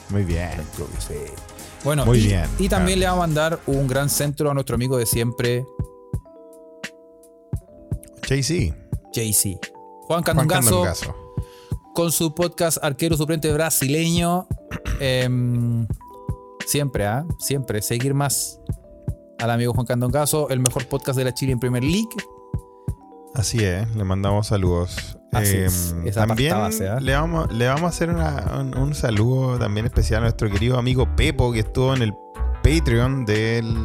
Muy 0.09 0.23
bien. 0.23 0.51
Sí. 1.07 1.15
Bueno, 1.83 2.05
Muy 2.05 2.19
y, 2.19 2.27
bien, 2.27 2.45
y 2.59 2.67
también 2.67 2.99
le 2.99 3.05
vamos 3.05 3.23
a 3.23 3.27
mandar 3.27 3.59
un 3.65 3.87
gran 3.87 4.09
centro 4.09 4.51
a 4.51 4.53
nuestro 4.53 4.75
amigo 4.75 4.97
de 4.97 5.05
siempre, 5.05 5.65
Jay-Z. 8.27 8.75
Jay-Z. 9.13 9.59
Juan 10.03 10.23
Candongazo. 10.23 10.85
con 11.95 12.11
su 12.11 12.33
podcast 12.35 12.77
Arquero 12.83 13.17
Suplente 13.17 13.51
Brasileño. 13.51 14.47
Em, 15.01 15.87
siempre, 16.65 17.05
¿ah? 17.05 17.25
Siempre. 17.39 17.81
Seguir 17.81 18.13
más 18.13 18.59
al 19.39 19.49
amigo 19.51 19.73
Juan 19.73 19.85
Candongazo, 19.85 20.49
el 20.49 20.59
mejor 20.59 20.85
podcast 20.87 21.17
de 21.17 21.23
la 21.23 21.33
Chile 21.33 21.53
en 21.53 21.59
Premier 21.59 21.83
League. 21.83 22.09
Así 23.33 23.63
es, 23.63 23.87
le 23.95 24.03
mandamos 24.03 24.47
saludos. 24.47 25.18
Así 25.31 25.57
Eh, 25.57 25.65
es, 25.65 25.95
esa 26.05 26.25
también 26.25 26.53
base, 26.57 26.87
¿ah? 26.89 26.99
le, 26.99 27.13
vamos, 27.13 27.51
le 27.53 27.67
vamos 27.67 27.83
a 27.83 27.87
hacer 27.87 28.09
una- 28.09 28.51
un, 28.59 28.75
un 28.77 28.95
saludo 28.95 29.59
también 29.59 29.85
especial 29.85 30.19
a 30.19 30.21
nuestro 30.23 30.49
querido 30.49 30.77
amigo 30.79 31.07
Pepo, 31.15 31.51
que 31.53 31.59
estuvo 31.59 31.93
en 31.95 32.01
el 32.01 32.13
Patreon 32.63 33.25
del, 33.25 33.75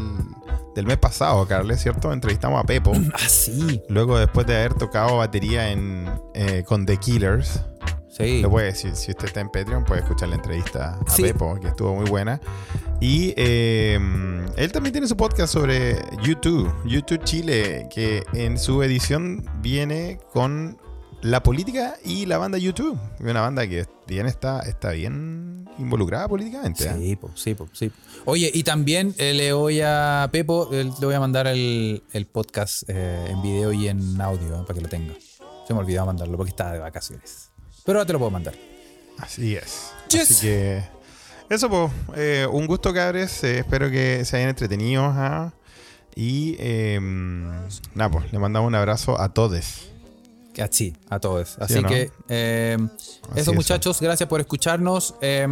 del 0.75 0.87
mes 0.87 0.97
pasado, 0.99 1.47
Carles, 1.47 1.81
¿cierto? 1.83 2.13
Entrevistamos 2.13 2.63
a 2.63 2.67
Pepo. 2.67 2.93
Ah, 3.15 3.29
sí. 3.29 3.83
Luego, 3.89 4.19
después 4.19 4.47
de 4.47 4.57
haber 4.57 4.75
tocado 4.75 5.19
batería 5.19 5.71
en, 5.71 6.09
eh, 6.35 6.65
con 6.67 6.87
The 6.87 6.97
Killers, 6.97 7.61
Sí. 8.09 8.41
lo 8.43 8.49
puede 8.49 8.67
decir, 8.67 8.95
si 8.95 9.11
usted 9.11 9.27
está 9.27 9.41
en 9.41 9.49
Patreon, 9.49 9.83
puede 9.85 10.01
escuchar 10.03 10.29
la 10.29 10.37
entrevista 10.37 10.99
a 11.05 11.11
Sí. 11.11 11.23
Pepo, 11.23 11.59
que 11.61 11.67
estuvo 11.69 11.95
muy 11.97 12.09
buena. 12.09 12.41
Y 13.01 13.35
eh, 13.37 13.99
él 14.57 14.73
también 14.73 14.93
tiene 14.93 15.09
su 15.09 15.17
podcast 15.17 15.53
sobre 15.53 15.97
YouTube, 16.23 16.73
YouTube 16.87 17.23
Chile, 17.25 17.89
que 17.91 18.23
en 18.33 18.57
su 18.57 18.83
edición 18.85 19.45
viene 19.61 20.19
con 20.33 20.79
la 21.25 21.43
política 21.43 21.97
y 22.05 22.27
la 22.27 22.37
banda 22.37 22.59
YouTube. 22.59 22.99
Una 23.19 23.41
banda 23.41 23.67
que 23.67 23.87
bien 24.07 24.27
está, 24.27 24.61
está 24.61 24.91
bien 24.91 25.67
involucrada 25.79 26.29
políticamente. 26.29 26.85
¿eh? 26.85 26.95
Sí, 26.99 27.17
po, 27.17 27.31
sí, 27.35 27.55
po, 27.55 27.67
sí. 27.73 27.91
Oye, 28.27 28.51
y 28.53 28.63
también 28.63 29.15
eh, 29.17 29.33
le 29.33 29.55
voy 29.55 29.81
a 29.81 30.29
Pepo, 30.31 30.69
eh, 30.71 30.85
le 30.85 31.07
voy 31.07 31.15
a 31.15 31.21
mandar 31.21 31.47
el, 31.47 32.03
el 32.13 32.27
podcast 32.27 32.83
eh, 32.89 33.25
en 33.31 33.41
video 33.41 33.73
y 33.73 33.89
en 33.89 34.21
audio 34.21 34.67
para 34.67 34.75
que 34.75 34.83
lo 34.83 34.89
tenga. 34.91 35.15
Se 35.67 35.73
me 35.73 35.81
olvidó 35.81 36.05
mandarlo 36.05 36.37
porque 36.37 36.51
estaba 36.51 36.73
de 36.73 36.81
vacaciones. 36.81 37.51
Pero 37.87 37.99
ahora 37.99 38.07
te 38.07 38.13
lo 38.13 38.19
puedo 38.19 38.31
mandar. 38.31 38.55
Así 39.19 39.57
es. 39.57 39.93
Yes. 40.11 40.31
Así 40.31 40.47
que 40.47 40.85
eso, 41.49 41.71
pues, 41.71 41.91
eh, 42.17 42.47
un 42.53 42.67
gusto, 42.67 42.93
cabres. 42.93 43.43
Espero 43.45 43.91
que 43.91 44.27
se 44.27 44.37
hayan 44.37 44.51
entretenidos. 44.51 45.11
¿ah? 45.17 45.55
Y 46.15 46.57
eh, 46.59 47.01
nada, 47.95 48.11
pues, 48.11 48.31
le 48.31 48.39
mandamos 48.39 48.69
un 48.69 48.75
abrazo 48.75 49.19
a 49.19 49.33
todos. 49.33 49.94
Así, 50.63 50.97
a 51.09 51.19
todos. 51.21 51.57
Así 51.59 51.75
¿Sí 51.75 51.79
o 51.81 51.83
no? 51.83 51.89
que 51.89 52.11
eh, 52.29 52.77
Así 53.31 53.41
eso, 53.41 53.51
es. 53.51 53.57
muchachos, 53.57 54.01
gracias 54.01 54.29
por 54.29 54.41
escucharnos. 54.41 55.15
eh, 55.21 55.47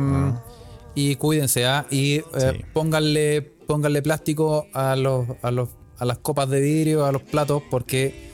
Y 0.95 1.17
cuídense, 1.17 1.65
¿ah? 1.67 1.87
Y 1.91 2.17
eh, 2.17 2.25
Sí. 2.59 2.65
pónganle, 2.75 3.41
pónganle 3.67 4.03
plástico 4.03 4.67
a 4.75 4.95
los, 4.97 5.27
a 5.43 5.51
los 5.51 5.69
a 5.99 6.05
las 6.05 6.19
copas 6.19 6.49
de 6.51 6.61
vidrio, 6.61 7.07
a 7.07 7.13
los 7.13 7.23
platos, 7.23 7.63
porque 7.71 8.31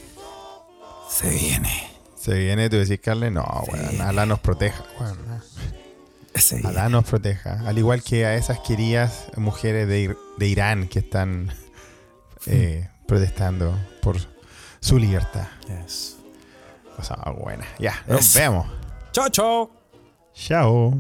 se 1.11 1.29
viene. 1.31 1.71
Se 2.19 2.33
viene, 2.35 2.69
tú 2.71 2.77
decís, 2.77 2.99
Carles, 3.01 3.31
no, 3.31 3.45
weón, 3.71 4.01
Alá 4.01 4.25
nos 4.27 4.41
proteja, 4.41 4.85
weón. 4.99 5.19
Alá 6.65 6.89
nos 6.89 7.05
proteja. 7.05 7.61
Al 7.67 7.77
igual 7.79 8.03
que 8.03 8.25
a 8.27 8.37
esas 8.37 8.61
queridas 8.61 9.27
mujeres 9.37 9.87
de, 9.89 10.05
Ir- 10.11 10.17
de 10.39 10.47
Irán 10.47 10.89
que 10.89 11.01
están 11.01 11.53
eh, 12.47 12.89
protestando 13.07 13.77
por 14.03 14.17
su 14.81 14.99
libertad. 14.99 15.47
Yes. 15.67 16.17
Cosa 16.99 17.15
buena. 17.31 17.65
Ya, 17.79 17.95
nos 18.09 18.35
vemos. 18.35 18.67
Chao, 19.13 19.29
chao. 19.29 19.71
Chao. 20.35 20.95